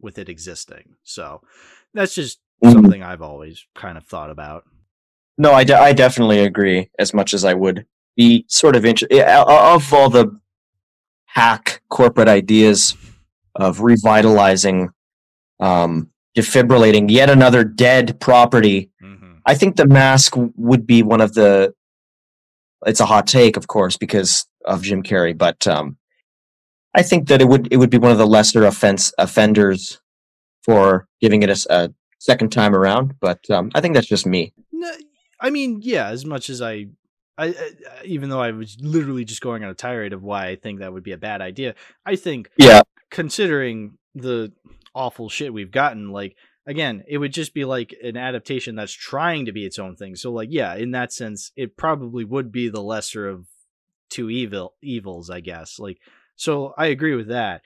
with 0.00 0.18
it 0.18 0.28
existing. 0.28 0.94
So 1.02 1.42
that's 1.92 2.14
just 2.14 2.38
mm-hmm. 2.64 2.72
something 2.72 3.02
I've 3.02 3.22
always 3.22 3.66
kind 3.74 3.98
of 3.98 4.04
thought 4.04 4.30
about. 4.30 4.64
No, 5.36 5.52
I, 5.52 5.64
de- 5.64 5.78
I 5.78 5.92
definitely 5.92 6.40
agree 6.40 6.90
as 6.98 7.12
much 7.12 7.34
as 7.34 7.44
I 7.44 7.54
would 7.54 7.86
be 8.16 8.44
sort 8.48 8.76
of 8.76 8.84
interested 8.84 9.22
of 9.22 9.92
all 9.94 10.10
the 10.10 10.38
hack 11.32 11.82
corporate 11.88 12.28
ideas 12.28 12.96
of 13.54 13.80
revitalizing, 13.80 14.90
um, 15.58 16.10
defibrillating 16.36 17.10
yet 17.10 17.30
another 17.30 17.64
dead 17.64 18.20
property. 18.20 18.90
Mm-hmm. 19.02 19.32
I 19.46 19.54
think 19.54 19.76
the 19.76 19.86
mask 19.86 20.34
would 20.36 20.86
be 20.86 21.02
one 21.02 21.20
of 21.20 21.34
the. 21.34 21.74
It's 22.86 23.00
a 23.00 23.06
hot 23.06 23.26
take, 23.26 23.56
of 23.56 23.66
course, 23.66 23.96
because 23.96 24.46
of 24.64 24.82
Jim 24.82 25.02
Carrey, 25.02 25.36
but 25.36 25.66
um, 25.66 25.98
I 26.94 27.02
think 27.02 27.28
that 27.28 27.40
it 27.40 27.48
would 27.48 27.68
it 27.70 27.76
would 27.76 27.90
be 27.90 27.98
one 27.98 28.12
of 28.12 28.18
the 28.18 28.26
lesser 28.26 28.64
offense 28.64 29.12
offenders 29.18 30.00
for 30.64 31.06
giving 31.20 31.42
it 31.42 31.50
a, 31.50 31.66
a 31.70 31.90
second 32.18 32.50
time 32.50 32.74
around. 32.74 33.14
But 33.20 33.48
um, 33.50 33.70
I 33.74 33.80
think 33.80 33.94
that's 33.94 34.06
just 34.06 34.26
me. 34.26 34.52
No, 34.72 34.90
I 35.40 35.50
mean, 35.50 35.80
yeah. 35.82 36.08
As 36.08 36.24
much 36.24 36.50
as 36.50 36.60
I, 36.62 36.86
I, 37.40 37.46
I, 37.46 37.54
even 38.04 38.28
though 38.28 38.40
I 38.40 38.50
was 38.50 38.76
literally 38.80 39.24
just 39.24 39.40
going 39.40 39.64
on 39.64 39.70
a 39.70 39.74
tirade 39.74 40.12
of 40.12 40.22
why 40.22 40.48
I 40.48 40.56
think 40.56 40.80
that 40.80 40.92
would 40.92 41.02
be 41.02 41.12
a 41.12 41.18
bad 41.18 41.40
idea, 41.40 41.74
I 42.04 42.16
think, 42.16 42.50
yeah, 42.56 42.82
considering 43.10 43.98
the 44.14 44.52
awful 44.94 45.28
shit 45.28 45.52
we've 45.52 45.70
gotten, 45.70 46.10
like 46.10 46.36
again, 46.66 47.02
it 47.08 47.18
would 47.18 47.32
just 47.32 47.54
be 47.54 47.64
like 47.64 47.94
an 48.02 48.16
adaptation 48.16 48.74
that's 48.74 48.92
trying 48.92 49.46
to 49.46 49.52
be 49.52 49.64
its 49.64 49.78
own 49.78 49.96
thing. 49.96 50.16
So, 50.16 50.32
like, 50.32 50.48
yeah, 50.50 50.74
in 50.74 50.90
that 50.92 51.12
sense, 51.12 51.52
it 51.56 51.76
probably 51.76 52.24
would 52.24 52.52
be 52.52 52.68
the 52.68 52.82
lesser 52.82 53.28
of 53.28 53.46
two 54.08 54.28
evil 54.28 54.74
evils, 54.82 55.30
I 55.30 55.40
guess. 55.40 55.78
Like 55.78 55.98
so 56.40 56.72
I 56.78 56.86
agree 56.86 57.14
with 57.14 57.28
that. 57.28 57.60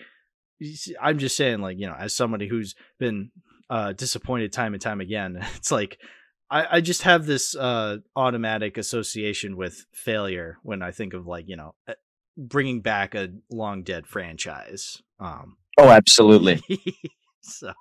I'm 1.00 1.18
just 1.20 1.36
saying, 1.36 1.60
like, 1.60 1.78
you 1.78 1.86
know, 1.86 1.94
as 1.96 2.12
somebody 2.12 2.48
who's 2.48 2.74
been 2.98 3.30
uh, 3.70 3.92
disappointed 3.92 4.52
time 4.52 4.72
and 4.72 4.82
time 4.82 5.00
again, 5.00 5.38
it's 5.54 5.70
like 5.70 6.00
I, 6.54 6.76
I 6.76 6.80
just 6.80 7.02
have 7.02 7.26
this 7.26 7.56
uh, 7.56 7.96
automatic 8.14 8.78
association 8.78 9.56
with 9.56 9.86
failure 9.92 10.58
when 10.62 10.82
I 10.82 10.92
think 10.92 11.12
of 11.12 11.26
like, 11.26 11.48
you 11.48 11.56
know, 11.56 11.74
eh, 11.88 11.94
bringing 12.36 12.80
back 12.80 13.16
a 13.16 13.30
long 13.50 13.82
dead 13.82 14.06
franchise. 14.06 15.02
Um, 15.18 15.56
oh, 15.78 15.88
absolutely. 15.88 16.62
so 17.42 17.72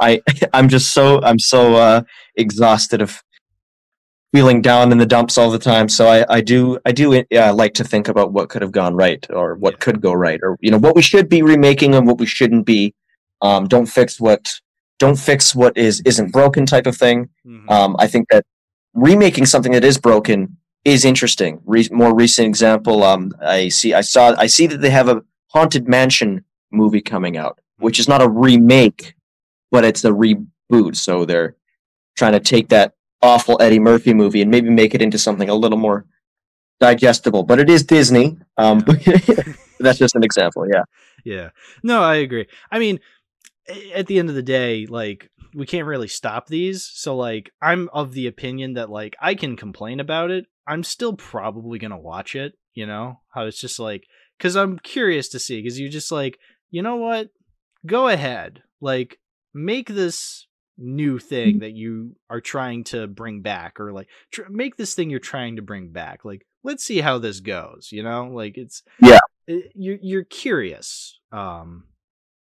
I 0.00 0.22
I'm 0.54 0.70
just 0.70 0.94
so 0.94 1.20
I'm 1.22 1.38
so 1.38 1.74
uh, 1.74 2.02
exhausted 2.34 3.02
of 3.02 3.22
feeling 4.34 4.62
down 4.62 4.90
in 4.90 4.96
the 4.96 5.06
dumps 5.06 5.36
all 5.36 5.50
the 5.50 5.58
time. 5.58 5.90
So 5.90 6.08
I, 6.08 6.24
I 6.30 6.40
do 6.40 6.78
I 6.86 6.92
do 6.92 7.22
uh, 7.36 7.52
like 7.52 7.74
to 7.74 7.84
think 7.84 8.08
about 8.08 8.32
what 8.32 8.48
could 8.48 8.62
have 8.62 8.72
gone 8.72 8.94
right 8.94 9.26
or 9.28 9.54
what 9.54 9.74
yeah. 9.74 9.78
could 9.80 10.00
go 10.00 10.14
right 10.14 10.40
or 10.42 10.56
you 10.62 10.70
know 10.70 10.78
what 10.78 10.96
we 10.96 11.02
should 11.02 11.28
be 11.28 11.42
remaking 11.42 11.94
and 11.94 12.06
what 12.06 12.18
we 12.18 12.26
shouldn't 12.26 12.64
be. 12.64 12.94
Um, 13.42 13.68
don't 13.68 13.86
fix 13.86 14.18
what 14.18 14.48
don't 14.98 15.16
fix 15.18 15.54
what 15.54 15.76
is 15.76 16.00
isn't 16.04 16.32
broken 16.32 16.66
type 16.66 16.86
of 16.86 16.96
thing. 16.96 17.28
Mm-hmm. 17.46 17.68
Um, 17.70 17.96
I 17.98 18.06
think 18.06 18.28
that 18.30 18.44
remaking 18.94 19.46
something 19.46 19.72
that 19.72 19.84
is 19.84 19.98
broken 19.98 20.56
is 20.84 21.04
interesting. 21.04 21.60
Re- 21.64 21.88
more 21.92 22.14
recent 22.14 22.46
example, 22.48 23.02
um, 23.04 23.32
I 23.40 23.68
see 23.68 23.94
I 23.94 24.00
saw 24.02 24.34
I 24.38 24.46
see 24.46 24.66
that 24.66 24.80
they 24.80 24.90
have 24.90 25.08
a 25.08 25.22
haunted 25.52 25.88
mansion 25.88 26.44
movie 26.70 27.00
coming 27.02 27.36
out. 27.36 27.58
which 27.78 27.98
is 28.00 28.08
not 28.08 28.20
a 28.22 28.28
remake, 28.28 29.14
but 29.70 29.84
it's 29.84 30.04
a 30.04 30.10
reboot. 30.10 30.96
So 30.96 31.24
they're 31.24 31.54
trying 32.16 32.32
to 32.32 32.40
take 32.40 32.68
that 32.70 32.94
awful 33.22 33.56
Eddie 33.62 33.78
Murphy 33.78 34.12
movie 34.14 34.42
and 34.42 34.50
maybe 34.50 34.68
make 34.70 34.94
it 34.94 35.02
into 35.02 35.16
something 35.18 35.48
a 35.48 35.54
little 35.54 35.78
more 35.78 36.04
digestible. 36.80 37.44
But 37.44 37.60
it 37.60 37.70
is 37.70 37.84
Disney. 37.84 38.36
Um, 38.56 38.80
that's 39.80 39.98
just 39.98 40.14
an 40.16 40.24
example. 40.24 40.66
Yeah. 40.72 40.84
Yeah. 41.24 41.50
No, 41.82 42.00
I 42.02 42.14
agree. 42.16 42.46
I 42.70 42.78
mean, 42.78 43.00
at 43.94 44.06
the 44.06 44.18
end 44.18 44.28
of 44.28 44.34
the 44.34 44.42
day, 44.42 44.86
like 44.86 45.30
we 45.54 45.66
can't 45.66 45.86
really 45.86 46.08
stop 46.08 46.46
these. 46.46 46.90
So 46.94 47.16
like 47.16 47.50
I'm 47.60 47.88
of 47.92 48.12
the 48.12 48.26
opinion 48.26 48.74
that 48.74 48.90
like 48.90 49.16
I 49.20 49.34
can 49.34 49.56
complain 49.56 50.00
about 50.00 50.30
it. 50.30 50.46
I'm 50.66 50.84
still 50.84 51.14
probably 51.14 51.78
going 51.78 51.90
to 51.90 51.96
watch 51.96 52.34
it, 52.34 52.54
you 52.74 52.86
know? 52.86 53.20
How 53.30 53.46
it's 53.46 53.60
just 53.60 53.78
like 53.78 54.04
cuz 54.38 54.56
I'm 54.56 54.78
curious 54.78 55.28
to 55.30 55.38
see 55.38 55.62
cuz 55.62 55.78
you're 55.78 55.90
just 55.90 56.12
like, 56.12 56.38
you 56.70 56.82
know 56.82 56.96
what? 56.96 57.30
Go 57.86 58.08
ahead. 58.08 58.62
Like 58.80 59.18
make 59.54 59.88
this 59.88 60.46
new 60.76 61.18
thing 61.18 61.58
that 61.58 61.72
you 61.72 62.14
are 62.30 62.40
trying 62.40 62.84
to 62.84 63.08
bring 63.08 63.42
back 63.42 63.80
or 63.80 63.92
like 63.92 64.08
tr- 64.30 64.48
make 64.48 64.76
this 64.76 64.94
thing 64.94 65.10
you're 65.10 65.18
trying 65.18 65.56
to 65.56 65.62
bring 65.62 65.90
back. 65.90 66.24
Like 66.24 66.46
let's 66.62 66.84
see 66.84 67.00
how 67.00 67.18
this 67.18 67.40
goes, 67.40 67.88
you 67.90 68.02
know? 68.02 68.28
Like 68.28 68.56
it's 68.56 68.82
Yeah. 69.00 69.18
It, 69.46 69.72
you're 69.74 69.98
you're 70.02 70.24
curious 70.24 71.18
um 71.32 71.84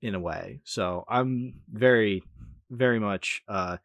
in 0.01 0.15
a 0.15 0.19
way. 0.19 0.61
So 0.63 1.03
I'm 1.07 1.55
very 1.71 2.23
very 2.69 2.99
much 2.99 3.43
uh 3.47 3.77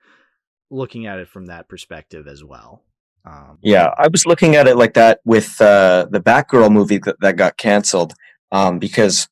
looking 0.71 1.07
at 1.07 1.19
it 1.19 1.29
from 1.29 1.47
that 1.47 1.69
perspective 1.69 2.27
as 2.27 2.43
well. 2.43 2.83
Um, 3.25 3.59
Yeah, 3.63 3.95
I 3.99 4.09
was 4.09 4.27
looking 4.27 4.57
at 4.57 4.67
it 4.67 4.77
like 4.77 4.95
that 4.95 5.21
with 5.25 5.61
uh, 5.61 6.07
the 6.11 6.21
Batgirl 6.21 6.73
movie 6.73 6.99
that, 6.99 7.21
that 7.21 7.37
got 7.37 7.57
canceled 7.57 8.15
um, 8.51 8.79
because, 8.79 9.29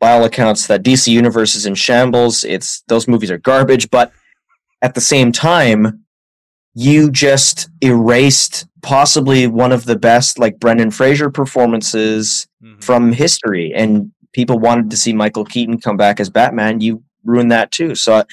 by 0.00 0.12
all 0.12 0.24
accounts, 0.24 0.66
that 0.66 0.82
DC 0.82 1.08
universe 1.08 1.54
is 1.54 1.66
in 1.66 1.74
shambles. 1.74 2.42
It's 2.42 2.82
those 2.88 3.06
movies 3.06 3.30
are 3.30 3.38
garbage, 3.38 3.90
but 3.90 4.12
at 4.82 4.94
the 4.94 5.00
same 5.00 5.30
time, 5.30 6.04
you 6.74 7.10
just 7.10 7.68
erased 7.80 8.66
possibly 8.82 9.46
one 9.46 9.72
of 9.72 9.84
the 9.84 9.98
best 9.98 10.38
like 10.38 10.60
Brendan 10.60 10.90
Fraser 10.90 11.30
performances 11.30 12.46
mhm. 12.62 12.82
from 12.82 13.12
history, 13.12 13.72
and 13.74 14.12
people 14.32 14.58
wanted 14.58 14.90
to 14.90 14.96
see 14.96 15.12
Michael 15.12 15.44
Keaton 15.44 15.80
come 15.80 15.96
back 15.96 16.20
as 16.20 16.30
Batman. 16.30 16.80
You 16.80 17.02
ruined 17.24 17.52
that 17.52 17.70
too. 17.70 17.94
So 17.94 18.14
I, 18.14 18.24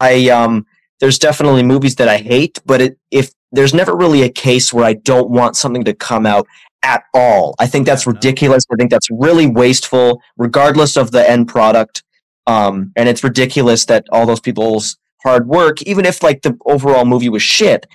I 0.00 0.28
um, 0.28 0.66
there's 1.00 1.18
definitely 1.18 1.62
movies 1.62 1.96
that 1.96 2.08
I 2.08 2.18
hate, 2.18 2.60
but 2.64 2.80
it, 2.80 2.98
if 3.10 3.32
there's 3.52 3.74
never 3.74 3.96
really 3.96 4.22
a 4.22 4.30
case 4.30 4.72
where 4.72 4.84
I 4.84 4.94
don't 4.94 5.30
want 5.30 5.56
something 5.56 5.84
to 5.84 5.94
come 5.94 6.26
out 6.26 6.46
at 6.82 7.04
all. 7.14 7.54
I 7.58 7.66
think 7.66 7.86
that's 7.86 8.06
ridiculous. 8.06 8.64
I 8.72 8.76
think 8.76 8.90
that's 8.90 9.10
really 9.10 9.46
wasteful, 9.46 10.20
regardless 10.36 10.96
of 10.96 11.10
the 11.10 11.28
end 11.28 11.48
product. 11.48 12.02
Um, 12.46 12.92
and 12.96 13.08
it's 13.08 13.22
ridiculous 13.22 13.84
that 13.86 14.06
all 14.10 14.26
those 14.26 14.40
people's 14.40 14.96
hard 15.22 15.46
work, 15.46 15.82
even 15.82 16.04
if 16.04 16.22
like 16.22 16.42
the 16.42 16.56
overall 16.66 17.04
movie 17.04 17.28
was 17.28 17.42
shit, 17.42 17.86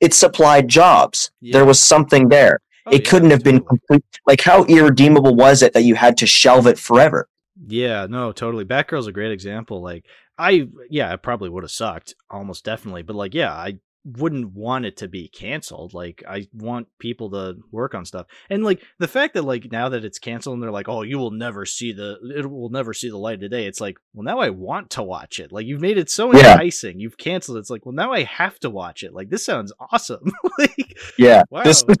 it 0.00 0.14
supplied 0.14 0.66
jobs. 0.66 1.30
Yeah. 1.40 1.58
There 1.58 1.64
was 1.64 1.78
something 1.78 2.28
there. 2.28 2.60
Oh, 2.90 2.94
it 2.94 3.04
yeah, 3.04 3.10
couldn't 3.10 3.30
have 3.30 3.42
been 3.44 3.60
complete. 3.60 4.04
Like, 4.26 4.40
how 4.40 4.64
irredeemable 4.64 5.34
was 5.34 5.62
it 5.62 5.72
that 5.74 5.82
you 5.84 5.94
had 5.94 6.16
to 6.18 6.26
shelve 6.26 6.66
it 6.66 6.78
forever? 6.78 7.28
Yeah, 7.66 8.06
no, 8.08 8.32
totally. 8.32 8.64
Batgirl's 8.64 9.06
a 9.06 9.12
great 9.12 9.32
example. 9.32 9.82
Like, 9.82 10.06
I, 10.38 10.68
yeah, 10.88 11.12
it 11.12 11.22
probably 11.22 11.50
would 11.50 11.64
have 11.64 11.70
sucked, 11.70 12.14
almost 12.30 12.64
definitely. 12.64 13.02
But 13.02 13.16
like, 13.16 13.34
yeah, 13.34 13.52
I 13.52 13.78
wouldn't 14.02 14.54
want 14.54 14.86
it 14.86 14.96
to 14.96 15.08
be 15.08 15.28
canceled. 15.28 15.92
Like, 15.92 16.22
I 16.26 16.48
want 16.54 16.88
people 16.98 17.28
to 17.32 17.56
work 17.70 17.94
on 17.94 18.06
stuff. 18.06 18.26
And 18.48 18.64
like 18.64 18.82
the 18.98 19.06
fact 19.08 19.34
that 19.34 19.42
like 19.42 19.70
now 19.70 19.90
that 19.90 20.06
it's 20.06 20.18
canceled 20.18 20.54
and 20.54 20.62
they're 20.62 20.70
like, 20.70 20.88
oh, 20.88 21.02
you 21.02 21.18
will 21.18 21.32
never 21.32 21.66
see 21.66 21.92
the, 21.92 22.16
it 22.34 22.50
will 22.50 22.70
never 22.70 22.94
see 22.94 23.10
the 23.10 23.18
light 23.18 23.42
of 23.42 23.50
day. 23.50 23.66
It's 23.66 23.80
like, 23.82 23.98
well, 24.14 24.24
now 24.24 24.38
I 24.38 24.48
want 24.48 24.88
to 24.92 25.02
watch 25.02 25.38
it. 25.38 25.52
Like, 25.52 25.66
you've 25.66 25.82
made 25.82 25.98
it 25.98 26.08
so 26.08 26.32
Yeah. 26.34 26.52
enticing. 26.52 26.98
You've 26.98 27.18
canceled. 27.18 27.58
it. 27.58 27.60
It's 27.60 27.68
like, 27.70 27.84
well, 27.84 27.94
now 27.94 28.10
I 28.10 28.22
have 28.22 28.58
to 28.60 28.70
watch 28.70 29.02
it. 29.02 29.12
Like, 29.12 29.28
this 29.28 29.44
sounds 29.44 29.70
awesome. 29.92 30.32
like, 30.58 30.98
Yeah. 31.18 31.42
wow. 31.50 31.62
This 31.64 31.84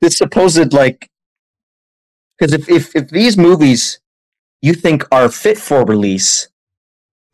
this 0.00 0.16
supposed 0.18 0.72
like 0.72 1.08
because 2.38 2.52
if, 2.52 2.68
if 2.70 2.96
if 2.96 3.08
these 3.10 3.36
movies 3.36 4.00
you 4.62 4.74
think 4.74 5.04
are 5.12 5.28
fit 5.28 5.58
for 5.58 5.84
release 5.84 6.48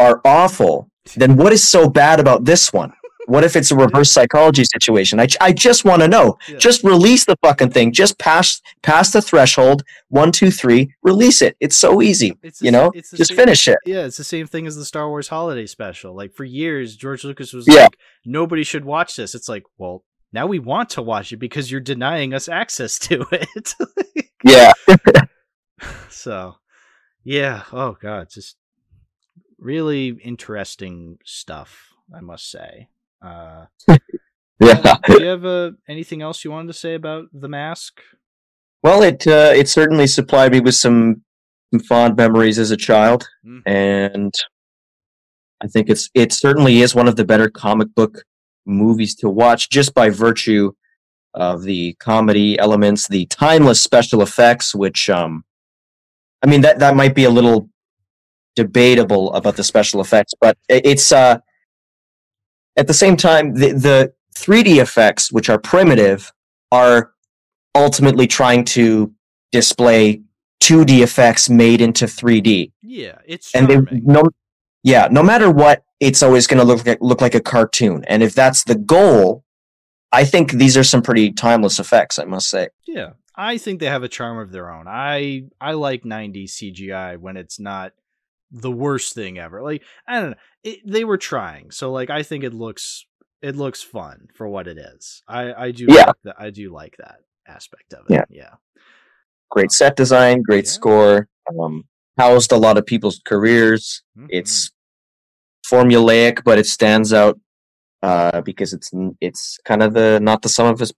are 0.00 0.20
awful, 0.24 0.88
then 1.16 1.36
what 1.36 1.52
is 1.52 1.66
so 1.66 1.88
bad 1.88 2.20
about 2.20 2.44
this 2.44 2.72
one? 2.72 2.92
What 3.28 3.42
if 3.42 3.56
it's 3.56 3.72
a 3.72 3.76
reverse 3.76 4.12
psychology 4.12 4.62
situation? 4.62 5.18
I, 5.18 5.26
I 5.40 5.52
just 5.52 5.84
want 5.84 6.00
to 6.02 6.06
know. 6.06 6.38
Yeah. 6.48 6.58
Just 6.58 6.84
release 6.84 7.24
the 7.24 7.34
fucking 7.42 7.70
thing. 7.70 7.92
Just 7.92 8.18
pass 8.20 8.60
pass 8.82 9.10
the 9.12 9.20
threshold. 9.20 9.82
One, 10.10 10.30
two, 10.30 10.52
three. 10.52 10.94
Release 11.02 11.42
it. 11.42 11.56
It's 11.58 11.76
so 11.76 12.00
easy. 12.02 12.36
It's 12.44 12.60
the 12.60 12.66
You 12.66 12.70
know, 12.70 12.92
just 12.94 13.26
same- 13.26 13.36
finish 13.36 13.66
it. 13.66 13.78
Yeah, 13.84 14.04
it's 14.04 14.16
the 14.16 14.22
same 14.22 14.46
thing 14.46 14.68
as 14.68 14.76
the 14.76 14.84
Star 14.84 15.08
Wars 15.08 15.26
holiday 15.26 15.66
special. 15.66 16.14
Like 16.14 16.34
for 16.34 16.44
years, 16.44 16.94
George 16.94 17.24
Lucas 17.24 17.52
was 17.52 17.66
Yeah. 17.66 17.82
like, 17.84 17.98
nobody 18.24 18.62
should 18.62 18.84
watch 18.84 19.16
this. 19.16 19.34
It's 19.34 19.48
like, 19.48 19.64
well, 19.76 20.04
now 20.36 20.46
we 20.46 20.58
want 20.58 20.90
to 20.90 21.02
watch 21.02 21.32
it 21.32 21.38
because 21.38 21.70
you're 21.70 21.80
denying 21.80 22.34
us 22.34 22.46
access 22.48 22.98
to 23.08 23.26
it. 23.32 23.74
Yeah. 24.44 24.72
so, 26.10 26.56
yeah. 27.24 27.62
Oh 27.72 27.96
god, 28.00 28.28
just 28.30 28.56
really 29.58 30.08
interesting 30.22 31.18
stuff. 31.24 31.88
I 32.14 32.20
must 32.20 32.50
say. 32.50 32.88
Uh, 33.22 33.66
Yeah. 34.58 34.96
do 35.06 35.20
you 35.22 35.26
have 35.26 35.44
uh, 35.44 35.72
anything 35.86 36.22
else 36.22 36.42
you 36.42 36.50
wanted 36.50 36.68
to 36.68 36.78
say 36.78 36.94
about 36.94 37.26
the 37.30 37.48
mask? 37.48 38.00
Well, 38.82 39.02
it 39.02 39.26
uh, 39.26 39.52
it 39.54 39.68
certainly 39.68 40.06
supplied 40.06 40.52
me 40.52 40.60
with 40.60 40.74
some, 40.74 41.22
some 41.70 41.80
fond 41.80 42.16
memories 42.16 42.58
as 42.58 42.70
a 42.70 42.76
child. 42.76 43.28
Mm. 43.44 43.60
and 43.66 44.34
I 45.62 45.66
think 45.66 45.90
it's 45.90 46.08
it 46.14 46.32
certainly 46.32 46.80
is 46.80 46.94
one 46.94 47.08
of 47.08 47.16
the 47.16 47.24
better 47.24 47.50
comic 47.50 47.94
book 47.94 48.24
movies 48.66 49.14
to 49.16 49.28
watch 49.30 49.70
just 49.70 49.94
by 49.94 50.10
virtue 50.10 50.72
of 51.34 51.62
the 51.62 51.94
comedy 51.94 52.58
elements, 52.58 53.08
the 53.08 53.26
timeless 53.26 53.80
special 53.80 54.22
effects, 54.22 54.74
which 54.74 55.08
um, 55.10 55.44
I 56.42 56.46
mean 56.46 56.62
that 56.62 56.78
that 56.80 56.96
might 56.96 57.14
be 57.14 57.24
a 57.24 57.30
little 57.30 57.68
debatable 58.54 59.32
about 59.34 59.56
the 59.56 59.64
special 59.64 60.00
effects, 60.00 60.32
but 60.40 60.56
it's 60.68 61.12
uh, 61.12 61.38
at 62.76 62.86
the 62.86 62.94
same 62.94 63.16
time 63.16 63.54
the 63.54 63.72
the 63.72 64.12
3D 64.34 64.78
effects, 64.82 65.32
which 65.32 65.48
are 65.48 65.58
primitive, 65.58 66.32
are 66.72 67.12
ultimately 67.74 68.26
trying 68.26 68.64
to 68.64 69.12
display 69.52 70.22
2D 70.62 71.02
effects 71.02 71.48
made 71.50 71.80
into 71.80 72.06
3D 72.06 72.72
Yeah, 72.82 73.18
it's 73.26 73.54
and 73.54 73.68
they 73.68 73.74
charming. 73.74 74.02
no 74.04 74.24
yeah 74.82 75.08
no 75.10 75.22
matter 75.22 75.50
what 75.50 75.84
it's 76.00 76.22
always 76.22 76.46
going 76.46 76.58
to 76.58 76.64
look 76.64 76.84
like 76.86 76.98
look 77.00 77.20
like 77.20 77.34
a 77.34 77.40
cartoon 77.40 78.04
and 78.08 78.22
if 78.22 78.34
that's 78.34 78.64
the 78.64 78.74
goal 78.74 79.42
i 80.12 80.24
think 80.24 80.52
these 80.52 80.76
are 80.76 80.84
some 80.84 81.02
pretty 81.02 81.32
timeless 81.32 81.78
effects 81.78 82.18
i 82.18 82.24
must 82.24 82.48
say 82.50 82.68
Yeah, 82.86 83.12
I 83.34 83.58
think 83.58 83.80
they 83.80 83.86
have 83.86 84.02
a 84.02 84.08
charm 84.08 84.38
of 84.38 84.50
their 84.50 84.70
own. 84.72 84.86
I 84.88 85.44
I 85.60 85.72
like 85.72 86.04
90s 86.04 86.52
CGI 86.52 87.18
when 87.18 87.36
it's 87.36 87.58
not 87.60 87.92
the 88.50 88.70
worst 88.70 89.14
thing 89.14 89.38
ever. 89.38 89.60
Like 89.62 89.82
I 90.08 90.20
don't 90.20 90.30
know, 90.30 90.36
it, 90.64 90.78
they 90.86 91.04
were 91.04 91.18
trying. 91.18 91.70
So 91.70 91.92
like 91.92 92.08
I 92.08 92.22
think 92.22 92.44
it 92.44 92.54
looks 92.54 93.04
it 93.42 93.54
looks 93.56 93.82
fun 93.82 94.28
for 94.34 94.48
what 94.48 94.66
it 94.66 94.78
is. 94.78 95.22
I 95.28 95.52
I 95.66 95.70
do 95.72 95.84
Yeah. 95.88 96.06
like 96.06 96.22
that. 96.24 96.36
I 96.38 96.48
do 96.50 96.72
like 96.72 96.96
that 96.98 97.18
aspect 97.46 97.92
of 97.92 98.06
it. 98.08 98.14
Yeah. 98.14 98.24
Yeah. 98.30 98.54
great 99.50 99.70
set 99.72 99.96
design 99.96 100.40
great 100.42 100.64
Yeah. 100.64 100.70
score 100.78 101.28
um 101.60 101.84
housed 102.18 102.52
a 102.52 102.56
lot 102.56 102.78
of 102.78 102.86
people's 102.86 103.20
careers 103.26 104.02
Mhm. 104.18 104.26
it's 104.30 104.70
formulaic 105.70 106.42
but 106.44 106.58
it 106.58 106.66
stands 106.66 107.12
out 107.12 107.38
uh 108.02 108.40
because 108.42 108.72
it's 108.72 108.90
it's 109.20 109.58
kind 109.64 109.82
of 109.82 109.94
the 109.94 110.18
not 110.20 110.42
the 110.42 110.48
sum 110.48 110.66
of 110.66 110.80
its 110.80 110.92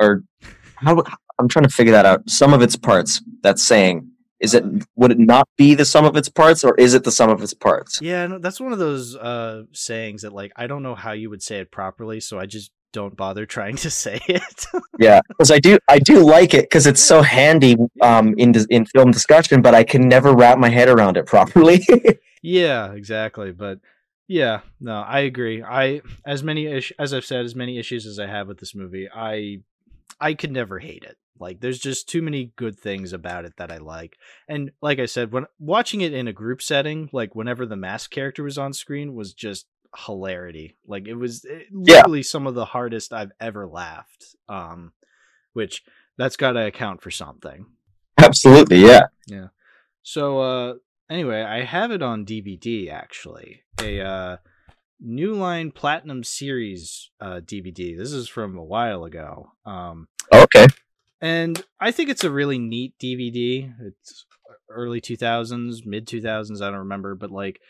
or 0.00 0.22
how 0.76 1.02
i'm 1.38 1.48
trying 1.48 1.64
to 1.64 1.74
figure 1.74 1.92
that 1.92 2.06
out 2.06 2.28
some 2.28 2.52
of 2.52 2.62
its 2.62 2.76
parts 2.76 3.22
that's 3.42 3.62
saying 3.62 4.06
is 4.40 4.54
it 4.54 4.64
would 4.96 5.12
it 5.12 5.18
not 5.18 5.48
be 5.56 5.74
the 5.74 5.84
sum 5.84 6.04
of 6.04 6.16
its 6.16 6.28
parts 6.28 6.64
or 6.64 6.74
is 6.76 6.94
it 6.94 7.04
the 7.04 7.12
sum 7.12 7.30
of 7.30 7.42
its 7.42 7.54
parts 7.54 8.00
Yeah, 8.02 8.26
no, 8.26 8.38
that's 8.38 8.60
one 8.60 8.72
of 8.72 8.78
those 8.78 9.14
uh 9.16 9.64
sayings 9.72 10.22
that 10.22 10.32
like 10.32 10.52
I 10.56 10.66
don't 10.66 10.82
know 10.82 10.94
how 10.94 11.12
you 11.12 11.30
would 11.30 11.42
say 11.42 11.58
it 11.58 11.70
properly, 11.70 12.20
so 12.20 12.38
I 12.38 12.46
just 12.46 12.70
don't 12.92 13.16
bother 13.16 13.46
trying 13.46 13.76
to 13.76 13.90
say 13.90 14.18
it. 14.28 14.66
Yeah, 14.98 15.20
because 15.28 15.50
I 15.50 15.58
do 15.58 15.78
I 15.88 15.98
do 15.98 16.24
like 16.24 16.54
it 16.54 16.64
because 16.64 16.86
it's 16.86 17.02
so 17.02 17.22
handy 17.22 17.76
um 18.00 18.34
in 18.38 18.54
in 18.70 18.86
film 18.86 19.10
discussion, 19.10 19.60
but 19.62 19.74
I 19.74 19.84
can 19.84 20.08
never 20.08 20.34
wrap 20.34 20.58
my 20.58 20.70
head 20.70 20.88
around 20.88 21.16
it 21.16 21.26
properly. 21.26 21.86
Yeah, 22.42 22.94
exactly. 22.94 23.52
But 23.52 23.80
yeah, 24.30 24.60
no, 24.80 25.00
I 25.00 25.20
agree. 25.20 25.60
I 25.60 26.02
as 26.24 26.44
many 26.44 26.66
ish 26.66 26.92
as 27.00 27.12
I've 27.12 27.24
said, 27.24 27.44
as 27.44 27.56
many 27.56 27.78
issues 27.78 28.06
as 28.06 28.20
I 28.20 28.28
have 28.28 28.46
with 28.46 28.60
this 28.60 28.76
movie, 28.76 29.08
I 29.12 29.62
I 30.20 30.34
could 30.34 30.52
never 30.52 30.78
hate 30.78 31.02
it. 31.02 31.16
Like 31.40 31.58
there's 31.60 31.80
just 31.80 32.08
too 32.08 32.22
many 32.22 32.52
good 32.54 32.78
things 32.78 33.12
about 33.12 33.44
it 33.44 33.54
that 33.56 33.72
I 33.72 33.78
like. 33.78 34.16
And 34.46 34.70
like 34.80 35.00
I 35.00 35.06
said, 35.06 35.32
when 35.32 35.46
watching 35.58 36.00
it 36.02 36.12
in 36.14 36.28
a 36.28 36.32
group 36.32 36.62
setting, 36.62 37.10
like 37.12 37.34
whenever 37.34 37.66
the 37.66 37.74
mask 37.76 38.12
character 38.12 38.44
was 38.44 38.56
on 38.56 38.72
screen 38.72 39.16
was 39.16 39.34
just 39.34 39.66
hilarity. 40.06 40.76
Like 40.86 41.08
it 41.08 41.14
was 41.14 41.44
it, 41.44 41.66
Yeah. 41.72 41.96
literally 41.96 42.22
some 42.22 42.46
of 42.46 42.54
the 42.54 42.66
hardest 42.66 43.12
I've 43.12 43.32
ever 43.40 43.66
laughed. 43.66 44.36
Um 44.48 44.92
which 45.54 45.82
that's 46.16 46.36
got 46.36 46.52
to 46.52 46.66
account 46.66 47.02
for 47.02 47.10
something. 47.10 47.66
Absolutely, 48.16 48.78
yeah. 48.86 49.06
Yeah. 49.26 49.48
So 50.04 50.38
uh 50.38 50.74
anyway, 51.10 51.42
I 51.42 51.64
have 51.64 51.90
it 51.90 52.02
on 52.02 52.24
DVD 52.24 52.90
actually. 52.90 53.62
A 53.80 54.00
uh, 54.00 54.36
New 55.00 55.34
Line 55.34 55.70
Platinum 55.72 56.22
Series 56.24 57.10
uh, 57.20 57.40
DVD. 57.44 57.96
This 57.98 58.12
is 58.12 58.28
from 58.28 58.56
a 58.56 58.64
while 58.64 59.04
ago. 59.04 59.52
Um, 59.64 60.08
Okay. 60.32 60.66
and 61.20 61.62
I 61.80 61.90
think 61.90 62.08
it's 62.08 62.24
a 62.24 62.30
really 62.30 62.58
neat 62.58 62.94
DVD. 62.98 63.72
It's 63.80 64.26
early 64.68 65.00
2000s, 65.00 65.84
mid 65.84 66.06
2000s, 66.06 66.62
I 66.62 66.66
don't 66.70 66.78
remember, 66.80 67.14
but 67.14 67.30
like 67.30 67.60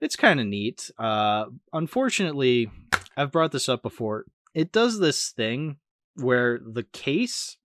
it's 0.00 0.16
kind 0.16 0.40
of 0.40 0.46
neat. 0.46 0.90
Uh 0.98 1.46
unfortunately, 1.72 2.70
I've 3.16 3.32
brought 3.32 3.52
this 3.52 3.68
up 3.68 3.82
before. 3.82 4.24
It 4.54 4.72
does 4.72 4.98
this 4.98 5.30
thing 5.30 5.76
where 6.16 6.58
the 6.58 6.82
case 6.82 7.56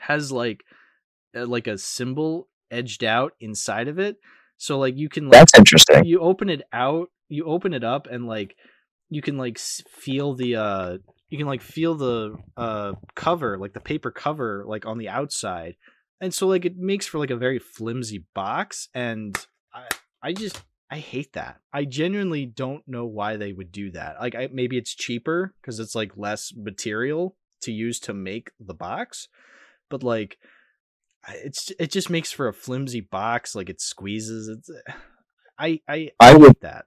has 0.00 0.32
like 0.32 0.64
like 1.34 1.66
a 1.66 1.76
symbol 1.78 2.48
edged 2.70 3.04
out 3.04 3.32
inside 3.40 3.88
of 3.88 3.98
it. 3.98 4.16
So 4.58 4.78
like 4.78 4.96
you 4.96 5.08
can 5.08 5.24
like 5.24 5.32
That's 5.40 5.56
interesting. 5.56 6.04
you 6.04 6.20
open 6.20 6.50
it 6.50 6.62
out 6.72 7.08
you 7.28 7.44
open 7.44 7.72
it 7.74 7.84
up 7.84 8.06
and 8.10 8.26
like 8.26 8.56
you 9.10 9.22
can 9.22 9.36
like 9.38 9.58
feel 9.58 10.34
the 10.34 10.56
uh 10.56 10.98
you 11.30 11.38
can 11.38 11.46
like 11.46 11.62
feel 11.62 11.94
the 11.94 12.36
uh 12.56 12.92
cover 13.14 13.58
like 13.58 13.72
the 13.72 13.80
paper 13.80 14.10
cover 14.10 14.64
like 14.66 14.86
on 14.86 14.98
the 14.98 15.08
outside. 15.08 15.76
And 16.20 16.34
so 16.34 16.46
like 16.48 16.64
it 16.64 16.76
makes 16.76 17.06
for 17.06 17.18
like 17.18 17.30
a 17.30 17.36
very 17.36 17.58
flimsy 17.58 18.24
box 18.34 18.88
and 18.94 19.36
i 19.72 19.86
i 20.22 20.32
just 20.32 20.62
i 20.90 20.98
hate 20.98 21.32
that. 21.34 21.60
I 21.72 21.84
genuinely 21.84 22.46
don't 22.46 22.82
know 22.86 23.06
why 23.06 23.36
they 23.36 23.52
would 23.52 23.70
do 23.72 23.90
that. 23.92 24.16
Like 24.20 24.34
I, 24.34 24.48
maybe 24.52 24.76
it's 24.76 24.94
cheaper 24.94 25.54
because 25.60 25.78
it's 25.78 25.94
like 25.94 26.16
less 26.16 26.52
material 26.56 27.36
to 27.62 27.72
use 27.72 27.98
to 28.00 28.14
make 28.14 28.52
the 28.60 28.74
box 28.74 29.28
but 29.90 30.02
like 30.02 30.38
it's 31.34 31.72
it 31.78 31.90
just 31.90 32.10
makes 32.10 32.32
for 32.32 32.48
a 32.48 32.52
flimsy 32.52 33.00
box 33.00 33.54
like 33.54 33.68
it 33.68 33.80
squeezes 33.80 34.48
it's 34.48 34.70
i 35.58 35.80
i, 35.88 36.10
I 36.20 36.34
would 36.36 36.56
that 36.60 36.86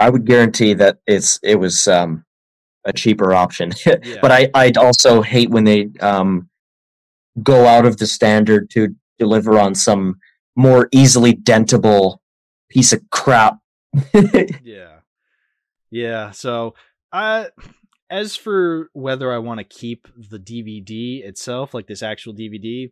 I 0.00 0.10
would 0.10 0.24
guarantee 0.24 0.74
that 0.74 0.98
it's 1.06 1.38
it 1.44 1.56
was 1.56 1.86
um, 1.86 2.24
a 2.84 2.92
cheaper 2.92 3.32
option. 3.32 3.72
Yeah. 3.86 4.18
but 4.20 4.32
I 4.32 4.50
I'd 4.54 4.76
also 4.76 5.22
hate 5.22 5.50
when 5.50 5.64
they 5.64 5.90
um, 6.00 6.48
go 7.42 7.66
out 7.66 7.86
of 7.86 7.98
the 7.98 8.06
standard 8.06 8.68
to 8.70 8.94
deliver 9.18 9.58
on 9.58 9.74
some 9.74 10.16
more 10.56 10.88
easily 10.92 11.34
dentable 11.34 12.18
piece 12.68 12.92
of 12.92 13.02
crap. 13.10 13.58
yeah 14.64 15.00
yeah 15.90 16.30
so 16.30 16.74
uh 17.12 17.44
as 18.08 18.34
for 18.34 18.88
whether 18.94 19.30
i 19.30 19.36
want 19.36 19.58
to 19.58 19.64
keep 19.64 20.08
the 20.16 20.38
dvd 20.38 21.22
itself 21.22 21.74
like 21.74 21.86
this 21.86 22.02
actual 22.02 22.32
dvd 22.32 22.90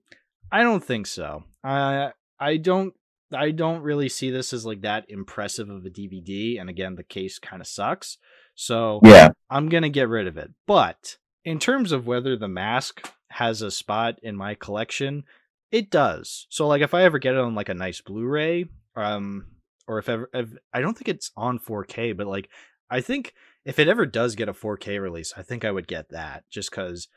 i 0.53 0.63
don't 0.63 0.85
think 0.85 1.07
so 1.07 1.45
i 1.65 2.11
i 2.39 2.57
don't 2.57 2.95
i 3.33 3.51
don't 3.51 3.83
really 3.83 4.09
see 4.09 4.31
this 4.31 4.53
as 4.53 4.67
like 4.67 4.83
that 4.83 5.05
impressive 5.09 5.69
of 5.71 5.85
a 5.85 5.91
dvd 5.91 6.61
and 6.61 6.69
again 6.69 6.97
the 6.97 7.05
case 7.05 7.39
kind 7.39 7.61
of 7.61 7.69
sucks 7.69 8.19
so 8.61 9.01
yeah, 9.05 9.31
I'm 9.49 9.71
going 9.71 9.85
to 9.85 9.89
get 9.89 10.11
rid 10.11 10.27
of 10.27 10.37
it. 10.37 10.51
But 10.67 11.17
in 11.47 11.59
terms 11.59 11.93
of 11.93 12.07
whether 12.07 12.37
the 12.37 12.47
mask 12.47 13.11
has 13.31 13.63
a 13.63 13.71
spot 13.71 14.19
in 14.23 14.37
my 14.37 14.55
collection, 14.55 15.25
it 15.73 15.89
does. 15.89 16.47
So 16.51 16.67
like 16.69 16.83
if 16.83 16.93
I 16.93 17.05
ever 17.05 17.19
get 17.19 17.33
it 17.33 17.41
on 17.41 17.55
like 17.55 17.71
a 17.71 17.75
nice 17.75 18.03
Blu-ray, 18.03 18.67
um 18.97 19.47
or 19.89 19.99
if 19.99 20.11
ever 20.11 20.29
if, 20.35 20.51
I 20.75 20.81
don't 20.81 20.93
think 20.93 21.09
it's 21.09 21.31
on 21.39 21.59
4K, 21.59 22.15
but 22.15 22.27
like 22.27 22.51
I 22.91 23.01
think 23.01 23.33
if 23.65 23.79
it 23.79 23.89
ever 23.89 24.05
does 24.05 24.35
get 24.35 24.51
a 24.51 24.53
4K 24.53 25.01
release, 25.01 25.33
I 25.39 25.43
think 25.43 25.65
I 25.65 25.71
would 25.71 25.89
get 25.89 26.11
that 26.11 26.45
just 26.51 26.71
cuz 26.71 27.09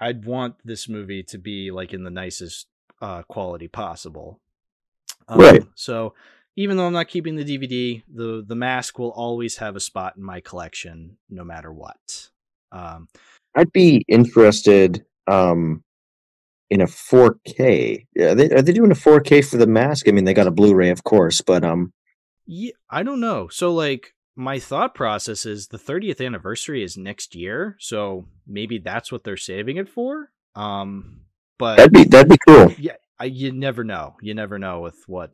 I'd 0.00 0.24
want 0.24 0.56
this 0.64 0.88
movie 0.88 1.22
to 1.24 1.38
be 1.38 1.70
like 1.70 1.92
in 1.92 2.04
the 2.04 2.10
nicest 2.10 2.66
uh 3.00 3.22
quality 3.22 3.68
possible. 3.68 4.40
Um, 5.28 5.40
Right. 5.40 5.62
So 5.74 6.14
even 6.56 6.76
though 6.76 6.86
I'm 6.86 6.92
not 6.92 7.08
keeping 7.08 7.36
the 7.36 7.44
DVD, 7.44 8.02
the 8.12 8.44
the 8.46 8.54
mask 8.54 8.98
will 8.98 9.10
always 9.10 9.56
have 9.56 9.76
a 9.76 9.80
spot 9.80 10.16
in 10.16 10.22
my 10.22 10.40
collection, 10.40 11.16
no 11.28 11.44
matter 11.44 11.72
what. 11.72 12.30
Um, 12.70 13.08
I'd 13.54 13.72
be 13.72 14.04
interested 14.08 15.04
um, 15.26 15.82
in 16.70 16.80
a 16.80 16.86
4K. 16.86 18.06
Yeah, 18.14 18.32
are 18.32 18.34
they, 18.34 18.50
are 18.50 18.62
they 18.62 18.72
doing 18.72 18.90
a 18.90 18.96
4K 18.96 19.48
for 19.48 19.56
the 19.56 19.66
mask? 19.66 20.08
I 20.08 20.12
mean, 20.12 20.24
they 20.24 20.34
got 20.34 20.48
a 20.48 20.52
Blu-ray, 20.52 20.90
of 20.90 21.04
course, 21.04 21.40
but 21.40 21.64
um, 21.64 21.92
yeah, 22.46 22.72
I 22.90 23.02
don't 23.02 23.20
know. 23.20 23.48
So 23.48 23.72
like 23.72 24.13
my 24.36 24.58
thought 24.58 24.94
process 24.94 25.46
is 25.46 25.68
the 25.68 25.78
30th 25.78 26.24
anniversary 26.24 26.82
is 26.82 26.96
next 26.96 27.34
year, 27.34 27.76
so 27.78 28.26
maybe 28.46 28.78
that's 28.78 29.12
what 29.12 29.24
they're 29.24 29.36
saving 29.36 29.76
it 29.76 29.88
for. 29.88 30.30
Um, 30.54 31.20
but 31.58 31.76
that'd 31.76 31.92
be 31.92 32.04
that'd 32.04 32.28
be 32.28 32.38
cool. 32.46 32.72
yeah, 32.78 32.96
I, 33.18 33.26
you 33.26 33.52
never 33.52 33.84
know. 33.84 34.16
You 34.20 34.34
never 34.34 34.58
know 34.58 34.80
with 34.80 34.96
what 35.06 35.32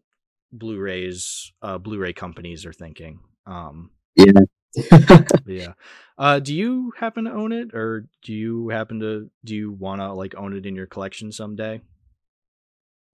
Blu-rays, 0.52 1.52
uh, 1.62 1.78
Blu-ray 1.78 2.12
companies 2.12 2.66
are 2.66 2.72
thinking. 2.72 3.20
Um, 3.46 3.90
Yeah. 4.16 4.32
Yeah. 5.46 5.72
Uh, 6.16 6.38
do 6.38 6.54
you 6.54 6.92
happen 6.96 7.24
to 7.24 7.32
own 7.32 7.52
it, 7.52 7.74
or 7.74 8.06
do 8.22 8.32
you 8.32 8.68
happen 8.68 9.00
to 9.00 9.30
do 9.44 9.54
you 9.54 9.72
want 9.72 10.00
to 10.00 10.12
like 10.12 10.34
own 10.36 10.54
it 10.56 10.66
in 10.66 10.76
your 10.76 10.86
collection 10.86 11.32
someday? 11.32 11.80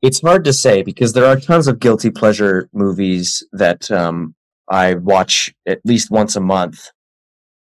It's 0.02 0.20
hard 0.20 0.44
to 0.44 0.52
say 0.52 0.82
because 0.82 1.14
there 1.14 1.24
are 1.24 1.36
tons 1.36 1.68
of 1.68 1.80
guilty 1.80 2.10
pleasure 2.10 2.68
movies 2.74 3.46
that 3.52 3.90
um, 3.90 4.34
I 4.68 4.94
watch 4.94 5.54
at 5.66 5.80
least 5.84 6.10
once 6.10 6.36
a 6.36 6.40
month. 6.40 6.90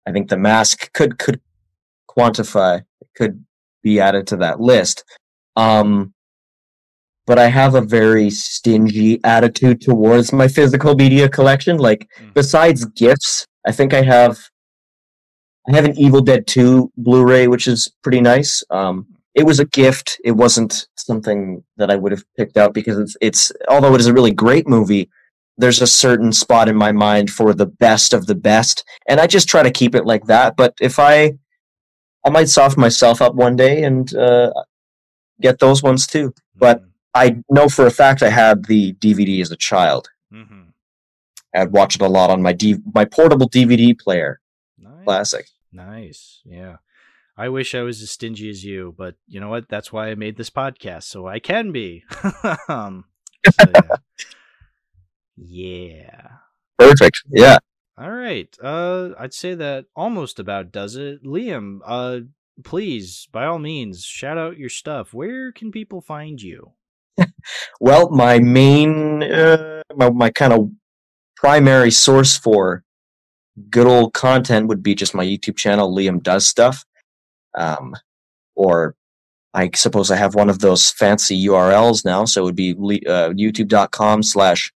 I 0.06 0.12
think 0.12 0.28
The 0.28 0.36
Mask 0.36 0.92
could 0.92 1.18
could 1.18 1.40
quantify 2.10 2.82
could 3.16 3.44
be 3.82 4.00
added 4.00 4.26
to 4.28 4.36
that 4.36 4.60
list. 4.60 5.04
Um, 5.56 6.14
but 7.26 7.38
I 7.38 7.48
have 7.48 7.74
a 7.74 7.80
very 7.82 8.30
stingy 8.30 9.20
attitude 9.22 9.80
towards 9.82 10.32
my 10.32 10.48
physical 10.48 10.94
media 10.94 11.28
collection. 11.28 11.76
Like 11.78 12.08
Mm. 12.20 12.34
besides 12.34 12.84
gifts, 12.86 13.46
I 13.66 13.72
think 13.72 13.92
I 13.94 14.02
have 14.02 14.38
I 15.68 15.76
have 15.76 15.84
an 15.84 15.98
Evil 15.98 16.22
Dead 16.22 16.46
2 16.46 16.90
Blu-ray, 16.96 17.46
which 17.46 17.68
is 17.68 17.92
pretty 18.02 18.22
nice. 18.22 18.62
Um, 18.70 19.06
it 19.34 19.44
was 19.44 19.60
a 19.60 19.66
gift. 19.66 20.18
It 20.24 20.32
wasn't 20.32 20.86
something 20.96 21.62
that 21.76 21.90
I 21.90 21.96
would 21.96 22.10
have 22.12 22.24
picked 22.38 22.56
out 22.56 22.72
because 22.72 22.98
it's 22.98 23.16
it's 23.20 23.52
although 23.68 23.94
it 23.94 24.00
is 24.00 24.06
a 24.06 24.14
really 24.14 24.32
great 24.32 24.66
movie, 24.66 25.10
there's 25.58 25.82
a 25.82 25.86
certain 25.86 26.32
spot 26.32 26.68
in 26.68 26.76
my 26.76 26.92
mind 26.92 27.30
for 27.30 27.52
the 27.52 27.66
best 27.66 28.14
of 28.14 28.26
the 28.26 28.34
best, 28.34 28.84
and 29.06 29.20
I 29.20 29.26
just 29.26 29.48
try 29.48 29.62
to 29.62 29.70
keep 29.70 29.94
it 29.94 30.06
like 30.06 30.24
that. 30.26 30.56
But 30.56 30.74
if 30.80 30.98
I 30.98 31.34
I 32.24 32.30
might 32.30 32.48
soften 32.48 32.80
myself 32.80 33.20
up 33.20 33.34
one 33.34 33.56
day 33.56 33.82
and 33.82 34.14
uh, 34.14 34.52
get 35.40 35.58
those 35.58 35.82
ones 35.82 36.06
too. 36.06 36.32
But 36.56 36.82
I 37.14 37.42
know 37.48 37.68
for 37.68 37.86
a 37.86 37.90
fact 37.90 38.22
I 38.22 38.30
had 38.30 38.66
the 38.66 38.94
DVD 38.94 39.40
as 39.40 39.50
a 39.50 39.56
child. 39.56 40.08
mm-hmm. 40.32 40.62
I'd 41.54 41.72
watch 41.72 41.94
it 41.96 42.02
a 42.02 42.08
lot 42.08 42.30
on 42.30 42.42
my 42.42 42.52
D- 42.52 42.82
my 42.94 43.04
portable 43.04 43.48
DVD 43.48 43.98
player. 43.98 44.40
nice. 44.78 45.04
Classic. 45.04 45.46
Nice. 45.72 46.40
Yeah. 46.44 46.76
I 47.36 47.48
wish 47.48 47.74
I 47.74 47.82
was 47.82 48.02
as 48.02 48.10
stingy 48.10 48.50
as 48.50 48.64
you, 48.64 48.94
but 48.98 49.14
you 49.26 49.40
know 49.40 49.48
what? 49.48 49.68
That's 49.68 49.92
why 49.92 50.08
I 50.08 50.14
made 50.14 50.36
this 50.36 50.50
podcast, 50.50 51.04
so 51.04 51.26
I 51.26 51.38
can 51.38 51.72
be. 51.72 52.04
um, 52.68 53.04
so, 53.48 53.70
yeah. 53.72 53.80
yeah. 55.38 56.28
Perfect. 56.78 57.22
Yeah. 57.30 57.58
All 57.96 58.12
right. 58.12 58.54
Uh, 58.62 59.10
I'd 59.18 59.34
say 59.34 59.54
that 59.54 59.86
almost 59.96 60.38
about 60.38 60.72
does 60.72 60.96
it. 60.96 61.24
Liam, 61.24 61.80
uh, 61.84 62.20
please, 62.64 63.28
by 63.32 63.46
all 63.46 63.58
means, 63.58 64.04
shout 64.04 64.38
out 64.38 64.58
your 64.58 64.68
stuff. 64.68 65.12
Where 65.12 65.52
can 65.52 65.70
people 65.70 66.00
find 66.00 66.40
you? 66.40 66.72
Well, 67.80 68.10
my 68.10 68.38
main, 68.40 69.22
uh, 69.22 69.82
my, 69.96 70.10
my 70.10 70.30
kind 70.30 70.52
of 70.52 70.70
primary 71.36 71.90
source 71.90 72.36
for 72.36 72.84
good 73.70 73.86
old 73.86 74.12
content 74.12 74.68
would 74.68 74.82
be 74.82 74.94
just 74.94 75.14
my 75.14 75.24
YouTube 75.24 75.56
channel, 75.56 75.94
Liam 75.94 76.22
Does 76.22 76.46
Stuff. 76.46 76.84
Um, 77.56 77.94
or 78.54 78.96
I 79.54 79.70
suppose 79.74 80.10
I 80.10 80.16
have 80.16 80.34
one 80.34 80.50
of 80.50 80.58
those 80.58 80.90
fancy 80.90 81.46
URLs 81.46 82.04
now, 82.04 82.24
so 82.24 82.42
it 82.42 82.44
would 82.44 82.56
be 82.56 82.72
uh, 82.72 83.30
youtube.com 83.30 84.22
slash 84.22 84.72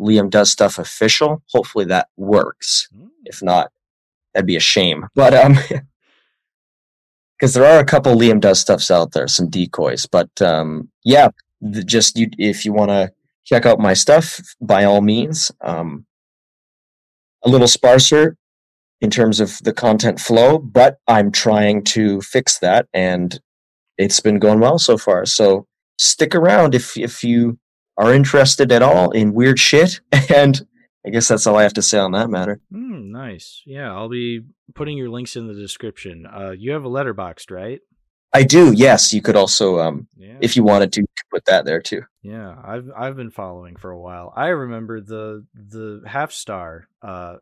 Liam 0.00 0.30
Does 0.30 0.50
Stuff 0.50 0.78
official. 0.78 1.42
Hopefully 1.52 1.84
that 1.86 2.08
works. 2.16 2.88
Hmm. 2.94 3.08
If 3.24 3.42
not, 3.42 3.70
that'd 4.34 4.46
be 4.46 4.56
a 4.56 4.60
shame. 4.60 5.06
But 5.14 5.34
um, 5.34 5.58
because 7.40 7.54
there 7.54 7.64
are 7.64 7.80
a 7.80 7.84
couple 7.84 8.14
Liam 8.14 8.40
does 8.40 8.60
stuffs 8.60 8.90
out 8.90 9.12
there, 9.12 9.26
some 9.26 9.48
decoys. 9.48 10.06
But 10.06 10.30
um, 10.42 10.90
yeah, 11.04 11.28
the, 11.60 11.82
just 11.82 12.18
you 12.18 12.28
if 12.38 12.64
you 12.64 12.72
want 12.72 12.90
to 12.90 13.12
check 13.44 13.66
out 13.66 13.80
my 13.80 13.94
stuff, 13.94 14.40
by 14.60 14.84
all 14.84 15.00
means. 15.00 15.50
Um, 15.60 16.06
a 17.42 17.48
little 17.48 17.68
sparser 17.68 18.36
in 19.00 19.08
terms 19.08 19.40
of 19.40 19.58
the 19.62 19.72
content 19.72 20.20
flow, 20.20 20.58
but 20.58 20.98
I'm 21.08 21.32
trying 21.32 21.84
to 21.84 22.20
fix 22.20 22.58
that, 22.58 22.86
and 22.92 23.40
it's 23.96 24.20
been 24.20 24.38
going 24.38 24.60
well 24.60 24.78
so 24.78 24.98
far. 24.98 25.24
So 25.24 25.66
stick 25.98 26.34
around 26.34 26.74
if 26.74 26.96
if 26.96 27.24
you 27.24 27.58
are 28.00 28.12
interested 28.14 28.72
at 28.72 28.82
all 28.82 29.10
in 29.12 29.34
weird 29.34 29.58
shit 29.58 30.00
and 30.34 30.66
I 31.06 31.10
guess 31.10 31.28
that's 31.28 31.46
all 31.46 31.56
I 31.56 31.62
have 31.62 31.74
to 31.74 31.82
say 31.82 31.98
on 31.98 32.12
that 32.12 32.28
matter. 32.28 32.60
Mm, 32.72 33.10
nice. 33.10 33.62
Yeah, 33.64 33.90
I'll 33.94 34.08
be 34.10 34.42
putting 34.74 34.98
your 34.98 35.08
links 35.08 35.34
in 35.34 35.46
the 35.46 35.54
description. 35.54 36.26
Uh, 36.26 36.50
you 36.50 36.72
have 36.72 36.84
a 36.84 36.90
Letterboxd, 36.90 37.50
right? 37.50 37.80
I 38.34 38.42
do. 38.42 38.72
Yes, 38.72 39.12
you 39.12 39.22
could 39.22 39.34
also, 39.34 39.78
um, 39.80 40.08
Yeah. 40.16 40.36
if 40.40 40.56
you 40.56 40.62
wanted 40.62 40.92
to, 40.94 41.04
put 41.32 41.44
that 41.44 41.64
there 41.64 41.80
too. 41.80 42.02
Yeah, 42.22 42.56
I've 42.64 42.90
I've 42.96 43.14
been 43.16 43.30
following 43.30 43.76
for 43.76 43.92
a 43.92 43.98
while. 44.00 44.32
I 44.36 44.48
remember 44.48 45.00
the 45.00 45.46
the 45.54 46.02
half 46.04 46.32
star 46.32 46.88
uh 47.02 47.36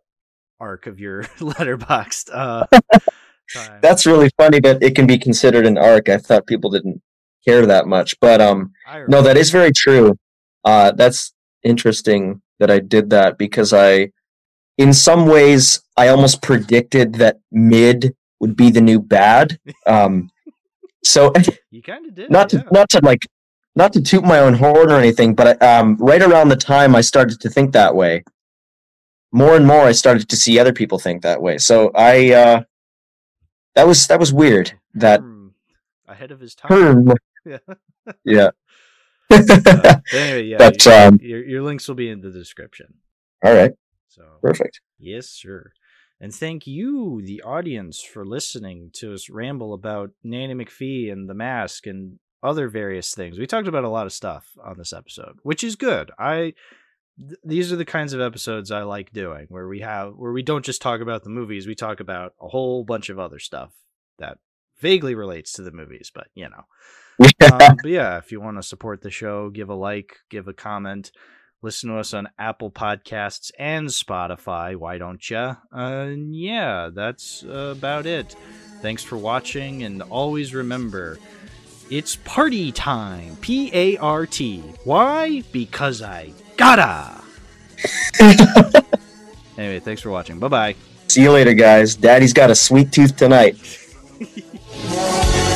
arc 0.61 0.87
of 0.87 1.01
your 1.01 1.23
Letterboxd 1.41 2.29
uh. 2.33 2.67
That's 3.81 4.05
really 4.05 4.31
funny 4.37 4.61
that 4.61 4.83
it 4.83 4.95
can 4.95 5.07
be 5.07 5.19
considered 5.19 5.65
an 5.67 5.79
arc. 5.79 6.11
I 6.11 6.19
thought 6.19 6.47
people 6.47 6.69
didn't 6.71 7.01
care 7.47 7.65
that 7.65 7.87
much, 7.87 8.19
but 8.21 8.43
um, 8.43 8.73
no, 9.09 9.23
that 9.23 9.39
is 9.39 9.51
very 9.51 9.73
true. 9.73 10.19
Uh, 10.65 10.93
that's 10.93 11.33
interesting 11.63 12.43
that 12.59 12.71
I 12.71 12.79
did 12.81 13.11
that 13.11 13.39
because 13.39 13.73
I, 13.73 14.11
in 14.77 14.93
some 14.93 15.27
ways, 15.27 15.81
I 15.97 16.09
almost 16.09 16.43
predicted 16.43 17.15
that 17.15 17.39
mid 17.53 18.15
would 18.41 18.57
be 18.57 18.71
the 18.71 18.81
new 18.81 19.01
bad. 19.01 19.59
Um, 19.87 20.31
so 21.05 21.33
you 21.71 21.81
kind 21.83 22.07
of 22.07 22.15
did. 22.15 22.31
not 22.31 22.51
to 22.51 22.59
yeah. 22.59 22.65
not 22.73 22.89
to 22.91 23.01
like 23.03 23.27
not 23.77 23.93
to 23.95 24.03
toot 24.03 24.25
my 24.25 24.41
own 24.41 24.55
horn 24.55 24.91
or 24.91 24.99
anything, 24.99 25.35
but 25.35 25.63
um, 25.63 25.97
right 25.99 26.21
around 26.21 26.49
the 26.49 26.57
time 26.57 26.95
I 26.97 27.01
started 27.01 27.41
to 27.41 27.49
think 27.49 27.73
that 27.73 27.95
way, 27.95 28.25
more 29.33 29.57
and 29.57 29.67
more 29.67 29.83
I 29.83 29.93
started 29.93 30.29
to 30.29 30.37
see 30.37 30.59
other 30.59 30.73
people 30.73 30.99
think 30.99 31.23
that 31.23 31.41
way. 31.41 31.57
So 31.59 31.91
I 31.95 32.33
uh, 32.33 32.63
that 33.77 33.87
was 33.87 34.07
that 34.09 34.19
was 34.21 34.33
weird. 34.33 34.73
That 34.95 35.21
Hmm. 35.21 35.49
ahead 36.09 36.33
of 36.33 36.41
his 36.41 36.55
time. 36.55 37.05
hmm, 37.05 37.13
Yeah. 37.47 37.59
yeah. 38.25 38.51
Uh, 39.31 40.01
anyway, 40.13 40.43
yeah. 40.45 40.57
But, 40.59 40.83
y- 40.85 41.07
um, 41.07 41.19
your 41.23 41.45
your 41.45 41.63
links 41.63 41.87
will 41.87 41.95
be 41.95 42.09
in 42.09 42.21
the 42.21 42.31
description. 42.31 42.95
All 43.45 43.55
right, 43.55 43.73
So 44.09 44.23
perfect. 44.43 44.81
Yes, 44.99 45.29
sir. 45.29 45.73
And 46.21 46.35
thank 46.35 46.67
you, 46.67 47.23
the 47.25 47.43
audience, 47.43 48.03
for 48.03 48.25
listening 48.27 48.91
to 48.95 49.15
us 49.15 49.31
ramble 49.31 49.73
about 49.73 50.11
Nanny 50.25 50.55
McPhee 50.55 51.13
and 51.13 51.29
the 51.29 51.35
mask 51.35 51.87
and 51.87 52.19
other 52.43 52.69
various 52.69 53.15
things. 53.15 53.39
We 53.39 53.47
talked 53.47 53.69
about 53.69 53.85
a 53.85 53.89
lot 53.89 54.07
of 54.07 54.13
stuff 54.13 54.47
on 54.65 54.79
this 54.79 54.93
episode, 54.93 55.39
which 55.43 55.63
is 55.63 55.77
good. 55.77 56.11
I 56.19 56.55
th- 57.19 57.39
these 57.45 57.73
are 57.73 57.77
the 57.77 57.85
kinds 57.85 58.13
of 58.15 58.21
episodes 58.21 58.71
I 58.73 58.83
like 58.83 59.13
doing, 59.13 59.47
where 59.49 59.69
we 59.69 59.81
have 59.81 60.15
where 60.17 60.33
we 60.33 60.43
don't 60.43 60.65
just 60.65 60.83
talk 60.83 61.01
about 61.01 61.23
the 61.23 61.31
movies, 61.31 61.67
we 61.69 61.75
talk 61.77 62.01
about 62.01 62.33
a 62.41 62.49
whole 62.49 62.83
bunch 62.83 63.11
of 63.11 63.19
other 63.21 63.39
stuff 63.39 63.71
that 64.19 64.39
vaguely 64.81 65.15
relates 65.15 65.53
to 65.55 65.63
the 65.63 65.73
movies, 65.73 66.11
but 66.15 66.29
you 66.35 66.49
know. 66.49 66.65
um, 67.53 67.77
but 67.83 67.91
yeah, 67.91 68.19
if 68.19 68.31
you 68.31 68.41
want 68.41 68.59
to 68.59 68.63
support 68.63 69.03
the 69.03 69.11
show, 69.11 69.51
give 69.51 69.69
a 69.69 69.75
like, 69.75 70.19
give 70.31 70.47
a 70.47 70.53
comment, 70.53 71.11
listen 71.63 71.91
to 71.91 71.99
us 71.99 72.15
on 72.15 72.29
Apple 72.39 72.71
Podcasts 72.71 73.51
and 73.59 73.89
Spotify. 73.89 74.77
Why 74.77 74.99
don't 74.99 75.29
you? 75.29 75.57
Uh, 75.73 76.11
yeah, 76.31 76.91
that's 76.95 77.45
uh, 77.45 77.75
about 77.77 78.07
it. 78.07 78.37
Thanks 78.81 79.03
for 79.03 79.17
watching, 79.17 79.83
and 79.83 80.03
always 80.03 80.55
remember, 80.55 81.19
it's 81.91 82.17
party 82.17 82.71
time. 82.71 83.37
P 83.41 83.71
A 83.75 83.97
R 83.97 84.27
T. 84.27 84.61
Why? 84.85 85.43
Because 85.51 86.03
I 86.03 86.33
gotta. 86.57 87.21
anyway, 89.57 89.81
thanks 89.81 90.03
for 90.03 90.11
watching. 90.11 90.39
Bye 90.39 90.49
bye. 90.49 90.75
See 91.09 91.23
you 91.23 91.33
later, 91.33 91.55
guys. 91.55 91.97
Daddy's 91.97 92.33
got 92.33 92.51
a 92.51 92.55
sweet 92.55 92.93
tooth 92.93 93.17
tonight. 93.17 93.57
Just 94.71 95.48